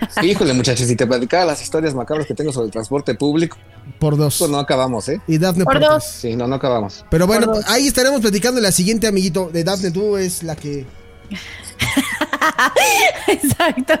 Híjole, 0.22 0.52
muchachos, 0.54 0.86
si 0.86 0.96
te 0.96 1.06
platicaba 1.06 1.44
las 1.44 1.62
historias 1.62 1.94
macabras 1.94 2.26
que 2.26 2.34
tengo 2.34 2.52
sobre 2.52 2.66
el 2.66 2.72
transporte 2.72 3.14
público, 3.14 3.56
Por 3.98 4.16
dos. 4.16 4.36
pues 4.38 4.50
no 4.50 4.58
acabamos, 4.58 5.08
¿eh? 5.08 5.20
Y 5.26 5.38
Dafne 5.38 5.64
Por 5.64 5.74
por, 5.80 5.82
dos. 5.88 6.04
tres. 6.04 6.12
Sí, 6.20 6.36
no, 6.36 6.46
no 6.46 6.56
acabamos. 6.56 7.04
Pero 7.10 7.26
bueno, 7.26 7.52
ahí 7.66 7.86
estaremos 7.86 8.20
platicando 8.20 8.60
la 8.60 8.72
siguiente, 8.72 9.06
amiguito. 9.06 9.50
De 9.52 9.64
Dafne, 9.64 9.90
tú 9.90 10.16
es 10.16 10.42
la 10.42 10.56
que. 10.56 10.86
Exacto. 13.26 13.94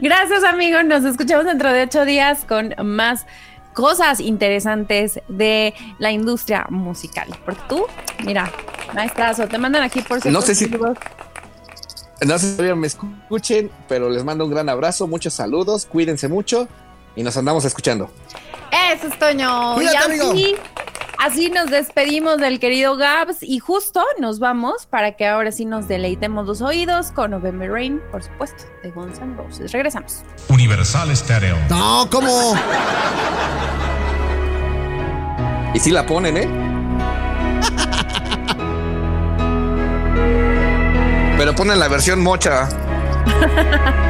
Gracias, 0.00 0.44
amigos. 0.44 0.84
Nos 0.84 1.04
escuchamos 1.04 1.44
dentro 1.44 1.72
de 1.72 1.82
ocho 1.82 2.04
días 2.04 2.44
con 2.48 2.74
más 2.84 3.26
cosas 3.74 4.20
interesantes 4.20 5.20
de 5.28 5.74
la 5.98 6.10
industria 6.10 6.66
musical. 6.70 7.28
Porque 7.44 7.60
tú, 7.68 7.84
mira, 8.24 8.50
maestrazo, 8.94 9.46
te 9.48 9.58
mandan 9.58 9.82
aquí 9.82 10.00
por 10.02 10.24
No 10.26 10.40
sé 10.42 10.54
si- 10.54 10.66
ciertos 10.66 10.96
No 12.26 12.38
sé 12.38 12.50
si 12.50 12.52
todavía 12.52 12.76
me 12.76 12.86
escuchen, 12.86 13.70
pero 13.88 14.10
les 14.10 14.24
mando 14.24 14.44
un 14.44 14.50
gran 14.50 14.68
abrazo, 14.68 15.06
muchos 15.06 15.32
saludos, 15.32 15.86
cuídense 15.86 16.28
mucho 16.28 16.68
y 17.16 17.22
nos 17.22 17.36
andamos 17.36 17.64
escuchando. 17.64 18.10
Eso 18.92 19.08
es 19.08 19.18
Toño. 19.18 19.74
Cuídate, 19.74 19.96
y 19.96 19.96
así, 19.96 20.20
amigo. 20.20 20.58
así 21.18 21.50
nos 21.50 21.70
despedimos 21.70 22.38
del 22.38 22.60
querido 22.60 22.96
Gabs 22.96 23.42
y 23.42 23.58
justo 23.58 24.04
nos 24.18 24.38
vamos 24.38 24.86
para 24.86 25.16
que 25.16 25.26
ahora 25.26 25.50
sí 25.50 25.64
nos 25.64 25.88
deleitemos 25.88 26.46
los 26.46 26.60
oídos 26.60 27.10
con 27.10 27.30
November 27.30 27.70
Rain, 27.70 28.00
por 28.10 28.22
supuesto, 28.22 28.64
de 28.82 28.90
Guns 28.90 29.18
N' 29.18 29.36
Roses. 29.36 29.72
Regresamos. 29.72 30.20
Universal 30.48 31.16
Stereo. 31.16 31.56
No, 31.70 32.06
¿cómo? 32.10 32.54
Y 35.72 35.78
si 35.78 35.90
la 35.90 36.04
ponen, 36.04 36.36
¿eh? 36.36 36.48
Pero 41.40 41.54
ponen 41.54 41.78
la 41.78 41.88
versión 41.88 42.20
mocha. 42.20 42.68